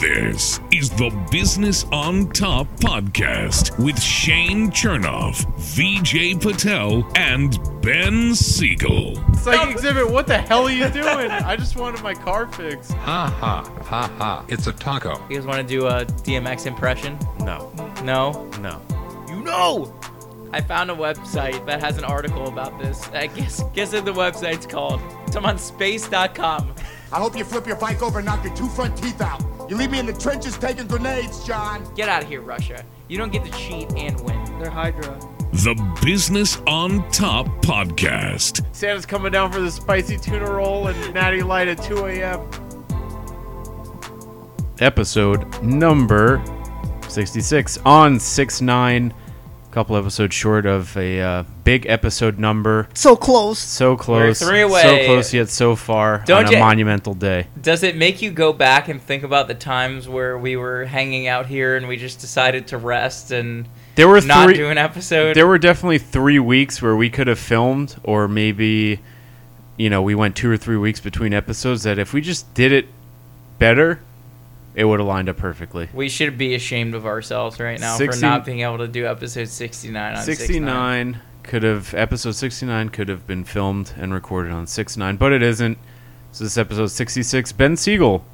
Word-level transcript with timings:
This 0.00 0.60
is 0.72 0.88
the 0.90 1.10
Business 1.30 1.84
on 1.92 2.30
Top 2.30 2.66
podcast 2.78 3.78
with 3.78 4.00
Shane 4.00 4.70
Chernoff, 4.70 5.44
VJ 5.58 6.40
Patel, 6.40 7.06
and 7.16 7.58
Ben 7.82 8.34
Siegel. 8.34 9.18
It's 9.28 9.44
like 9.46 9.76
Xzibit. 9.76 10.10
What 10.10 10.26
the 10.26 10.38
hell 10.38 10.64
are 10.66 10.70
you 10.70 10.88
doing? 10.88 11.30
I 11.30 11.54
just 11.56 11.76
wanted 11.76 12.02
my 12.02 12.14
car 12.14 12.46
fixed. 12.50 12.92
Ha 12.92 13.26
ha 13.28 13.62
ha 13.84 14.08
ha. 14.18 14.44
It's 14.48 14.66
a 14.66 14.72
taco. 14.72 15.20
You 15.28 15.36
guys 15.36 15.46
want 15.46 15.60
to 15.60 15.66
do 15.66 15.86
a 15.86 16.06
DMX 16.06 16.66
impression? 16.66 17.18
No, 17.40 17.70
No? 18.02 18.48
no. 18.60 18.80
You 19.28 19.42
know! 19.42 19.94
I 20.52 20.60
found 20.60 20.90
a 20.90 20.94
website 20.94 21.64
that 21.66 21.80
has 21.80 21.96
an 21.98 22.04
article 22.04 22.48
about 22.48 22.78
this. 22.80 23.06
I 23.10 23.26
guess 23.28 23.62
guess 23.74 23.92
what 23.92 24.04
the 24.04 24.12
website's 24.12 24.66
called. 24.66 25.00
It's 25.26 25.36
on 25.36 25.58
space.com. 25.58 26.74
I 27.12 27.18
hope 27.18 27.36
you 27.36 27.44
flip 27.44 27.66
your 27.66 27.76
bike 27.76 28.02
over 28.02 28.20
and 28.20 28.26
knock 28.26 28.44
your 28.44 28.54
two 28.54 28.68
front 28.68 28.96
teeth 28.96 29.20
out. 29.20 29.42
You 29.68 29.76
leave 29.76 29.90
me 29.90 29.98
in 29.98 30.06
the 30.06 30.12
trenches 30.12 30.56
taking 30.56 30.86
grenades, 30.86 31.44
John. 31.44 31.84
Get 31.94 32.08
out 32.08 32.22
of 32.22 32.28
here, 32.28 32.40
Russia. 32.40 32.84
You 33.08 33.18
don't 33.18 33.32
get 33.32 33.44
to 33.44 33.50
cheat 33.50 33.92
and 33.94 34.18
win. 34.20 34.44
They're 34.60 34.70
Hydra. 34.70 35.18
The 35.52 35.74
Business 36.04 36.58
on 36.68 37.08
Top 37.10 37.46
podcast. 37.62 38.64
Santa's 38.72 39.06
coming 39.06 39.32
down 39.32 39.50
for 39.50 39.60
the 39.60 39.70
spicy 39.70 40.16
tuna 40.16 40.48
roll 40.48 40.86
and 40.86 41.14
natty 41.14 41.42
light 41.42 41.66
at 41.66 41.82
2 41.82 42.06
a.m. 42.06 42.48
episode 44.78 45.62
number 45.62 46.42
66 47.08 47.78
on 47.84 48.20
6 48.20 48.60
9 48.60 49.14
couple 49.70 49.96
episodes 49.96 50.34
short 50.34 50.66
of 50.66 50.96
a 50.96 51.20
uh, 51.20 51.44
big 51.64 51.86
episode 51.86 52.38
number 52.38 52.88
So 52.94 53.14
close. 53.14 53.58
so 53.58 53.96
close 53.96 54.40
three 54.40 54.62
away. 54.62 54.82
so 54.82 55.06
close 55.06 55.32
yet 55.32 55.48
so 55.48 55.76
far 55.76 56.22
Don't 56.26 56.46
on 56.46 56.50
you- 56.52 56.56
a 56.58 56.60
monumental 56.60 57.14
day 57.14 57.46
Does 57.60 57.82
it 57.82 57.96
make 57.96 58.20
you 58.20 58.30
go 58.32 58.52
back 58.52 58.88
and 58.88 59.00
think 59.00 59.22
about 59.22 59.46
the 59.48 59.54
times 59.54 60.08
where 60.08 60.36
we 60.36 60.56
were 60.56 60.86
hanging 60.86 61.28
out 61.28 61.46
here 61.46 61.76
and 61.76 61.86
we 61.86 61.96
just 61.96 62.20
decided 62.20 62.66
to 62.68 62.78
rest 62.78 63.30
and 63.30 63.68
there 63.94 64.08
were 64.08 64.20
not 64.20 64.46
three 64.46 64.54
do 64.54 64.68
an 64.70 64.78
episode? 64.78 65.34
there 65.36 65.46
were 65.46 65.58
definitely 65.58 65.98
three 65.98 66.38
weeks 66.40 66.82
where 66.82 66.96
we 66.96 67.08
could 67.08 67.26
have 67.28 67.38
filmed 67.38 67.94
or 68.02 68.26
maybe 68.26 68.98
you 69.76 69.88
know 69.88 70.02
we 70.02 70.14
went 70.16 70.34
two 70.34 70.50
or 70.50 70.56
three 70.56 70.76
weeks 70.76 70.98
between 71.00 71.32
episodes 71.32 71.84
that 71.84 71.98
if 71.98 72.12
we 72.12 72.20
just 72.20 72.52
did 72.54 72.72
it 72.72 72.86
better 73.60 74.00
it 74.80 74.84
would 74.84 74.98
have 74.98 75.06
lined 75.06 75.28
up 75.28 75.36
perfectly 75.36 75.88
we 75.92 76.08
should 76.08 76.38
be 76.38 76.54
ashamed 76.54 76.94
of 76.94 77.04
ourselves 77.04 77.60
right 77.60 77.78
now 77.78 77.96
60 77.96 78.18
for 78.20 78.26
not 78.26 78.44
being 78.46 78.60
able 78.60 78.78
to 78.78 78.88
do 78.88 79.06
episode 79.06 79.46
69 79.48 80.16
on 80.16 80.22
69. 80.22 80.46
69 80.46 81.20
could 81.42 81.62
have 81.62 81.92
episode 81.94 82.32
69 82.32 82.88
could 82.88 83.08
have 83.08 83.26
been 83.26 83.44
filmed 83.44 83.92
and 83.98 84.14
recorded 84.14 84.52
on 84.52 84.66
69 84.66 85.16
but 85.16 85.32
it 85.32 85.42
isn't 85.42 85.76
so 86.32 86.44
this 86.44 86.52
is 86.52 86.58
episode 86.58 86.86
66 86.86 87.52
ben 87.52 87.76
siegel 87.76 88.24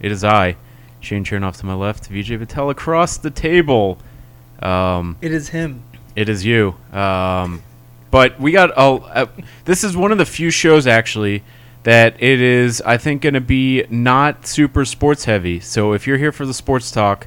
it 0.00 0.12
is 0.12 0.22
i 0.22 0.56
shane 1.00 1.24
chernoff 1.24 1.58
to 1.58 1.66
my 1.66 1.74
left 1.74 2.08
vj 2.10 2.38
patel 2.38 2.70
across 2.70 3.16
the 3.16 3.30
table 3.30 3.98
um, 4.62 5.16
It 5.22 5.32
is 5.32 5.48
him. 5.48 5.82
it 6.14 6.28
is 6.28 6.44
you 6.44 6.74
um, 6.92 7.62
but 8.10 8.38
we 8.38 8.52
got 8.52 8.70
oh 8.76 8.98
uh, 8.98 9.26
this 9.64 9.82
is 9.82 9.96
one 9.96 10.12
of 10.12 10.18
the 10.18 10.26
few 10.26 10.50
shows 10.50 10.86
actually 10.86 11.42
that 11.84 12.14
it 12.22 12.40
is 12.40 12.82
i 12.82 12.96
think 12.96 13.22
going 13.22 13.34
to 13.34 13.40
be 13.40 13.84
not 13.90 14.46
super 14.46 14.84
sports 14.84 15.24
heavy 15.24 15.58
so 15.60 15.92
if 15.92 16.06
you're 16.06 16.18
here 16.18 16.32
for 16.32 16.44
the 16.46 16.54
sports 16.54 16.90
talk 16.90 17.26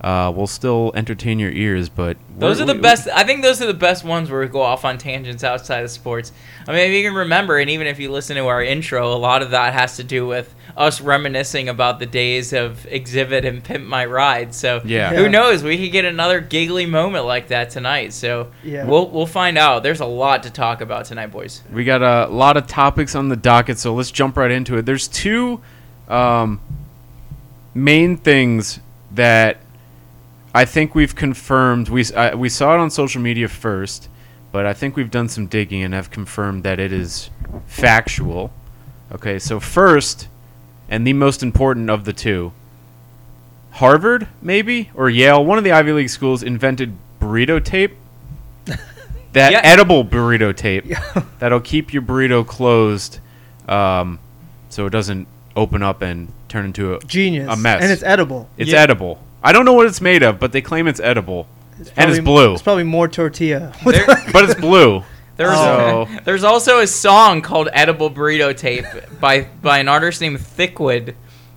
uh, 0.00 0.32
we'll 0.34 0.46
still 0.46 0.92
entertain 0.94 1.40
your 1.40 1.50
ears 1.50 1.88
but 1.88 2.16
Those 2.38 2.60
are 2.60 2.64
the 2.64 2.74
we- 2.74 2.80
best. 2.80 3.08
I 3.12 3.24
think 3.24 3.42
those 3.42 3.60
are 3.60 3.66
the 3.66 3.74
best 3.74 4.04
ones 4.04 4.30
where 4.30 4.40
we 4.40 4.46
go 4.46 4.62
off 4.62 4.84
on 4.84 4.96
tangents 4.96 5.42
outside 5.42 5.82
of 5.82 5.90
sports. 5.90 6.30
I 6.68 6.70
mean, 6.72 6.88
if 6.88 6.92
you 6.92 7.02
can 7.02 7.16
remember, 7.16 7.58
and 7.58 7.68
even 7.68 7.88
if 7.88 7.98
you 7.98 8.12
listen 8.12 8.36
to 8.36 8.46
our 8.46 8.62
intro, 8.62 9.12
a 9.12 9.18
lot 9.18 9.42
of 9.42 9.50
that 9.50 9.72
has 9.72 9.96
to 9.96 10.04
do 10.04 10.24
with 10.24 10.54
us 10.78 11.00
reminiscing 11.00 11.68
about 11.68 11.98
the 11.98 12.06
days 12.06 12.52
of 12.52 12.86
Xzibit 12.90 13.44
and 13.44 13.62
Pimp 13.64 13.84
My 13.84 14.06
Ride. 14.06 14.54
So 14.54 14.80
Yeah. 14.84 15.12
who 15.12 15.28
knows? 15.28 15.62
We 15.62 15.76
could 15.76 15.90
get 15.92 16.04
another 16.04 16.40
giggly 16.40 16.86
moment 16.86 17.24
like 17.24 17.48
that 17.48 17.70
tonight. 17.70 18.12
So 18.12 18.48
Yeah. 18.62 18.84
we'll 18.84 19.08
we'll 19.10 19.26
find 19.26 19.58
out. 19.58 19.82
There's 19.82 20.00
a 20.00 20.06
lot 20.06 20.44
to 20.44 20.50
talk 20.50 20.80
about 20.80 21.04
tonight, 21.04 21.32
boys. 21.32 21.62
We 21.72 21.82
got 21.84 22.00
a 22.00 22.28
lot 22.32 22.56
of 22.56 22.66
topics 22.68 23.14
on 23.16 23.28
the 23.28 23.36
docket, 23.36 23.78
so 23.78 23.92
let's 23.92 24.12
jump 24.12 24.36
right 24.36 24.50
into 24.52 24.76
it. 24.78 24.86
There's 24.86 25.08
two 25.08 25.60
um, 26.08 26.60
main 27.74 28.16
things 28.16 28.78
that 29.12 29.58
I 30.54 30.64
think 30.64 30.94
we've 30.94 31.14
confirmed. 31.14 31.88
We 31.88 32.04
uh, 32.14 32.36
we 32.36 32.48
saw 32.48 32.74
it 32.74 32.78
on 32.78 32.90
social 32.90 33.20
media 33.20 33.48
first, 33.48 34.08
but 34.52 34.64
I 34.64 34.74
think 34.74 34.94
we've 34.96 35.10
done 35.10 35.28
some 35.28 35.46
digging 35.48 35.82
and 35.82 35.92
have 35.92 36.10
confirmed 36.10 36.62
that 36.62 36.78
it 36.78 36.92
is 36.92 37.30
factual. 37.66 38.52
Okay, 39.12 39.38
so 39.38 39.58
first, 39.58 40.28
and 40.88 41.06
the 41.06 41.12
most 41.12 41.42
important 41.42 41.90
of 41.90 42.04
the 42.04 42.12
two, 42.12 42.52
Harvard 43.72 44.26
maybe 44.42 44.90
or 44.94 45.08
Yale, 45.10 45.44
one 45.44 45.58
of 45.58 45.64
the 45.64 45.72
Ivy 45.72 45.92
League 45.92 46.08
schools 46.10 46.42
invented 46.42 46.94
burrito 47.20 47.62
tape. 47.62 47.94
That 49.34 49.52
Yeah. 49.52 49.60
edible 49.62 50.06
burrito 50.06 50.56
tape 50.56 50.86
that'll 51.38 51.60
keep 51.60 51.92
your 51.92 52.00
burrito 52.02 52.44
closed, 52.46 53.18
um, 53.68 54.18
so 54.70 54.86
it 54.86 54.90
doesn't 54.90 55.28
open 55.54 55.82
up 55.82 56.00
and 56.00 56.32
turn 56.48 56.64
into 56.64 56.94
a 56.94 57.00
Genius. 57.00 57.46
A 57.52 57.54
mess. 57.56 57.82
And 57.82 57.92
it's 57.92 58.02
edible. 58.02 58.48
It's 58.56 58.70
Yeah. 58.70 58.80
edible. 58.80 59.22
I 59.44 59.52
don't 59.52 59.66
know 59.66 59.74
what 59.74 59.86
it's 59.86 60.00
made 60.00 60.22
of, 60.22 60.38
but 60.40 60.52
they 60.52 60.62
claim 60.62 60.88
it's 60.88 60.98
edible, 60.98 61.46
and 61.76 61.80
it's 61.80 61.90
probably- 61.90 62.20
blue. 62.22 62.52
It's 62.54 62.62
probably 62.62 62.84
more 62.84 63.06
tortilla. 63.06 63.72
But 63.84 64.44
it's 64.48 64.54
blue. 64.58 65.04
There's 65.38 65.56
Oh. 65.56 66.06
there's 66.24 66.44
also 66.44 66.80
a 66.80 66.86
song 66.86 67.40
called 67.40 67.70
"Edible 67.72 68.10
Burrito 68.10 68.54
Tape" 68.54 68.84
by 69.18 69.48
by 69.62 69.78
an 69.78 69.88
artist 69.88 70.20
named 70.20 70.38
Thickwood, 70.38 71.14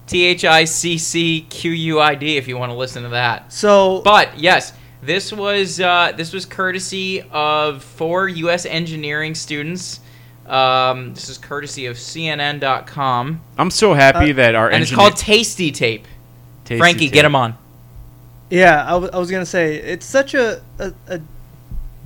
T 0.07 0.23
H 0.23 0.45
I 0.45 0.63
C 0.63 0.97
C 0.97 1.41
Q 1.49 1.71
U 1.71 1.99
I 1.99 2.15
D. 2.15 2.37
If 2.37 2.47
you 2.47 2.57
want 2.57 2.71
to 2.71 2.77
listen 2.77 3.03
to 3.03 3.09
that. 3.09 3.51
so 3.51 4.01
But 4.03 4.39
yes, 4.39 4.71
this 5.03 5.33
was 5.33 5.79
uh, 5.81 6.13
this 6.15 6.31
was 6.31 6.45
courtesy 6.45 7.23
of 7.31 7.83
four 7.83 8.29
U.S. 8.29 8.65
engineering 8.65 9.35
students. 9.35 9.99
Um, 10.47 11.13
this 11.13 11.29
is 11.29 11.37
courtesy 11.37 11.85
of 11.87 11.95
CNN.com, 11.97 13.41
I'm 13.57 13.71
so 13.71 13.93
happy 13.93 14.31
Uh, 14.31 14.35
that 14.35 14.55
our 14.55 14.69
and 14.69 14.81
it's 14.83 14.93
called 14.93 15.15
Tasty 15.15 15.71
Tape. 15.71 16.05
Tasty 16.65 16.77
Frankie, 16.79 17.05
Tape. 17.05 17.13
get 17.13 17.25
him 17.25 17.35
on. 17.35 17.55
yeah, 18.49 18.83
I, 18.85 18.91
w- 18.91 19.09
I 19.13 19.17
was 19.17 19.31
gonna 19.31 19.45
say 19.45 19.75
it's 19.77 20.05
such 20.05 20.33
a, 20.33 20.61
a, 20.79 20.93
a 21.07 21.21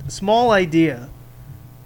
small 0.08 0.52
idea, 0.52 1.08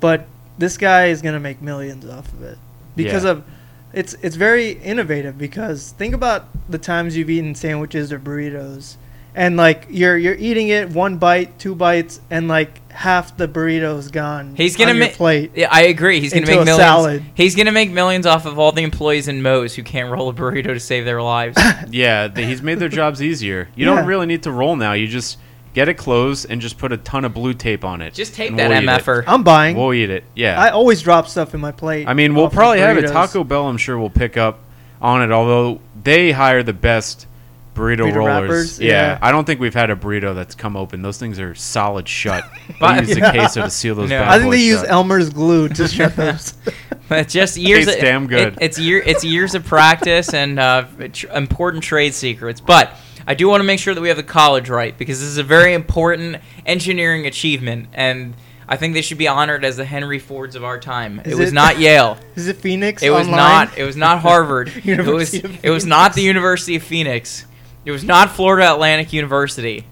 but 0.01 0.27
this 0.59 0.77
guy 0.77 1.07
is 1.07 1.23
gonna 1.23 1.41
make 1.41 1.63
millions 1.63 2.05
off 2.09 2.33
of 2.33 2.43
it 2.43 2.59
because 2.97 3.25
Yeah. 3.25 3.31
of 3.31 3.45
it's 3.93 4.15
it's 4.23 4.37
very 4.37 4.71
innovative. 4.73 5.37
Because 5.39 5.93
think 5.99 6.15
about 6.15 6.47
the 6.69 6.79
times 6.79 7.17
you've 7.17 7.31
eaten 7.31 7.55
sandwiches 7.55 8.13
or 8.13 8.19
burritos, 8.19 8.97
and 9.35 9.57
like 9.57 9.87
you're 9.91 10.17
you're 10.17 10.35
eating 10.37 10.69
it 10.69 10.91
one 10.91 11.17
bite, 11.17 11.59
two 11.59 11.75
bites, 11.75 12.21
and 12.31 12.47
like 12.49 12.79
half 12.93 13.37
the 13.37 13.49
burrito's 13.49 14.09
gone. 14.11 14.55
He's 14.57 14.77
gonna 14.77 14.91
on 14.91 14.97
your 14.97 15.07
make. 15.07 15.15
plate. 15.15 15.53
Yeah, 15.55 15.69
I 15.71 15.83
agree. 15.83 16.21
He's 16.21 16.33
gonna 16.35 16.47
make 16.47 16.57
millions. 16.65 16.77
salad. 16.77 17.25
He's 17.35 17.55
gonna 17.57 17.73
make 17.73 17.91
millions 17.91 18.27
off 18.27 18.47
of 18.47 18.59
all 18.59 18.73
the 18.73 18.83
employees 18.83 19.27
in 19.29 19.43
Moe's 19.43 19.75
who 19.75 19.83
can't 19.83 20.11
roll 20.11 20.29
a 20.29 20.33
burrito 20.35 20.67
to 20.67 20.81
save 20.81 21.05
their 21.05 21.23
lives. 21.23 21.57
Yeah, 21.91 22.29
th- 22.29 22.47
he's 22.47 22.63
made 22.63 22.79
their 22.79 22.89
jobs 22.89 23.21
easier. 23.23 23.69
You 23.75 23.87
Yeah. 23.89 23.97
don't 23.97 24.07
really 24.07 24.27
need 24.27 24.43
to 24.45 24.53
roll 24.53 24.77
now. 24.77 24.93
You 24.93 25.07
just 25.09 25.39
get 25.75 25.89
it 25.89 25.95
closed 25.95 26.47
and 26.51 26.61
just 26.61 26.79
put 26.79 26.93
a 26.93 26.97
ton 26.97 27.25
of 27.25 27.33
blue 27.35 27.55
tape 27.55 27.85
on 27.85 28.01
it. 28.03 28.15
Just 28.15 28.35
tape 28.35 28.51
and 28.51 28.59
that 28.59 28.69
we'll 28.71 28.79
eat 28.83 28.85
it. 28.89 29.03
mf'er. 29.05 29.25
I'm 29.27 29.43
buying. 29.43 29.77
We'll 29.77 29.93
eat 29.95 30.11
it. 30.11 30.25
Yeah. 30.35 30.61
I 30.61 30.71
always 30.71 31.03
drop 31.03 31.29
stuff 31.29 31.55
in 31.55 31.61
my 31.61 31.73
plate. 31.73 32.09
I 32.09 32.15
mean, 32.15 32.35
we'll 32.35 32.47
off 32.47 32.53
of 32.53 32.57
probably 32.57 32.81
have 32.81 32.97
it. 32.99 33.05
burritos. 33.05 33.13
Taco 33.13 33.45
Bell, 33.45 33.67
I'm 33.69 33.77
sure, 33.77 33.99
will 33.99 34.11
pick 34.11 34.37
up 34.37 34.59
on 35.01 35.23
it. 35.23 35.31
Although 35.33 35.81
they 36.03 36.33
hire 36.33 36.63
the 36.63 36.73
best 36.73 37.27
burrito, 37.75 37.99
Burrito 38.01 38.15
rollers. 38.17 38.41
wrappers, 38.51 38.81
yeah. 38.81 38.89
yeah. 38.93 39.19
I 39.23 39.31
don't 39.33 39.45
think 39.47 39.61
we've 39.61 39.73
had 39.75 39.91
a 39.91 39.97
burrito 39.97 40.35
that's 40.35 40.55
come 40.57 40.77
open. 40.77 41.03
Those 41.03 41.19
things 41.19 41.39
are 41.39 41.55
solid 41.55 42.09
shut. 42.09 42.45
But- 42.81 42.95
they 43.07 43.07
use 43.07 43.15
the 43.15 43.21
queso 43.31 43.63
to 43.63 43.71
seal 43.71 43.95
those. 43.95 44.11
No. 44.11 44.19
bad 44.21 44.29
I 44.29 44.39
think 44.39 44.51
boys 44.51 44.59
they 44.59 44.65
use 44.67 44.81
shut. 44.81 44.91
Elmer's 44.91 45.31
glue 45.31 45.69
to 45.69 45.89
shut 45.89 46.17
those. 46.17 46.55
It's 47.13 47.33
just 47.33 47.57
years. 47.57 47.87
Tastes 47.87 48.01
damn 48.01 48.29
good. 48.29 48.53
it- 48.53 48.59
it's 48.61 48.79
year. 48.79 49.03
It's 49.05 49.25
years 49.25 49.57
of 49.57 49.65
practice 49.65 50.33
and 50.33 50.61
uh, 50.61 50.85
tr- 51.13 51.27
important 51.31 51.83
trade 51.83 52.15
secrets. 52.15 52.61
But 52.61 52.95
I 53.31 53.35
do 53.35 53.49
want 53.49 53.61
to 53.61 53.65
make 53.65 53.79
sure 53.79 53.95
that 53.95 54.01
we 54.01 54.09
have 54.09 54.17
the 54.17 54.25
college 54.25 54.69
right 54.69 54.97
because 54.99 55.21
this 55.21 55.29
is 55.29 55.39
a 55.39 55.45
very 55.45 55.73
important 55.73 56.39
engineering 56.67 57.27
achievement, 57.29 57.87
and 57.93 58.35
I 58.69 58.77
think 58.77 58.95
they 58.95 59.03
should 59.03 59.19
be 59.19 59.29
honored 59.29 59.65
as 59.65 59.77
the 59.77 59.85
Henry 59.85 60.19
Fords 60.19 60.57
of 60.57 60.65
our 60.65 60.81
time. 60.81 61.21
Is 61.25 61.35
it 61.35 61.39
was 61.39 61.51
it- 61.51 61.55
not 61.55 61.79
Yale. 61.79 62.19
Is 62.35 62.49
it 62.49 62.57
Phoenix? 62.57 63.05
It 63.05 63.11
was 63.11 63.29
online? 63.29 63.39
not. 63.69 63.79
It 63.79 63.85
was 63.85 63.95
not 63.97 64.19
Harvard. 64.29 64.69
it 64.69 64.75
was. 64.75 64.85
University 65.33 65.61
It 65.63 65.71
was 65.71 65.87
not 65.87 66.15
the 66.15 66.23
University 66.23 66.75
of 66.75 66.83
Phoenix. 66.83 67.47
It 67.85 67.93
was 67.93 68.03
not 68.03 68.31
Florida 68.33 68.73
Atlantic 68.73 69.13
University. 69.13 69.85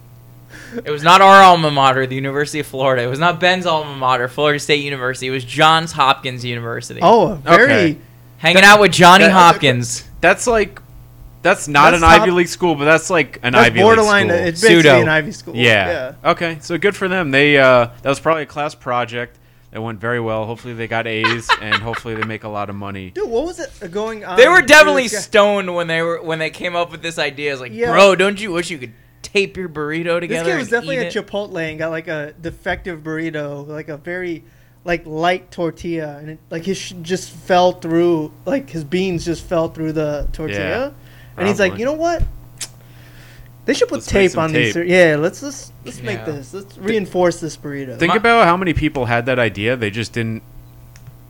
It 0.85 0.91
was 0.91 1.05
not 1.05 1.21
our 1.21 1.41
alma 1.45 1.71
mater, 1.71 2.09
the 2.09 2.17
University 2.17 2.59
of 2.59 2.67
Florida. 2.67 3.05
It 3.05 3.07
was 3.07 3.21
not 3.21 3.39
Ben's 3.39 3.67
alma 3.67 3.95
mater, 3.95 4.27
Florida 4.27 4.59
State 4.59 4.83
University. 4.85 5.29
It 5.29 5.31
was 5.31 5.45
Johns 5.45 5.93
Hopkins 5.93 6.45
University. 6.45 6.99
Oh, 7.03 7.37
very. 7.37 7.63
Okay. 7.65 7.99
Hanging 8.39 8.65
out 8.65 8.81
with 8.81 8.91
Johnny 8.91 9.27
that- 9.27 9.31
Hopkins. 9.33 10.05
That's 10.21 10.49
like, 10.49 10.83
that's 11.43 11.69
not 11.69 11.91
That's 11.93 12.03
an 12.03 12.09
top- 12.09 12.23
Ivy 12.23 12.31
League 12.33 12.49
school, 12.49 12.75
but 12.75 12.85
that's 12.85 13.11
like 13.11 13.39
an 13.43 13.53
That's 13.53 13.67
Ivy 13.67 13.81
borderline. 13.81 14.29
League 14.29 14.29
school. 14.29 14.37
Borderline, 14.37 14.49
it's 14.49 14.61
basically 14.61 14.83
Pseudo. 14.83 15.03
an 15.03 15.09
Ivy 15.09 15.33
school. 15.33 15.57
Yeah. 15.57 16.15
Okay. 16.25 16.59
So 16.61 16.79
good 16.79 16.97
for 16.97 17.09
them. 17.09 17.31
They 17.31 17.59
uh, 17.59 17.87
that 18.03 18.09
was 18.09 18.21
probably 18.21 18.43
a 18.45 18.47
class 18.47 18.75
project. 18.75 19.39
It 19.71 19.79
went 19.81 20.01
very 20.01 20.19
well. 20.19 20.47
Hopefully 20.47 20.73
they 20.75 20.89
got 20.89 21.07
A's 21.07 21.49
and 21.61 21.75
hopefully 21.77 22.15
they 22.15 22.25
make 22.25 22.45
a 22.45 22.49
lot 22.49 22.71
of 22.71 22.77
money. 22.77 23.11
Dude, 23.11 23.29
what 23.29 23.45
was 23.45 23.61
it 23.61 23.91
going 23.91 24.25
on? 24.25 24.37
They 24.37 24.49
were 24.49 24.63
definitely 24.63 25.09
stoned 25.09 25.75
when 25.75 25.87
they 25.87 26.03
were 26.03 26.23
when 26.23 26.39
they 26.39 26.51
came 26.51 26.75
up 26.75 26.91
with 26.91 27.03
this 27.03 27.19
idea. 27.19 27.53
It's 27.53 27.61
like, 27.61 27.73
Yeah. 27.73 27.93
bro, 27.93 28.15
don't 28.15 28.41
you 28.41 28.53
wish 28.53 28.71
you 28.71 28.79
could 28.79 28.95
tape 29.23 29.57
your 29.57 29.69
burrito 29.69 30.21
together? 30.21 30.27
This 30.27 30.29
together? 30.29 30.51
guy 30.51 30.57
was 30.57 30.67
and 30.67 30.71
definitely 30.71 30.97
eat 30.97 31.07
at 31.09 31.17
it? 31.17 31.27
Chipotle 31.27 31.71
and 31.71 31.79
got 31.79 31.91
like 31.91 32.09
a 32.09 32.33
defective 32.41 33.01
burrito, 33.03 33.67
like 33.69 33.89
a 33.89 33.97
very 33.99 34.43
like 34.85 35.05
light 35.05 35.51
tortilla, 35.51 36.17
and 36.19 36.31
it, 36.31 36.39
like 36.51 36.65
his 36.65 36.79
sh- 36.79 36.95
just 37.03 37.31
fell 37.31 37.73
through, 37.73 38.33
like 38.47 38.71
his 38.71 38.85
beans 38.85 39.23
just 39.25 39.43
fell 39.45 39.69
through 39.69 39.93
the 39.93 40.27
tortilla, 40.33 40.95
and 41.39 41.49
he's 41.49 41.61
like, 41.61 41.79
you 41.79 41.85
know 41.85 41.93
what? 41.95 42.23
They 43.65 43.75
should 43.75 43.89
put 43.89 43.97
Let's 43.97 44.07
tape 44.07 44.31
some 44.31 44.45
on 44.45 44.53
these. 44.53 44.75
Yeah, 44.75 45.17
let's 45.19 45.43
let's 45.43 45.73
let's 45.85 46.01
make 46.01 46.25
this. 46.25 46.55
Let's 46.55 46.79
reinforce 46.79 47.39
this 47.41 47.57
burrito. 47.57 47.99
Think 47.99 48.11
My- 48.11 48.17
about 48.17 48.47
how 48.47 48.57
many 48.57 48.73
people 48.73 49.05
had 49.05 49.27
that 49.27 49.39
idea. 49.39 49.77
They 49.77 49.91
just 49.91 50.15
didn't 50.15 50.43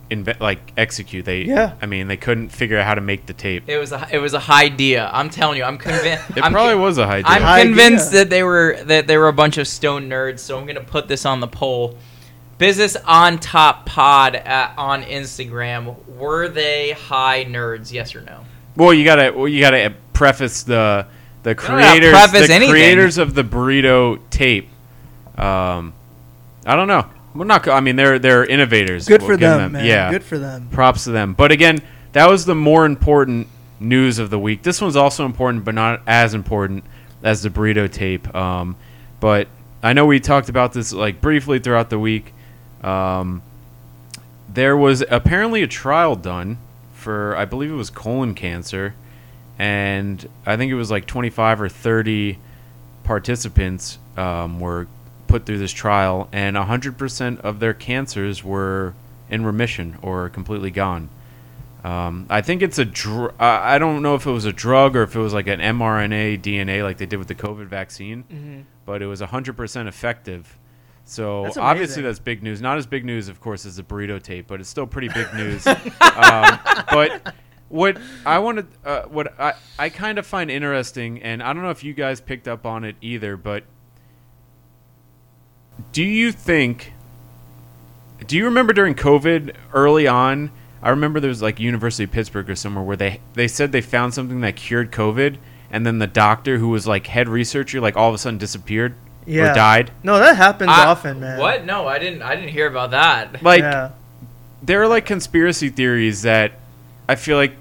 invent 0.09 0.41
like 0.41 0.73
execute. 0.77 1.25
They 1.25 1.43
Yeah. 1.43 1.73
I 1.83 1.87
mean, 1.87 2.07
they 2.07 2.17
couldn't 2.17 2.51
figure 2.51 2.79
out 2.79 2.87
how 2.87 2.95
to 2.95 3.01
make 3.01 3.27
the 3.27 3.33
tape. 3.33 3.65
It 3.67 3.77
was 3.79 3.91
a 3.91 4.07
it 4.13 4.19
was 4.19 4.35
a 4.35 4.39
high 4.39 4.67
idea. 4.67 5.11
I'm 5.13 5.31
telling 5.31 5.59
you, 5.59 5.65
I'm 5.65 5.79
convinced. 5.79 6.31
It 6.37 6.45
I'm 6.45 6.53
probably 6.53 6.75
con- 6.75 6.83
was 6.83 6.99
a 6.99 7.07
high 7.07 7.19
idea. 7.19 7.27
I'm 7.33 7.43
Idea. 7.43 7.65
convinced 7.65 8.13
that 8.13 8.31
they 8.31 8.45
were 8.45 8.79
that 8.85 9.09
they 9.09 9.19
were 9.19 9.29
a 9.29 9.33
bunch 9.33 9.59
of 9.59 9.67
stone 9.67 10.09
nerds. 10.09 10.39
So 10.39 10.57
I'm 10.59 10.65
gonna 10.67 10.81
put 10.81 11.09
this 11.09 11.27
on 11.27 11.41
the 11.41 11.49
poll. 11.49 11.99
Business 12.59 12.97
on 13.05 13.39
Top 13.39 13.87
Pod 13.87 14.37
at, 14.37 14.75
on 14.79 15.03
Instagram. 15.03 15.97
Were 16.07 16.49
they 16.49 16.93
high 16.93 17.45
nerds? 17.45 17.93
Yes 17.93 18.15
or 18.15 18.21
no? 18.21 18.45
Well, 18.79 18.95
you 18.95 19.05
gotta 19.05 19.33
well, 19.37 19.49
you 19.49 19.61
gotta 19.61 19.93
preface 20.13 20.63
the 20.63 21.07
the 21.43 21.55
don't 21.55 21.65
have 21.81 21.95
to 21.95 22.01
creators 22.01 22.13
preface 22.13 22.47
the 22.47 22.55
anything. 22.55 22.71
creators 22.71 23.19
of 23.19 23.35
the 23.35 23.43
burrito 23.43 24.21
tape. 24.31 24.69
Um, 25.37 25.93
I 26.65 26.77
don't 26.77 26.87
know. 26.87 27.05
We're 27.35 27.45
not. 27.45 27.67
I 27.67 27.81
mean, 27.81 27.97
they're 27.97 28.21
they're 28.21 28.45
innovators. 28.45 29.09
Good 29.09 29.21
We'll 29.23 29.31
for 29.31 29.37
give 29.37 29.51
them, 29.51 29.73
man. 29.73 29.85
Yeah, 29.85 30.11
Good 30.13 30.23
for 30.23 30.39
them. 30.39 30.69
props 30.71 31.05
to 31.05 31.11
them. 31.11 31.35
But 31.35 31.51
again, 31.51 31.81
that 32.13 32.29
was 32.29 32.45
the 32.47 32.55
more 32.55 32.87
important 32.87 33.49
news 33.81 34.21
of 34.21 34.31
the 34.31 34.39
week. 34.39 34.63
This 34.63 34.81
one's 34.81 34.97
also 34.97 35.25
important, 35.25 35.65
but 35.65 35.75
not 35.75 36.01
as 36.07 36.35
important 36.35 36.85
as 37.25 37.43
the 37.43 37.51
burrito 37.51 37.91
tape. 37.91 38.33
Um, 38.33 38.77
but 39.19 39.49
I 39.83 39.93
know 39.93 40.07
we 40.07 40.21
talked 40.21 40.49
about 40.49 40.73
this 40.73 40.93
like 40.93 41.21
briefly 41.21 41.59
throughout 41.59 41.91
the 41.91 41.99
week. 41.99 42.33
Um, 42.83 43.43
there 44.49 44.77
was 44.77 45.05
apparently 45.11 45.63
a 45.65 45.67
trial 45.67 46.15
done 46.15 46.59
for, 47.09 47.35
I 47.39 47.47
believe 47.47 47.71
it 47.71 47.75
was 47.75 47.89
colon 47.89 48.35
cancer, 48.35 48.95
and 49.59 50.29
I 50.45 50.59
think 50.59 50.71
it 50.71 50.75
was 50.75 50.91
like 50.91 51.07
25 51.07 51.63
or 51.63 51.69
30 51.71 52.39
participants 53.03 53.99
um, 54.19 54.61
were 54.61 54.87
put 55.27 55.47
through 55.47 55.57
this 55.57 55.73
trial, 55.73 56.29
and 56.33 56.55
100% 56.55 57.41
of 57.41 57.61
their 57.61 57.73
cancers 57.73 58.45
were 58.45 58.93
in 59.31 59.47
remission 59.47 59.97
or 60.03 60.29
completely 60.29 60.71
gone. 60.71 61.09
Um, 61.83 62.27
I 62.29 62.43
think 62.43 62.61
it's 62.61 62.79
a 62.79 62.85
dr- 62.85 63.33
I 63.41 63.77
I 63.77 63.79
don't 63.79 64.03
know 64.03 64.15
if 64.15 64.27
it 64.27 64.31
was 64.31 64.45
a 64.45 64.53
drug 64.53 64.95
or 64.95 65.05
if 65.05 65.17
it 65.17 65.19
was 65.21 65.33
like 65.33 65.47
an 65.47 65.61
mRNA 65.61 66.43
DNA 66.43 66.83
like 66.83 66.99
they 66.99 67.07
did 67.07 67.17
with 67.17 67.29
the 67.29 67.35
COVID 67.35 67.69
vaccine, 67.69 68.67
but 68.85 69.01
it 69.01 69.07
was 69.07 69.23
100% 69.23 69.87
effective. 69.89 70.59
So 71.09 71.45
That's 71.45 71.57
obviously 71.57 72.03
that's 72.03 72.19
big 72.19 72.43
news. 72.43 72.61
Not 72.61 72.77
as 72.77 72.87
big 72.87 73.03
news, 73.03 73.31
of 73.31 73.41
course, 73.41 73.65
as 73.65 73.77
the 73.77 73.83
burrito 73.83 74.23
tape, 74.23 74.47
but 74.47 74.61
it's 74.61 74.69
still 74.69 74.87
pretty 74.87 75.09
big 75.09 75.27
news. 75.35 75.67
um, 75.67 76.59
but 76.91 77.35
what 77.71 77.97
I 78.27 78.39
want 78.41 78.59
to, 78.59 78.89
uh, 78.89 79.03
what 79.09 79.41
I, 79.41 79.55
I 79.79 79.89
kind 79.89 80.19
of 80.19 80.27
find 80.27 80.51
interesting, 80.51 81.23
and 81.23 81.43
I 81.43 81.55
don't 81.55 81.63
know 81.63 81.71
if 81.71 81.83
you 81.83 81.95
guys 81.95 82.21
picked 82.21 82.47
up 82.47 82.67
on 82.67 82.85
it 82.85 82.95
either, 83.01 83.39
but 83.39 83.65
do 85.93 86.03
you 86.03 86.31
think? 86.31 86.93
Do 88.27 88.37
you 88.37 88.45
remember 88.45 88.75
during 88.75 88.95
COVID 88.95 89.55
early 89.73 90.07
on? 90.07 90.51
I 90.83 90.91
remember 90.91 91.21
there 91.21 91.29
was 91.29 91.41
like 91.41 91.59
University 91.59 92.05
of 92.05 92.11
Pittsburgh 92.11 92.51
or 92.51 92.55
somewhere 92.55 92.85
where 92.85 92.97
they 92.97 93.21
they 93.33 93.49
said 93.49 93.73
they 93.73 93.81
found 93.81 94.13
something 94.13 94.43
that 94.43 94.57
cured 94.57 94.93
COVID, 94.93 95.39
and 95.71 95.87
then 95.87 96.01
the 96.01 96.07
doctor 96.07 96.59
who 96.59 96.69
was 96.69 96.87
like 96.87 97.07
head 97.07 97.31
researcher 97.31 97.81
like 97.81 97.97
all 97.97 98.11
of 98.11 98.15
a 98.15 98.19
sudden 98.19 98.39
disappeared 98.39 98.95
Yeah. 99.29 99.53
or 99.53 99.55
died. 99.55 99.91
No, 100.03 100.19
that 100.19 100.37
happens 100.37 100.71
I- 100.71 100.87
often, 100.87 101.21
man. 101.21 101.39
What? 101.39 101.65
No, 101.65 101.87
I 101.87 101.99
didn't. 101.99 102.23
I 102.23 102.35
didn't 102.35 102.51
hear 102.51 102.67
about 102.67 102.91
that. 102.93 103.43
Like 103.43 103.61
yeah. 103.61 103.91
there 104.63 104.83
are 104.83 104.89
like 104.89 105.07
conspiracy 105.07 105.69
theories 105.69 106.23
that 106.23 106.53
I 107.09 107.15
feel 107.15 107.37
like 107.37 107.53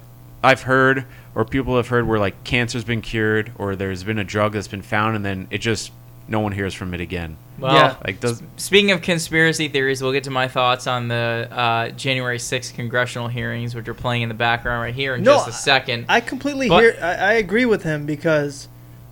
I've 0.44 0.62
heard 0.64 1.06
or 1.36 1.46
people 1.46 1.76
have 1.78 1.88
heard 1.90 2.08
where 2.08 2.20
like 2.20 2.44
cancer's 2.44 2.84
been 2.84 3.02
cured 3.02 3.52
or 3.58 3.76
there's 3.76 4.04
been 4.04 4.18
a 4.18 4.24
drug 4.24 4.54
that's 4.54 4.68
been 4.68 4.82
found 4.82 5.16
and 5.16 5.24
then 5.26 5.48
it 5.52 5.60
just 5.60 5.92
no 6.28 6.40
one 6.40 6.52
hears 6.52 6.74
from 6.74 6.94
it 6.94 7.00
again. 7.02 7.38
Well, 7.60 7.74
Yeah. 7.74 7.96
Like 8.06 8.20
does 8.20 8.42
Speaking 8.58 8.92
of 8.92 9.02
conspiracy 9.02 9.68
theories, 9.70 10.02
we'll 10.02 10.12
get 10.12 10.26
to 10.26 10.30
my 10.32 10.48
thoughts 10.48 10.86
on 10.88 11.08
the 11.08 11.48
uh, 11.52 11.90
January 11.92 12.38
6th 12.38 12.74
congressional 12.76 13.28
hearings, 13.30 13.74
which 13.76 13.88
are 13.88 13.94
playing 13.94 14.24
in 14.24 14.30
the 14.30 14.36
background 14.36 14.82
right 14.82 14.94
here 14.94 15.16
in 15.16 15.24
No, 15.24 15.36
just 15.36 15.48
a 15.50 15.52
second. 15.54 16.06
I 16.10 16.20
completely 16.22 16.70
But- 16.70 16.82
hear. 16.84 16.98
I, 17.02 17.14
I 17.14 17.34
agree 17.34 17.66
with 17.66 17.84
him 17.84 18.06
because 18.06 18.68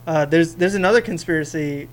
uh, 0.08 0.26
there's 0.26 0.56
there's 0.56 0.76
another 0.76 1.02
conspiracy 1.02 1.88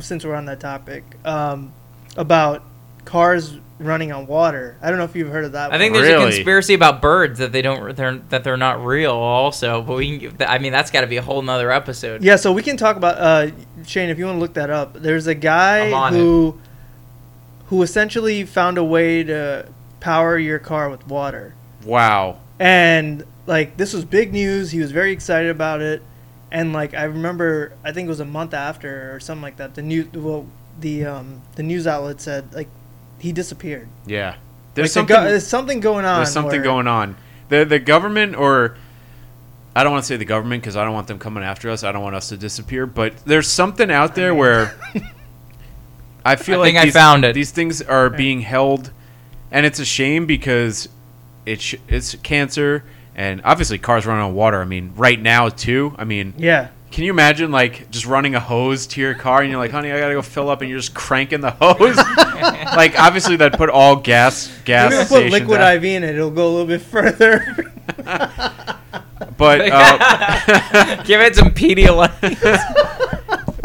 since 0.00 0.24
we're 0.24 0.34
on 0.34 0.46
that 0.46 0.60
topic 0.60 1.04
um, 1.24 1.72
about 2.16 2.62
cars 3.04 3.58
running 3.78 4.12
on 4.12 4.26
water. 4.26 4.76
I 4.80 4.88
don't 4.88 4.98
know 4.98 5.04
if 5.04 5.14
you've 5.14 5.28
heard 5.28 5.44
of 5.44 5.52
that. 5.52 5.72
I 5.72 5.78
think 5.78 5.94
one. 5.94 6.02
there's 6.02 6.20
a 6.20 6.24
conspiracy 6.24 6.74
about 6.74 7.02
birds 7.02 7.38
that 7.38 7.52
they 7.52 7.62
don't 7.62 7.94
they're, 7.96 8.16
that 8.16 8.44
they're 8.44 8.56
not 8.56 8.84
real 8.84 9.12
also, 9.12 9.82
but 9.82 9.96
we 9.96 10.18
can, 10.18 10.36
I 10.46 10.58
mean 10.58 10.72
that's 10.72 10.90
got 10.90 11.02
to 11.02 11.06
be 11.06 11.16
a 11.16 11.22
whole 11.22 11.42
nother 11.42 11.70
episode. 11.70 12.22
Yeah, 12.22 12.36
so 12.36 12.52
we 12.52 12.62
can 12.62 12.76
talk 12.76 12.96
about 12.96 13.18
uh, 13.18 13.50
Shane 13.84 14.10
if 14.10 14.18
you 14.18 14.26
want 14.26 14.36
to 14.36 14.40
look 14.40 14.54
that 14.54 14.70
up. 14.70 14.94
There's 14.94 15.26
a 15.26 15.34
guy 15.34 15.88
I'm 15.88 15.94
on 15.94 16.12
who 16.12 16.58
who 17.66 17.82
essentially 17.82 18.44
found 18.44 18.78
a 18.78 18.84
way 18.84 19.24
to 19.24 19.68
power 20.00 20.38
your 20.38 20.58
car 20.58 20.88
with 20.88 21.06
water. 21.06 21.54
wow. 21.84 22.38
and 22.58 23.24
like 23.46 23.76
this 23.76 23.92
was 23.92 24.04
big 24.04 24.32
news 24.32 24.70
he 24.70 24.80
was 24.80 24.90
very 24.90 25.12
excited 25.12 25.50
about 25.50 25.80
it 25.80 26.02
and 26.52 26.72
like 26.72 26.94
i 26.94 27.04
remember 27.04 27.72
i 27.84 27.90
think 27.92 28.06
it 28.06 28.08
was 28.08 28.20
a 28.20 28.24
month 28.24 28.54
after 28.54 29.14
or 29.14 29.20
something 29.20 29.42
like 29.42 29.56
that 29.56 29.74
the 29.74 29.82
new 29.82 30.08
well 30.14 30.46
the 30.80 31.04
um 31.04 31.40
the 31.56 31.62
news 31.62 31.86
outlet 31.86 32.20
said 32.20 32.52
like 32.54 32.68
he 33.18 33.32
disappeared 33.32 33.88
Yeah. 34.06 34.30
like 34.30 34.38
There's 34.74 34.90
the 34.90 34.94
something 35.00 35.16
go- 35.16 35.24
there's 35.24 35.46
something 35.46 35.80
going 35.80 36.04
on 36.04 36.18
there's 36.18 36.32
something 36.32 36.60
where- 36.60 36.62
going 36.62 36.86
on. 36.86 37.16
The 37.48 37.64
the 37.64 37.78
government 37.78 38.36
or 38.36 38.76
I 39.74 39.82
don't 39.84 39.92
want 39.92 40.04
to 40.04 40.06
say 40.08 40.16
the 40.16 40.24
government 40.24 40.62
because 40.62 40.76
I 40.76 40.84
don't 40.84 40.94
want 40.94 41.06
them 41.06 41.18
coming 41.18 41.42
after 41.44 41.68
us. 41.70 41.82
I 41.84 41.92
don't 41.92 42.02
want 42.02 42.14
us 42.16 42.28
to 42.30 42.36
disappear. 42.36 42.86
But 42.86 43.16
there's 43.26 43.46
something 43.50 43.90
out 43.90 44.14
there 44.14 44.34
where 44.42 44.74
I 46.24 46.36
feel 46.36 46.56
I 46.56 46.58
like 46.58 46.68
think 46.68 46.78
I 46.78 46.84
these, 46.86 46.94
found 46.94 47.24
it. 47.24 47.34
these 47.34 47.50
things 47.52 47.82
are 47.82 48.10
being 48.10 48.40
held, 48.40 48.90
and 49.50 49.64
it's 49.64 49.78
a 49.78 49.84
shame 49.84 50.26
because 50.26 50.88
it's 51.44 51.62
sh- 51.62 51.74
it's 51.88 52.14
cancer 52.16 52.82
and 53.16 53.40
obviously 53.44 53.78
cars 53.78 54.06
run 54.06 54.20
on 54.20 54.34
water. 54.34 54.60
I 54.60 54.64
mean, 54.64 54.92
right 54.94 55.20
now 55.20 55.48
too. 55.48 55.96
I 55.98 56.04
mean, 56.04 56.34
yeah 56.38 56.68
can 56.96 57.04
you 57.04 57.10
imagine 57.10 57.50
like 57.50 57.90
just 57.90 58.06
running 58.06 58.34
a 58.34 58.40
hose 58.40 58.86
to 58.86 59.02
your 59.02 59.14
car 59.14 59.42
and 59.42 59.50
you're 59.50 59.58
like, 59.58 59.70
honey, 59.70 59.92
I 59.92 59.98
gotta 59.98 60.14
go 60.14 60.22
fill 60.22 60.48
up, 60.48 60.62
and 60.62 60.70
you're 60.70 60.78
just 60.78 60.94
cranking 60.94 61.42
the 61.42 61.50
hose? 61.50 61.96
like 62.74 62.98
obviously 62.98 63.36
that 63.36 63.52
put 63.52 63.68
all 63.68 63.96
gas 63.96 64.50
gas 64.64 64.92
We're 64.92 65.18
gonna 65.18 65.30
put 65.30 65.30
liquid 65.30 65.60
out. 65.60 65.76
IV 65.76 65.84
in 65.84 66.04
it. 66.04 66.14
It'll 66.14 66.30
go 66.30 66.46
a 66.46 66.52
little 66.52 66.66
bit 66.66 66.80
further. 66.80 67.74
But 69.38 69.60
uh, 69.70 71.02
Give 71.04 71.20
it 71.20 71.36
some 71.36 71.50
Pedialyte. 71.50 72.10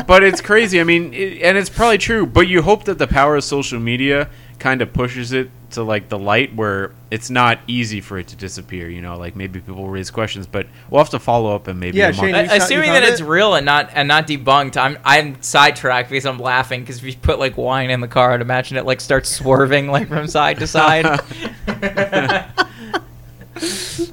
but 0.05 0.23
it's 0.23 0.41
crazy. 0.41 0.81
I 0.81 0.83
mean, 0.83 1.13
it, 1.13 1.41
and 1.41 1.57
it's 1.57 1.69
probably 1.69 1.97
true. 1.97 2.25
But 2.25 2.47
you 2.49 2.61
hope 2.61 2.83
that 2.85 2.97
the 2.97 3.07
power 3.07 3.37
of 3.37 3.43
social 3.45 3.79
media 3.79 4.29
kind 4.59 4.81
of 4.81 4.91
pushes 4.91 5.31
it 5.31 5.49
to 5.71 5.83
like 5.83 6.09
the 6.09 6.17
light 6.19 6.55
where 6.55 6.91
it's 7.09 7.29
not 7.29 7.59
easy 7.67 8.01
for 8.01 8.17
it 8.17 8.27
to 8.27 8.35
disappear. 8.35 8.89
You 8.89 9.01
know, 9.01 9.17
like 9.17 9.35
maybe 9.35 9.59
people 9.59 9.87
raise 9.87 10.09
questions, 10.11 10.47
but 10.47 10.67
we'll 10.89 10.99
have 11.01 11.09
to 11.11 11.19
follow 11.19 11.53
up 11.55 11.67
and 11.67 11.79
maybe 11.79 11.97
Yeah, 11.97 12.09
a. 12.09 12.13
Shane, 12.13 12.29
you 12.29 12.35
Uh, 12.35 12.47
Assuming 12.51 12.89
that 12.91 13.01
found 13.03 13.11
it's 13.13 13.21
real 13.21 13.55
and 13.55 13.65
not 13.65 13.89
and 13.93 14.07
not 14.07 14.27
debunked, 14.27 14.77
I'm 14.77 14.97
I'm 15.03 15.41
sidetracked 15.41 16.09
because 16.09 16.25
I'm 16.25 16.39
laughing 16.39 16.81
because 16.81 16.97
if 16.97 17.03
you 17.03 17.15
put 17.15 17.39
like 17.39 17.57
wine 17.57 17.89
in 17.89 17.99
the 18.01 18.07
car, 18.07 18.31
I'd 18.33 18.41
imagine 18.41 18.77
it 18.77 18.85
like 18.85 19.01
starts 19.01 19.29
swerving 19.29 19.87
like 19.87 20.07
from 20.07 20.27
side 20.27 20.59
to 20.59 20.67
side. 20.67 21.05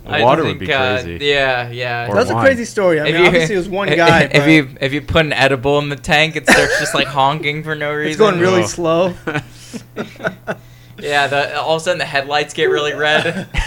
I 0.06 0.22
Water 0.22 0.42
would 0.42 0.48
think, 0.58 0.60
be 0.60 0.72
uh, 0.72 1.00
crazy. 1.02 1.24
yeah, 1.24 1.70
yeah. 1.70 2.08
Or 2.10 2.14
That's 2.14 2.30
a 2.30 2.34
crazy 2.40 2.64
story. 2.64 3.00
I 3.00 3.04
mean, 3.04 3.26
obviously 3.26 3.54
it 3.54 3.58
was 3.58 3.68
one 3.68 3.88
guy, 3.96 4.22
If, 4.24 4.32
but 4.32 4.46
you 4.48 4.68
if 4.80 4.92
you 4.92 5.00
put 5.00 5.24
an 5.24 5.32
edible 5.32 5.78
in 5.78 5.88
the 5.88 5.96
tank, 5.96 6.36
it 6.36 6.48
starts 6.48 6.78
just 6.80 6.94
like 6.94 7.06
honking 7.06 7.62
for 7.62 7.74
no 7.74 7.92
reason. 7.94 8.10
it's 8.10 8.18
going 8.18 8.40
really 8.40 8.62
Oh. 8.64 8.66
slow. 8.66 9.14
Yeah, 11.00 11.26
the, 11.26 11.60
all 11.60 11.76
of 11.76 11.82
a 11.82 11.84
sudden 11.84 11.98
the 11.98 12.04
headlights 12.04 12.54
get 12.54 12.66
really 12.66 12.94
red. 12.94 13.48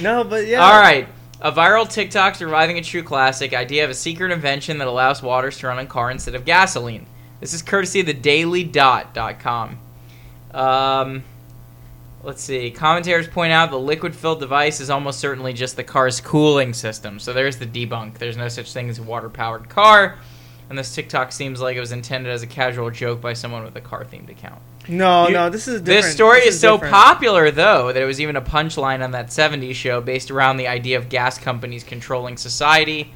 No, 0.00 0.24
but 0.24 0.46
yeah. 0.46 0.60
All 0.64 0.80
right. 0.80 1.06
A 1.40 1.52
viral 1.52 1.88
TikTok 1.88 2.34
surviving 2.34 2.78
a 2.78 2.82
true 2.82 3.02
classic 3.04 3.54
idea 3.54 3.84
of 3.84 3.90
a 3.90 3.94
secret 3.94 4.32
invention 4.32 4.78
that 4.78 4.88
allows 4.88 5.22
waters 5.22 5.58
to 5.58 5.68
run 5.68 5.78
on 5.78 5.86
car 5.86 6.10
instead 6.10 6.34
of 6.34 6.44
gasoline. 6.44 7.06
This 7.40 7.54
is 7.54 7.62
courtesy 7.62 8.00
of 8.00 8.06
the 8.06 8.14
dailydot.com. 8.14 9.78
Um, 10.52 11.22
let's 12.24 12.42
see. 12.42 12.70
Commentators 12.70 13.28
point 13.28 13.52
out 13.52 13.70
the 13.70 13.78
liquid 13.78 14.16
filled 14.16 14.40
device 14.40 14.80
is 14.80 14.90
almost 14.90 15.20
certainly 15.20 15.52
just 15.52 15.76
the 15.76 15.84
car's 15.84 16.20
cooling 16.20 16.72
system. 16.72 17.18
So 17.20 17.32
there's 17.32 17.58
the 17.58 17.66
debunk. 17.66 18.18
There's 18.18 18.36
no 18.36 18.48
such 18.48 18.72
thing 18.72 18.88
as 18.88 18.98
a 18.98 19.02
water 19.02 19.28
powered 19.28 19.68
car. 19.68 20.16
and 20.70 20.76
this 20.78 20.94
TikTok 20.94 21.30
seems 21.30 21.60
like 21.60 21.76
it 21.76 21.80
was 21.80 21.92
intended 21.92 22.32
as 22.32 22.42
a 22.42 22.46
casual 22.46 22.90
joke 22.90 23.20
by 23.20 23.34
someone 23.34 23.62
with 23.62 23.76
a 23.76 23.80
car-themed 23.80 24.30
account. 24.30 24.60
No, 24.88 25.26
You- 25.28 25.34
no, 25.34 25.50
this 25.50 25.66
is 25.68 25.80
different. 25.80 26.04
This 26.04 26.12
story 26.12 26.40
is, 26.40 26.58
so 26.60 26.72
different. 26.74 26.94
popular, 26.94 27.50
though, 27.50 27.92
that 27.92 28.00
it 28.02 28.06
was 28.06 28.20
even 28.20 28.36
a 28.36 28.40
punchline 28.40 29.02
on 29.02 29.10
that 29.12 29.28
70s 29.28 29.74
show 29.74 30.00
based 30.00 30.30
around 30.30 30.56
the 30.58 30.68
idea 30.68 30.96
of 30.96 31.08
gas 31.08 31.38
companies 31.38 31.82
controlling 31.84 32.36
society. 32.36 33.12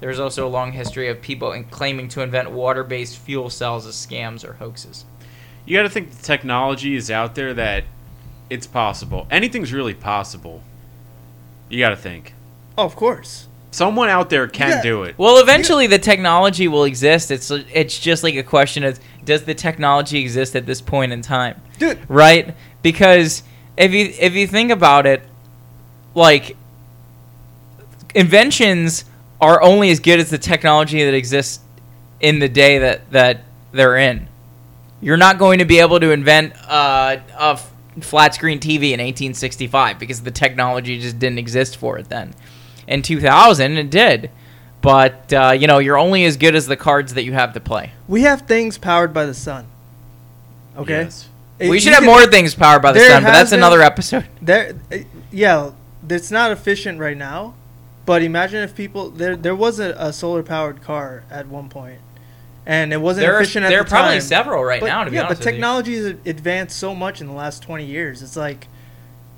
There's 0.00 0.18
also 0.18 0.46
a 0.46 0.50
long 0.50 0.72
history 0.72 1.08
of 1.08 1.22
people 1.22 1.52
in- 1.52 1.64
claiming 1.64 2.08
to 2.08 2.22
invent 2.22 2.50
water 2.50 2.82
based 2.82 3.18
fuel 3.18 3.50
cells 3.50 3.86
as 3.86 3.94
scams 3.94 4.44
or 4.48 4.54
hoaxes. 4.54 5.04
You 5.64 5.76
got 5.78 5.82
to 5.84 5.88
think 5.90 6.10
the 6.10 6.22
technology 6.22 6.96
is 6.96 7.08
out 7.10 7.36
there 7.36 7.54
that 7.54 7.84
it's 8.50 8.66
possible. 8.66 9.28
Anything's 9.30 9.72
really 9.72 9.94
possible. 9.94 10.60
You 11.68 11.78
got 11.78 11.90
to 11.90 11.96
think. 11.96 12.34
Oh, 12.76 12.84
of 12.84 12.96
course. 12.96 13.46
Someone 13.70 14.08
out 14.08 14.28
there 14.28 14.48
can 14.48 14.68
Yeah. 14.70 14.82
do 14.82 15.02
it. 15.04 15.14
Well, 15.16 15.38
eventually 15.38 15.86
the 15.86 15.98
technology 15.98 16.68
will 16.68 16.84
exist. 16.84 17.30
It's 17.30 17.50
it's 17.50 17.98
just 17.98 18.22
like 18.22 18.34
a 18.34 18.42
question 18.42 18.84
of 18.84 18.98
does 19.24 19.44
the 19.44 19.54
technology 19.54 20.20
exist 20.20 20.56
at 20.56 20.66
this 20.66 20.80
point 20.80 21.12
in 21.12 21.22
time? 21.22 21.60
Dude, 21.78 21.98
right? 22.08 22.54
Because 22.82 23.42
if 23.76 23.92
you 23.92 24.12
if 24.18 24.34
you 24.34 24.46
think 24.46 24.70
about 24.70 25.06
it, 25.06 25.22
like 26.14 26.56
inventions 28.14 29.04
are 29.40 29.62
only 29.62 29.90
as 29.90 30.00
good 30.00 30.20
as 30.20 30.30
the 30.30 30.38
technology 30.38 31.04
that 31.04 31.14
exists 31.14 31.60
in 32.20 32.38
the 32.38 32.48
day 32.48 32.78
that 32.78 33.10
that 33.10 33.42
they're 33.72 33.96
in. 33.96 34.28
You're 35.00 35.16
not 35.16 35.38
going 35.38 35.58
to 35.58 35.64
be 35.64 35.80
able 35.80 35.98
to 35.98 36.12
invent 36.12 36.54
uh, 36.68 37.16
a 37.36 37.50
f- 37.52 37.72
flat 38.00 38.34
screen 38.34 38.60
TV 38.60 38.92
in 38.92 39.00
1865 39.00 39.98
because 39.98 40.22
the 40.22 40.30
technology 40.30 41.00
just 41.00 41.18
didn't 41.18 41.38
exist 41.38 41.76
for 41.76 41.98
it 41.98 42.08
then. 42.08 42.34
In 42.86 43.02
2000, 43.02 43.78
it 43.78 43.90
did, 43.90 44.30
but 44.82 45.32
uh, 45.32 45.52
you 45.58 45.66
know 45.66 45.78
you're 45.78 45.96
only 45.96 46.24
as 46.24 46.36
good 46.36 46.54
as 46.54 46.66
the 46.66 46.76
cards 46.76 47.14
that 47.14 47.24
you 47.24 47.32
have 47.32 47.54
to 47.54 47.60
play. 47.60 47.92
we 48.06 48.22
have 48.22 48.42
things 48.42 48.76
powered 48.76 49.14
by 49.14 49.24
the 49.24 49.34
sun. 49.34 49.66
Okay. 50.76 51.02
Yes. 51.04 51.28
If 51.58 51.70
we 51.70 51.78
should 51.80 51.92
have 51.92 52.02
can- 52.02 52.10
more 52.10 52.26
things 52.26 52.54
powered 52.54 52.82
by 52.82 52.92
the 52.92 53.00
sun, 53.00 53.22
but 53.22 53.30
has 53.30 53.38
that's 53.38 53.50
been- 53.50 53.60
another 53.60 53.80
episode. 53.82 54.26
There, 54.42 54.74
uh, 54.90 54.98
yeah, 55.30 55.70
it's 56.08 56.30
not 56.30 56.50
efficient 56.50 56.98
right 56.98 57.16
now, 57.16 57.54
but 58.04 58.22
imagine 58.22 58.62
if 58.62 58.74
people 58.74 59.10
there 59.10 59.36
there 59.36 59.54
was 59.54 59.78
a, 59.78 59.94
a 59.98 60.12
solar 60.12 60.42
powered 60.42 60.82
car 60.82 61.22
at 61.30 61.46
one 61.46 61.68
point, 61.68 62.00
and 62.66 62.92
it 62.92 62.96
wasn't 63.00 63.26
There 63.26 63.36
are, 63.36 63.40
efficient 63.40 63.64
at 63.66 63.68
there 63.68 63.78
the 63.80 63.86
are 63.86 63.88
probably 63.88 64.20
several 64.20 64.64
right 64.64 64.80
but, 64.80 64.88
now. 64.88 65.04
To 65.04 65.10
be 65.10 65.16
yeah, 65.16 65.24
honest 65.24 65.40
but 65.42 65.50
technology 65.50 65.96
has 65.96 66.06
advanced 66.26 66.76
so 66.78 66.94
much 66.94 67.20
in 67.20 67.28
the 67.28 67.32
last 67.34 67.62
twenty 67.62 67.84
years. 67.84 68.22
It's 68.22 68.36
like 68.36 68.66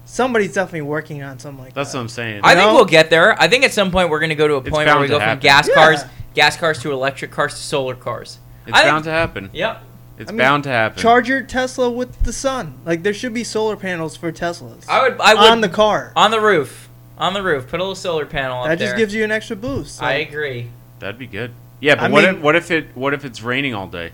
somebody's 0.05 0.53
definitely 0.53 0.83
working 0.83 1.23
on 1.23 1.39
something 1.39 1.65
like 1.65 1.75
That's 1.75 1.93
that. 1.93 1.99
what 1.99 2.03
I'm 2.03 2.09
saying. 2.09 2.41
I 2.45 2.55
think 2.55 2.69
know? 2.69 2.75
we'll 2.75 2.85
get 2.85 3.11
there. 3.11 3.41
I 3.41 3.49
think 3.49 3.65
at 3.65 3.73
some 3.73 3.91
point 3.91 4.11
we're 4.11 4.21
going 4.21 4.31
to 4.31 4.35
go 4.35 4.49
to 4.49 4.55
a 4.55 4.59
It's 4.59 4.69
point 4.71 4.87
where 4.87 4.87
bound 4.87 5.01
we 5.01 5.07
to 5.09 5.13
go 5.13 5.19
from 5.19 5.29
happen. 5.29 5.43
gas 5.43 5.69
Yeah. 5.69 5.75
cars, 5.75 6.05
gas 6.35 6.57
cars 6.57 6.79
to 6.83 6.93
electric 6.93 7.31
cars 7.31 7.55
to 7.55 7.61
solar 7.61 7.95
cars. 7.95 8.39
it's 8.67 8.75
I 8.77 8.81
think- 8.83 8.91
bound 8.93 9.05
to 9.05 9.11
happen. 9.11 9.51
Yep. 9.53 9.83
It's 10.17 10.31
I 10.31 10.33
mean, 10.33 10.39
bound 10.39 10.63
to 10.65 10.71
happen. 10.71 11.03
Charge 11.03 11.29
your 11.29 11.43
Tesla 11.43 11.91
with 11.91 12.23
the 12.23 12.33
sun. 12.33 12.75
Like 12.87 13.03
there 13.03 13.13
should 13.13 13.35
be 13.35 13.43
solar 13.43 13.77
panels 13.77 14.17
for 14.17 14.31
Teslas 14.31 14.89
I 14.89 15.03
would. 15.03 15.21
I 15.21 15.35
would 15.35 15.51
on 15.51 15.61
the 15.61 15.69
car. 15.69 16.13
on 16.15 16.31
the 16.31 16.41
roof. 16.41 16.89
On 17.19 17.35
the 17.35 17.43
roof, 17.43 17.67
put 17.69 17.81
a 17.81 17.83
little 17.83 17.95
solar 17.97 18.25
panel 18.27 18.63
up 18.63 18.69
That 18.69 18.79
just 18.79 18.91
there. 18.91 18.99
gives 18.99 19.13
you 19.15 19.25
an 19.25 19.33
extra 19.33 19.57
boost. 19.57 20.01
I 20.03 20.19
Like, 20.19 20.29
agree. 20.29 20.71
That'd 21.01 21.19
be 21.19 21.27
good. 21.27 21.53
Yeah, 21.81 21.97
but 21.97 22.05
I 22.05 22.09
what 22.11 22.25
mean- 22.25 22.37
if 22.37 22.41
what 22.43 22.55
if 22.57 22.71
it 22.71 22.87
what 22.95 23.13
if 23.13 23.25
it's 23.25 23.43
raining 23.43 23.75
all 23.75 23.89
day? 23.89 24.13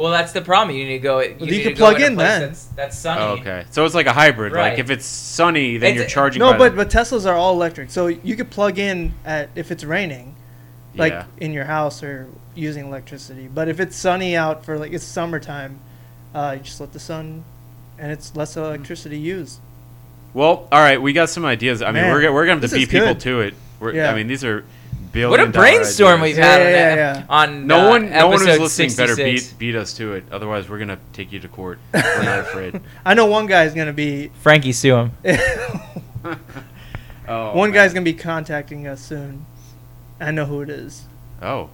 Well, 0.00 0.12
that's 0.12 0.32
the 0.32 0.40
problem. 0.40 0.74
You 0.74 0.86
need 0.86 0.92
to 0.94 0.98
go. 1.00 1.20
You, 1.20 1.36
you 1.40 1.62
can 1.62 1.76
plug 1.76 1.96
in, 1.96 2.12
in 2.12 2.16
then. 2.16 2.40
That's, 2.40 2.64
that's 2.68 2.98
sunny. 2.98 3.20
Oh, 3.20 3.32
okay. 3.32 3.66
So 3.70 3.84
it's 3.84 3.94
like 3.94 4.06
a 4.06 4.14
hybrid. 4.14 4.54
Right. 4.54 4.70
Like 4.70 4.78
if 4.78 4.88
it's 4.88 5.04
sunny, 5.04 5.76
then 5.76 5.90
It's- 5.90 5.96
you're 6.00 6.08
charging. 6.08 6.40
no, 6.40 6.52
by 6.52 6.56
but 6.58 6.70
the- 6.70 6.76
but 6.76 6.90
Teslas 6.90 7.26
are 7.26 7.34
all 7.36 7.52
electric, 7.52 7.90
so 7.90 8.06
you 8.06 8.34
could 8.34 8.48
plug 8.50 8.78
in 8.78 9.12
at 9.26 9.50
if 9.54 9.70
it's 9.70 9.84
raining, 9.84 10.36
like 10.94 11.12
yeah. 11.12 11.26
in 11.36 11.52
your 11.52 11.66
house 11.66 12.02
or 12.02 12.28
using 12.54 12.86
electricity. 12.86 13.46
But 13.46 13.68
if 13.68 13.78
it's 13.78 13.94
sunny 13.94 14.38
out 14.38 14.64
for 14.64 14.78
like 14.78 14.94
it's 14.94 15.04
summertime, 15.04 15.80
uh, 16.34 16.54
you 16.56 16.64
just 16.64 16.80
let 16.80 16.94
the 16.94 17.00
sun, 17.00 17.44
and 17.98 18.10
it's 18.10 18.34
less 18.34 18.56
electricity 18.56 19.18
used. 19.18 19.60
Well, 20.32 20.66
all 20.72 20.80
right, 20.80 21.02
we 21.02 21.12
got 21.12 21.28
some 21.28 21.44
ideas. 21.44 21.82
I 21.82 21.92
mean, 21.92 22.06
we're 22.06 22.22
gonna- 22.22 22.32
we're 22.32 22.46
gonna 22.46 22.62
have 22.62 22.70
to 22.70 22.74
beat 22.74 22.88
people 22.88 23.16
to 23.16 23.40
it. 23.42 23.54
We're, 23.78 23.92
Yeah. 23.92 24.10
I 24.10 24.14
mean, 24.14 24.28
these 24.28 24.44
are 24.44 24.64
billion. 25.12 25.30
What 25.30 25.40
a 25.40 25.52
dollar 25.52 25.66
brainstorm 25.66 26.20
we've 26.20 26.36
had 26.36 26.60
Yeah, 26.60 26.66
on, 26.66 26.72
yeah, 26.72 26.94
that- 26.96 27.16
yeah. 27.18 27.24
on 27.28 27.66
No 27.66 27.86
uh, 27.86 27.88
one, 27.90 28.10
no 28.10 28.28
one 28.28 28.38
who's 28.38 28.46
episode 28.48 28.62
listening 28.62 28.94
better 28.96 29.16
beat 29.16 29.54
beat 29.58 29.74
us 29.76 29.92
to 29.94 30.14
it. 30.14 30.24
Otherwise, 30.30 30.68
we're 30.68 30.78
gonna 30.78 30.98
take 31.12 31.32
you 31.32 31.40
to 31.40 31.48
court. 31.48 31.78
We're 31.94 32.22
not 32.22 32.38
afraid. 32.40 32.80
I 33.04 33.14
know 33.14 33.26
one 33.26 33.46
guy's 33.46 33.74
gonna 33.74 33.92
be 33.92 34.28
Frankie 34.42 34.72
sue 34.72 34.94
him. 34.96 35.12
Oh, 37.28 37.54
one 37.56 37.70
man. 37.70 37.74
guy's 37.74 37.92
gonna 37.94 38.04
be 38.04 38.12
contacting 38.14 38.88
us 38.88 39.00
soon. 39.00 39.46
I 40.20 40.32
know 40.32 40.46
who 40.46 40.62
it 40.62 40.68
is, 40.70 41.04
Oh, 41.40 41.70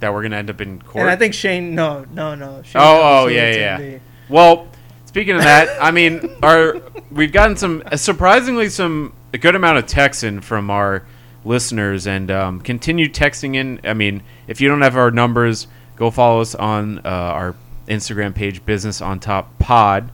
that 0.00 0.12
we're 0.12 0.22
gonna 0.22 0.36
end 0.36 0.50
up 0.50 0.60
in 0.60 0.82
court. 0.82 1.02
and 1.02 1.10
I 1.10 1.16
think 1.16 1.32
Shane. 1.32 1.74
No, 1.74 2.04
no, 2.12 2.34
no. 2.34 2.62
Shane 2.62 2.82
Oh, 2.82 3.22
oh, 3.24 3.26
yeah, 3.28 3.50
yeah. 3.54 3.76
gonna 3.78 3.90
be. 3.92 4.00
Well, 4.28 4.68
speaking 5.06 5.34
of 5.36 5.42
that, 5.42 5.68
I 5.82 5.90
mean, 5.92 6.36
our 6.42 6.82
we've 7.10 7.32
gotten 7.32 7.56
some 7.56 7.82
surprisingly 7.96 8.68
some 8.68 9.14
a 9.32 9.38
good 9.38 9.54
amount 9.56 9.78
of 9.78 9.86
texts 9.86 10.22
in 10.24 10.42
from 10.42 10.68
our 10.70 11.06
listeners, 11.48 12.06
and 12.06 12.30
um, 12.30 12.60
continue 12.60 13.08
texting 13.08 13.56
in. 13.56 13.80
I 13.84 13.94
mean, 13.94 14.22
if 14.46 14.60
you 14.60 14.68
don't 14.68 14.82
have 14.82 14.96
our 14.96 15.10
numbers, 15.10 15.66
go 15.96 16.10
follow 16.10 16.40
us 16.40 16.54
on 16.54 16.98
uh, 16.98 17.02
our 17.08 17.54
Instagram 17.88 18.34
page, 18.34 18.64
Business 18.64 19.00
on 19.00 19.18
Top 19.18 19.58
Pod. 19.58 20.10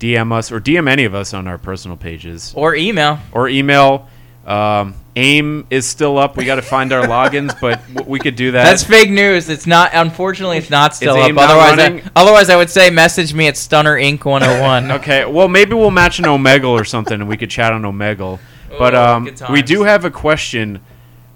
DM 0.00 0.32
us 0.32 0.52
or 0.52 0.60
DM 0.60 0.88
any 0.88 1.04
of 1.04 1.14
us 1.14 1.34
on 1.34 1.48
our 1.48 1.58
personal 1.58 1.96
pages 1.96 2.52
Or 2.56 2.74
email. 2.76 3.18
or 3.32 3.48
email. 3.48 4.08
Um, 4.46 4.94
AIM 5.16 5.66
is 5.70 5.86
still 5.86 6.16
up. 6.16 6.36
We 6.36 6.44
got 6.44 6.54
to 6.54 6.62
find 6.62 6.92
our 6.92 7.04
logins, 7.06 7.60
but 7.60 7.84
w- 7.92 8.08
we 8.08 8.18
could 8.20 8.36
do 8.36 8.52
that. 8.52 8.62
That's 8.64 8.84
fake 8.84 9.10
news. 9.10 9.48
It's 9.48 9.66
not. 9.66 9.90
Unfortunately, 9.92 10.56
it's 10.56 10.70
not 10.70 10.94
still 10.94 11.16
Is 11.16 11.32
up. 11.32 11.36
Otherwise. 11.36 11.78
I, 11.80 12.10
otherwise 12.14 12.48
I 12.48 12.56
would 12.56 12.70
say 12.70 12.88
message 12.90 13.34
me 13.34 13.48
at 13.48 13.56
Stunner 13.56 13.96
Inc. 13.96 14.24
101. 14.24 14.90
Okay, 15.00 15.26
well 15.26 15.48
maybe 15.48 15.74
we'll 15.74 15.90
match 15.90 16.20
an 16.20 16.24
Omegle 16.26 16.70
or 16.70 16.84
something, 16.84 17.14
and 17.20 17.28
we 17.28 17.36
could 17.36 17.50
chat 17.50 17.72
on 17.72 17.82
Omegle. 17.82 18.38
But 18.78 18.94
Oh, 18.94 19.14
um, 19.16 19.34
we 19.50 19.62
do 19.62 19.82
have 19.84 20.04
a 20.04 20.10
question 20.10 20.80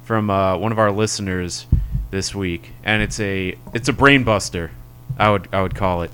from 0.05 0.31
uh, 0.31 0.57
one 0.57 0.73
of 0.73 0.79
our 0.79 0.91
listeners 0.93 1.67
this 2.11 2.35
week, 2.35 2.71
and 2.85 3.03
it's 3.03 3.19
a 3.21 3.57
it's 3.73 3.89
a 3.89 3.93
brain 3.93 4.25
buster. 4.25 4.71
I 5.19 5.31
would 5.31 5.49
I 5.53 5.63
would 5.63 5.75
call 5.75 6.03
it. 6.03 6.11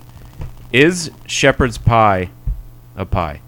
Is 0.73 1.11
shepherd's 1.27 1.79
pie 1.79 2.31
a 2.97 3.05
pie? 3.07 3.41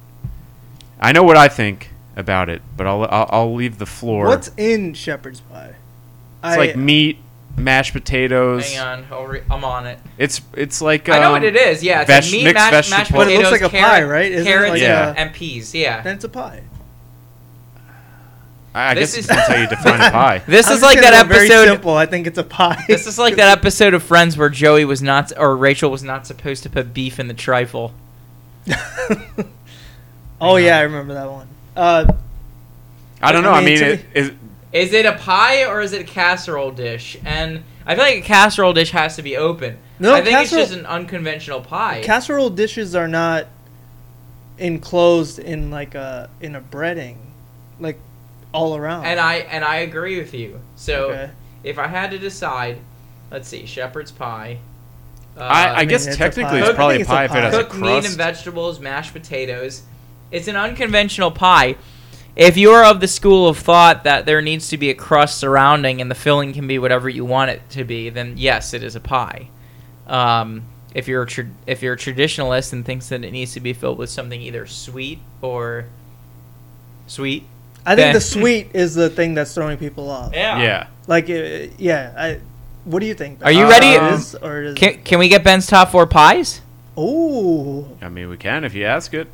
I 1.00 1.12
know 1.12 1.22
what 1.22 1.37
I 1.37 1.49
think 1.49 1.90
about 2.16 2.49
it, 2.49 2.62
but 2.76 2.87
I'll 2.87 3.02
I'll, 3.04 3.26
I'll 3.30 3.54
leave 3.54 3.78
the 3.78 3.87
floor. 3.87 4.26
What's 4.26 4.50
in 4.56 4.94
shepherd's 4.94 5.40
pie? 5.40 5.75
it's 6.42 6.56
like 6.56 6.75
meat, 6.76 7.18
mashed 7.56 7.92
potatoes. 7.92 8.70
Hang 8.72 8.80
on, 8.80 9.06
I'll 9.10 9.26
re- 9.26 9.42
I'm 9.50 9.64
on 9.64 9.87
it. 9.87 9.99
It's 10.18 10.40
it's 10.54 10.80
like 10.80 11.08
I 11.08 11.18
know 11.18 11.26
um, 11.28 11.32
what 11.32 11.44
it 11.44 11.56
is. 11.56 11.82
Yeah, 11.82 12.00
it's 12.02 12.08
veg- 12.10 12.25
a 12.25 12.32
meat 12.32 12.44
mixed 12.44 12.54
mashed, 12.56 12.72
vegetable- 12.90 12.99
mashed 12.99 13.12
But 13.12 13.20
it 13.20 13.25
potatoes, 13.37 13.50
looks 13.50 13.62
like 13.62 13.72
a 13.72 13.76
carrot- 13.76 13.90
pie, 13.90 14.02
right? 14.04 14.32
Isn't 14.32 14.46
carrots 14.46 14.70
like 14.70 14.80
Yeah. 14.80 15.10
a- 15.10 15.14
and 15.14 15.32
peas. 15.34 15.75
Yeah. 15.75 16.00
Then 16.02 16.14
it's 16.16 16.25
a 16.25 16.28
pie. 16.28 16.62
I 18.75 18.91
I 18.91 18.95
This 18.95 19.12
guess 19.15 19.19
is- 19.21 19.27
that's 19.27 19.49
how 19.49 19.57
you 19.57 19.67
define 19.67 20.00
a 20.00 20.11
pie. 20.12 20.43
This 20.47 20.67
I'm 20.69 20.75
is 20.75 20.81
just 20.81 20.83
like 20.83 20.97
gonna 21.03 21.11
that 21.17 21.29
go 21.29 21.35
Very 21.35 21.47
episode. 21.47 21.67
simple. 21.73 21.95
I 21.97 22.07
think 22.07 22.27
it's 22.27 22.39
a 22.39 22.45
pie. 22.45 22.85
This 22.87 23.07
is 23.07 23.19
like 23.19 23.37
that 23.37 23.59
episode 23.59 23.95
of 23.95 24.03
Friends 24.03 24.37
where 24.37 24.49
Joey 24.49 24.85
was 24.85 25.03
not, 25.03 25.33
or 25.37 25.57
Rachel 25.57 25.91
was 25.91 26.03
not 26.03 26.27
supposed 26.27 26.62
to 26.65 26.71
put 26.71 26.95
beef 26.95 27.19
in 27.19 27.27
the 27.29 27.35
trifle. 27.35 27.93
oh 30.41 30.57
yeah, 30.57 30.79
I 30.79 30.83
remember 30.83 31.15
that 31.15 31.31
one. 31.31 31.49
Uh, 31.77 32.12
I 33.23 33.33
don't 33.33 33.43
know. 33.43 33.53
I 33.53 33.61
mean, 33.65 33.75
mean, 33.75 33.79
to 33.81 33.87
it, 33.93 34.05
is, 34.15 34.33
Is 34.73 34.93
it 34.93 35.07
a 35.07 35.12
pie 35.12 35.65
or 35.67 35.81
is 35.81 35.93
it 35.93 36.00
a 36.03 36.05
casserole 36.05 36.71
dish? 36.71 37.17
And 37.25 37.62
I 37.87 37.95
feel 37.95 38.05
like 38.05 38.19
a 38.19 38.23
casserole 38.23 38.73
dish 38.73 38.91
has 38.93 39.17
to 39.17 39.23
be 39.23 39.37
open. 39.37 39.79
No, 39.99 40.15
I 40.15 40.19
think 40.23 40.31
casserole- 40.37 40.62
it's 40.62 40.71
just 40.71 40.81
an 40.81 40.87
unconventional 40.87 41.61
pie. 41.61 42.03
casserole 42.05 42.50
dishes 42.50 42.95
are 42.95 43.09
not 43.09 43.47
enclosed 44.59 45.39
in 45.39 45.71
like 45.71 45.95
a 45.95 46.31
in 46.41 46.55
a 46.55 46.61
breading, 46.61 47.17
like 47.79 47.99
all 48.52 48.76
around. 48.76 49.04
and 49.07 49.19
I 49.21 49.37
and 49.37 49.64
I 49.64 49.76
agree 49.76 50.19
with 50.19 50.35
you. 50.35 50.61
So 50.76 51.11
Okay. 51.11 51.30
if 51.64 51.78
I 51.78 51.87
had 51.87 52.11
to 52.12 52.19
decide, 52.19 52.78
let's 53.30 53.49
see, 53.49 53.66
shepherd's 53.66 54.11
pie. 54.12 54.59
Uh, 55.37 55.40
I, 55.42 55.69
I 55.75 55.78
mean, 55.80 55.88
guess 55.88 56.07
it's 56.07 56.16
a 56.16 56.19
technically 56.19 56.61
pie. 56.61 56.66
it's 56.66 56.75
probably 56.75 56.97
think 56.97 56.99
a 56.99 57.02
it's 57.02 57.09
pie 57.11 57.25
if 57.25 57.30
it 57.30 57.35
has 57.45 57.54
pie. 57.54 57.61
a 57.61 57.64
cooked 57.64 57.80
meat 57.80 58.04
and 58.07 58.16
vegetables, 58.16 58.80
mashed 58.80 59.12
potatoes. 59.12 59.83
It's 60.30 60.49
an 60.49 60.57
unconventional 60.57 61.30
pie. 61.30 61.76
If 62.37 62.57
you 62.57 62.71
are 62.71 62.85
of 62.85 63.00
the 63.00 63.09
school 63.09 63.49
of 63.49 63.59
thought 63.59 64.04
that 64.04 64.25
there 64.26 64.40
needs 64.40 64.69
to 64.69 64.76
be 64.78 64.90
a 64.90 64.95
crust 64.95 65.38
surrounding 65.38 66.00
and 66.00 66.11
the 66.11 66.14
filling 66.14 66.52
can 66.52 66.66
be 66.66 66.78
whatever 66.78 67.09
you 67.09 67.25
want 67.25 67.50
it 67.50 67.61
to 67.71 67.85
be, 67.85 68.09
then 68.11 68.35
yes, 68.37 68.73
it 68.75 68.83
is 68.83 68.95
a 68.97 69.00
pie. 69.00 69.49
Um, 70.07 70.62
if 70.95 71.07
you're 71.09 71.23
a 71.23 71.26
tra- 71.26 71.50
if 71.66 71.83
you're 71.83 71.95
a 71.95 71.97
traditionalist 71.97 72.73
and 72.73 72.85
thinks 72.85 73.09
that 73.09 73.25
it 73.25 73.30
needs 73.33 73.52
to 73.54 73.61
be 73.61 73.73
filled 73.73 73.99
with 73.99 74.11
something 74.11 74.40
either 74.40 74.66
sweet 74.66 75.19
or 75.42 75.87
sweet, 77.07 77.45
I 77.87 77.96
think 77.96 78.14
the 78.14 78.20
sweet 78.20 78.70
is 78.75 78.94
the 78.94 79.08
thing 79.10 79.34
that's 79.34 79.54
throwing 79.54 79.78
people 79.78 80.10
off. 80.10 80.32
Yeah. 80.34 80.60
Yeah. 80.62 80.87
Like, 81.06 81.28
uh, 81.30 81.68
yeah. 81.78 82.12
I. 82.16 82.40
What 82.84 83.00
do 83.00 83.06
you 83.06 83.14
think? 83.14 83.44
Are 83.44 83.52
you 83.52 83.64
Uh, 83.66 83.68
ready? 83.70 83.88
it 83.88 84.02
is, 84.14 84.34
or 84.34 84.62
is 84.62 84.75
can 84.75 85.02
can 85.04 85.18
we 85.18 85.28
get 85.28 85.44
Ben's 85.44 85.66
top 85.66 85.90
four 85.90 86.06
pies? 86.06 86.60
Ooh. 86.99 87.87
I 88.02 88.08
mean, 88.08 88.28
we 88.30 88.37
can 88.37 88.64
if 88.64 88.75
you 88.75 88.84
ask 88.87 89.12
it. 89.14 89.28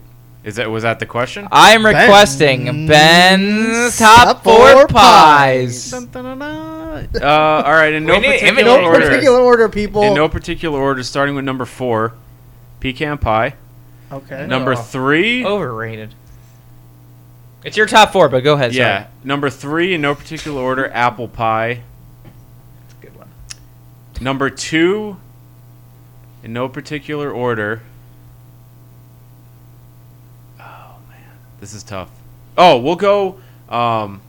Is 0.45 0.57
that 0.57 0.71
was 0.71 0.83
that 0.85 0.99
the 1.01 1.07
question? 1.07 1.49
I 1.51 1.73
am 1.73 1.85
requesting 1.85 2.65
Ben's 2.65 2.89
Ben's 2.89 3.99
top 3.99 4.27
top 4.29 4.45
four 4.45 4.73
four 4.73 4.87
pies. 4.89 5.91
pies. 5.91 5.91
Dun, 5.91 6.07
dun, 6.07 6.25
dun, 6.25 6.39
dun. 6.39 7.23
Uh, 7.23 7.63
all 7.67 7.73
right, 7.73 7.93
in 7.93 8.05
no 8.07 8.15
particular 8.21 8.49
imitating. 8.49 8.65
no 8.65 8.85
order. 8.85 9.09
particular 9.09 9.41
order, 9.41 9.69
people. 9.69 10.03
In 10.05 10.15
no 10.15 10.29
particular 10.29 10.79
order, 10.81 11.03
starting 11.03 11.35
with 11.35 11.45
number 11.45 11.65
four, 11.65 12.15
pecan 12.81 13.19
pie. 13.19 13.55
okay. 14.13 14.47
Number 14.47 14.73
Oh. 14.75 14.77
three, 14.77 15.45
Overrated. 15.45 16.15
It's 17.67 17.77
your 17.77 17.87
top 17.87 18.13
four, 18.13 18.29
but 18.29 18.45
go 18.45 18.55
ahead. 18.55 18.73
yeah. 18.73 19.03
sorry. 19.03 19.15
Number 19.25 19.51
three, 19.51 19.93
in 19.93 20.01
no 20.01 20.15
particular 20.15 20.63
order, 20.63 20.89
apple 20.93 21.27
pie. 21.27 21.83
That's 22.23 22.95
a 22.95 23.07
good 23.07 23.17
one. 23.17 23.29
Number 24.21 24.51
two, 24.51 25.17
in 26.45 26.53
no 26.53 26.69
particular 26.69 27.29
order. 27.29 27.83
Oh 30.61 30.95
man, 31.09 31.39
this 31.59 31.75
is 31.75 31.83
tough. 31.83 32.09
Oh, 32.57 32.79
we'll 32.79 32.95
go. 32.95 33.41
Um, 33.69 34.21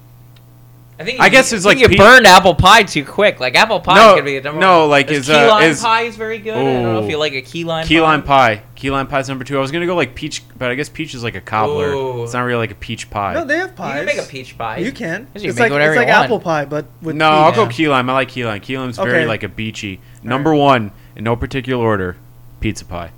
I 1.00 1.04
think. 1.04 1.20
I 1.22 1.30
guess 1.30 1.54
it's 1.54 1.64
I 1.66 1.70
think 1.76 1.82
like 1.84 1.92
you 1.92 1.98
pe- 1.98 2.04
burned 2.04 2.26
apple 2.26 2.56
pie 2.56 2.82
too 2.84 3.06
quick. 3.06 3.40
Like 3.40 3.54
apple 3.56 3.80
pie 3.80 3.96
No, 3.96 4.08
is 4.10 4.12
gonna 4.14 4.24
be 4.24 4.38
a 4.38 4.42
number. 4.42 4.60
no, 4.60 4.88
like 4.88 5.08
There's 5.08 5.20
is, 5.20 5.30
uh, 5.30 5.44
key 5.44 5.50
lime 5.52 5.64
is- 5.70 5.82
pie 5.82 6.02
is 6.02 6.16
very 6.16 6.40
good. 6.40 6.56
I 6.58 6.64
don't 6.64 6.84
know 6.84 7.04
if 7.04 7.10
you 7.12 7.18
like 7.20 7.34
a 7.34 7.42
key 7.44 7.64
lime. 7.66 7.86
key 7.86 8.02
lime 8.02 8.24
pie. 8.24 8.56
pie. 8.58 8.62
Key 8.76 8.90
lime 8.90 9.06
pie 9.08 9.20
is 9.20 9.30
number 9.30 9.44
two. 9.44 9.58
I 9.58 9.62
was 9.62 9.72
gonna 9.72 9.86
go 9.86 9.96
like 9.96 10.16
peach, 10.16 10.42
but 10.58 10.72
I 10.72 10.76
guess 10.76 10.90
peach 10.90 11.14
is 11.14 11.24
like 11.24 11.36
a 11.36 11.42
cobbler. 11.42 11.92
Ooh. 11.92 12.24
It's 12.24 12.34
not 12.34 12.42
really 12.42 12.58
like 12.60 12.72
a 12.72 12.76
peach 12.76 13.10
pie. 13.12 13.34
No, 13.36 13.46
they 13.46 13.58
have 13.58 13.76
pies. 13.76 14.02
You 14.02 14.08
can 14.08 14.18
make 14.18 14.26
a 14.26 14.28
peach 14.30 14.58
pie. 14.58 14.78
You 14.78 14.92
can. 14.92 15.28
Yes, 15.36 15.44
you 15.44 15.50
it's 15.50 15.58
can 15.58 15.66
like 15.66 15.72
whatever 15.72 15.94
it's 15.94 16.00
you 16.02 16.06
like 16.08 16.14
want. 16.16 16.26
apple 16.26 16.40
pie, 16.40 16.66
but 16.66 16.86
with 17.02 17.16
no, 17.16 17.30
I'll 17.30 17.52
go 17.54 17.68
key 17.68 17.88
lime. 17.88 18.10
I 18.10 18.14
like 18.14 18.30
key 18.30 18.44
lime. 18.46 18.60
Key 18.62 18.78
lime's 18.78 18.98
very 18.98 19.10
Okay. 19.20 19.26
like 19.28 19.44
a 19.44 19.50
beachy. 19.50 20.00
Number 20.24 20.56
one, 20.56 20.92
in 21.16 21.24
no 21.24 21.36
particular 21.36 21.84
order, 21.84 22.18
pizza 22.60 22.86
pie. 22.86 23.12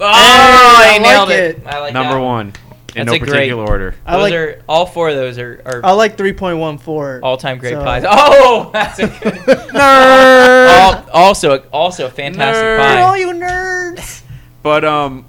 Oh, 0.00 0.04
I 0.06 0.94
I 0.96 0.98
nailed 0.98 1.28
like 1.28 1.38
it. 1.38 1.58
it. 1.58 1.66
I 1.66 1.78
like 1.80 1.94
Number 1.94 2.14
that 2.14 2.20
one, 2.20 2.52
in 2.94 3.06
That's 3.06 3.08
no 3.08 3.14
a 3.14 3.18
great- 3.18 3.30
particular 3.30 3.66
order. 3.66 3.94
I 4.04 4.12
Those 4.16 4.22
like 4.22 4.34
are 4.34 4.62
all 4.68 4.86
four 4.86 5.08
of 5.08 5.16
those 5.16 5.38
are, 5.38 5.62
are 5.64 5.80
I 5.84 5.92
like 5.92 6.16
three 6.18 6.32
point 6.32 6.58
one 6.58 6.78
four. 6.78 7.20
all-time 7.22 7.58
great 7.58 7.72
so- 7.74 7.82
pies. 7.82 8.04
Oh, 8.08 8.70
that's 8.72 8.98
a 8.98 9.06
good. 9.06 9.12
Nerd. 9.32 10.68
Al- 10.68 11.10
also, 11.12 11.58
also 11.72 12.06
a 12.06 12.10
fantastic 12.10 12.62
Nerd. 12.64 12.78
pie. 12.78 13.00
all 13.00 13.16
you 13.16 13.28
nerds. 13.28 14.22
But 14.62 14.84
um, 14.84 15.24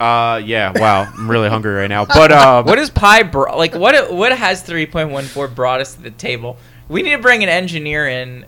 uh, 0.00 0.40
yeah. 0.44 0.72
Wow, 0.74 1.02
I'm 1.12 1.30
really 1.30 1.48
hungry 1.48 1.74
right 1.74 1.88
now. 1.88 2.04
But 2.04 2.30
um, 2.32 2.64
What 2.66 2.78
is 2.78 2.90
pie 2.90 3.24
bro- 3.24 3.56
like? 3.56 3.74
What 3.74 4.12
what 4.12 4.32
has 4.36 4.62
three 4.62 4.86
point 4.86 5.10
one 5.10 5.24
four 5.24 5.48
brought 5.48 5.80
us 5.80 5.94
to 5.94 6.02
the 6.02 6.10
table? 6.10 6.56
We 6.88 7.02
need 7.02 7.12
to 7.12 7.18
bring 7.22 7.42
an 7.42 7.48
engineer 7.48 8.06
in 8.08 8.46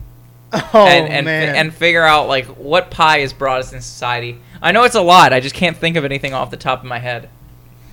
Oh 0.53 0.87
and 0.87 1.13
and, 1.13 1.25
man. 1.27 1.55
and 1.57 1.75
figure 1.75 2.03
out 2.05 2.27
like 2.29 2.47
what 2.47 2.91
pie 2.91 3.19
has 3.19 3.33
brought 3.33 3.61
us 3.61 3.73
in 3.73 3.81
society. 3.81 4.39
I 4.63 4.73
know 4.73 4.85
it's 4.85 4.95
a 4.95 5.01
lot. 5.01 5.33
I 5.33 5.41
just 5.41 5.55
can't 5.55 5.77
think 5.77 5.97
of 5.97 6.05
anything 6.05 6.35
off 6.35 6.51
the 6.51 6.57
top 6.57 6.81
of 6.81 6.87
my 6.87 6.99
head. 6.99 7.29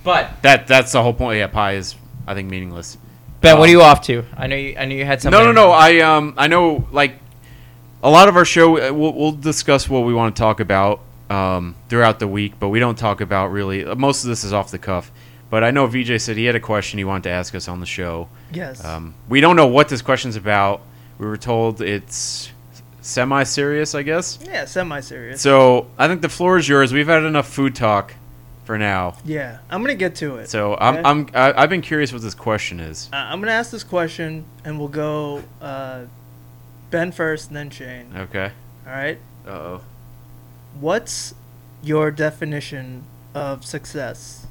But 0.04 0.42
that 0.42 0.66
that's 0.66 0.92
the 0.92 1.02
whole 1.02 1.12
point. 1.14 1.38
Yeah, 1.38 1.46
pie 1.48 1.74
is 1.74 1.94
I 2.26 2.34
think 2.34 2.50
meaningless. 2.50 2.96
Ben, 3.40 3.58
what 3.58 3.68
are 3.68 3.72
Um, 3.72 3.78
you 3.78 3.82
off 3.82 4.02
to? 4.02 4.24
I 4.36 4.46
know 4.46 4.56
you. 4.56 4.74
I 4.78 4.84
know 4.84 4.94
you 4.94 5.04
had 5.04 5.20
something. 5.22 5.38
No, 5.38 5.46
no, 5.46 5.52
no. 5.52 5.70
I 5.70 5.98
um, 6.00 6.34
I 6.36 6.46
know 6.48 6.86
like 6.92 7.14
a 8.02 8.10
lot 8.10 8.28
of 8.28 8.36
our 8.36 8.44
show. 8.44 8.78
uh, 8.78 8.92
We'll, 8.92 9.12
we'll 9.12 9.32
discuss 9.32 9.88
what 9.88 10.00
we 10.00 10.12
want 10.14 10.34
to 10.34 10.40
talk 10.40 10.60
about 10.60 11.00
um, 11.30 11.74
throughout 11.88 12.18
the 12.18 12.28
week, 12.28 12.54
but 12.58 12.68
we 12.68 12.78
don't 12.80 12.96
talk 12.98 13.20
about 13.20 13.48
really. 13.48 13.84
uh, 13.84 13.94
Most 13.94 14.24
of 14.24 14.28
this 14.30 14.44
is 14.44 14.52
off 14.52 14.70
the 14.70 14.78
cuff. 14.78 15.10
But 15.50 15.64
I 15.64 15.70
know 15.70 15.86
VJ 15.86 16.20
said 16.20 16.36
he 16.36 16.44
had 16.44 16.56
a 16.56 16.60
question 16.60 16.98
he 16.98 17.04
wanted 17.04 17.22
to 17.24 17.30
ask 17.30 17.54
us 17.54 17.68
on 17.68 17.80
the 17.80 17.86
show. 17.86 18.28
yes. 18.52 18.84
Um, 18.84 19.14
we 19.30 19.40
don't 19.40 19.56
know 19.56 19.66
what 19.66 19.88
this 19.88 20.02
question's 20.02 20.36
about. 20.36 20.82
We 21.18 21.26
were 21.26 21.38
told 21.38 21.80
it's 21.80 22.50
semi-serious, 23.00 23.94
I 23.94 24.02
guess. 24.02 24.38
yeah, 24.44 24.64
semi 24.66 25.00
serious. 25.00 25.40
So 25.40 25.90
I 25.96 26.06
think 26.08 26.20
the 26.22 26.28
floor 26.28 26.58
is 26.58 26.68
yours. 26.68 26.92
We've 26.92 27.06
had 27.06 27.22
enough 27.22 27.48
food 27.48 27.74
talk 27.74 28.14
for 28.68 28.76
now. 28.76 29.14
yeah, 29.24 29.60
I'm 29.70 29.80
gonna 29.80 29.94
get 29.94 30.14
to 30.16 30.36
it. 30.36 30.50
So 30.50 30.76
I'm, 30.78 30.96
Okay? 30.98 31.02
I'm 31.08 31.28
I, 31.32 31.62
I've 31.62 31.70
been 31.70 31.80
curious 31.80 32.12
what 32.12 32.20
this 32.20 32.34
question 32.34 32.80
is. 32.80 33.08
Uh, 33.10 33.16
I'm 33.16 33.40
gonna 33.40 33.52
ask 33.52 33.70
this 33.70 33.82
question, 33.82 34.44
and 34.62 34.78
we'll 34.78 34.88
go 34.88 35.42
uh, 35.62 36.02
Ben 36.90 37.10
first, 37.10 37.48
and 37.48 37.56
then 37.56 37.70
Shane. 37.70 38.12
Okay. 38.14 38.52
All 38.86 38.92
right. 38.92 39.18
Uh 39.46 39.50
oh. 39.50 39.80
What's 40.78 41.34
your 41.82 42.10
definition 42.10 43.04
of 43.34 43.64
success? 43.64 44.46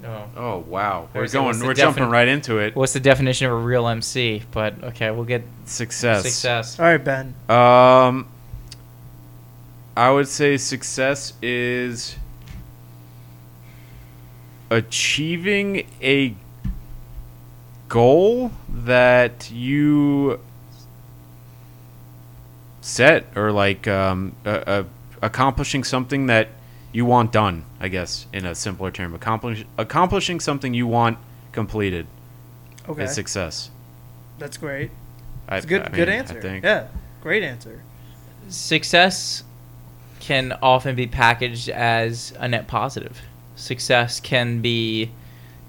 No. 0.00 0.30
Oh 0.36 0.58
wow, 0.58 1.08
we're 1.12 1.22
Where's 1.22 1.32
going. 1.32 1.58
We're 1.58 1.74
jumping 1.74 2.08
right 2.08 2.28
into 2.28 2.58
it. 2.58 2.76
What's 2.76 2.92
the 2.92 3.00
definition 3.00 3.48
of 3.48 3.54
a 3.54 3.56
real 3.56 3.88
MC? 3.88 4.44
But 4.52 4.84
okay, 4.84 5.10
we'll 5.10 5.24
get 5.24 5.42
Success. 5.64 6.22
success. 6.22 6.78
All 6.78 6.86
right, 6.86 7.02
Ben. 7.02 7.34
Um, 7.48 8.28
I 9.96 10.12
would 10.12 10.28
say 10.28 10.56
success 10.58 11.32
is 11.42 12.14
achieving 14.70 15.86
a 16.02 16.34
goal 17.88 18.50
that 18.68 19.50
you 19.50 20.40
set, 22.80 23.26
or 23.36 23.52
like 23.52 23.86
um, 23.88 24.34
a, 24.44 24.84
a, 25.20 25.26
accomplishing 25.26 25.84
something 25.84 26.26
that 26.26 26.48
you 26.92 27.04
want 27.04 27.32
done. 27.32 27.64
I 27.80 27.88
guess 27.88 28.26
in 28.32 28.44
a 28.46 28.54
simpler 28.54 28.90
term, 28.90 29.14
accomplish 29.14 29.64
accomplishing 29.76 30.40
something 30.40 30.74
you 30.74 30.86
want 30.86 31.18
completed 31.52 32.06
Okay, 32.88 33.04
is 33.04 33.14
success. 33.14 33.70
that's 34.38 34.56
great. 34.56 34.90
I, 35.48 35.58
a 35.58 35.62
good, 35.62 35.82
I 35.82 35.88
good 35.88 36.08
mean, 36.08 36.08
I 36.08 36.18
answer. 36.18 36.40
think. 36.40 36.64
Yeah, 36.64 36.88
great 37.22 37.42
answer. 37.42 37.82
Success 38.48 39.44
can 40.20 40.52
often 40.62 40.94
be 40.94 41.06
packaged 41.06 41.68
as 41.68 42.32
a 42.38 42.48
net 42.48 42.66
positive. 42.66 43.20
Success 43.58 44.20
can 44.20 44.60
be 44.60 45.10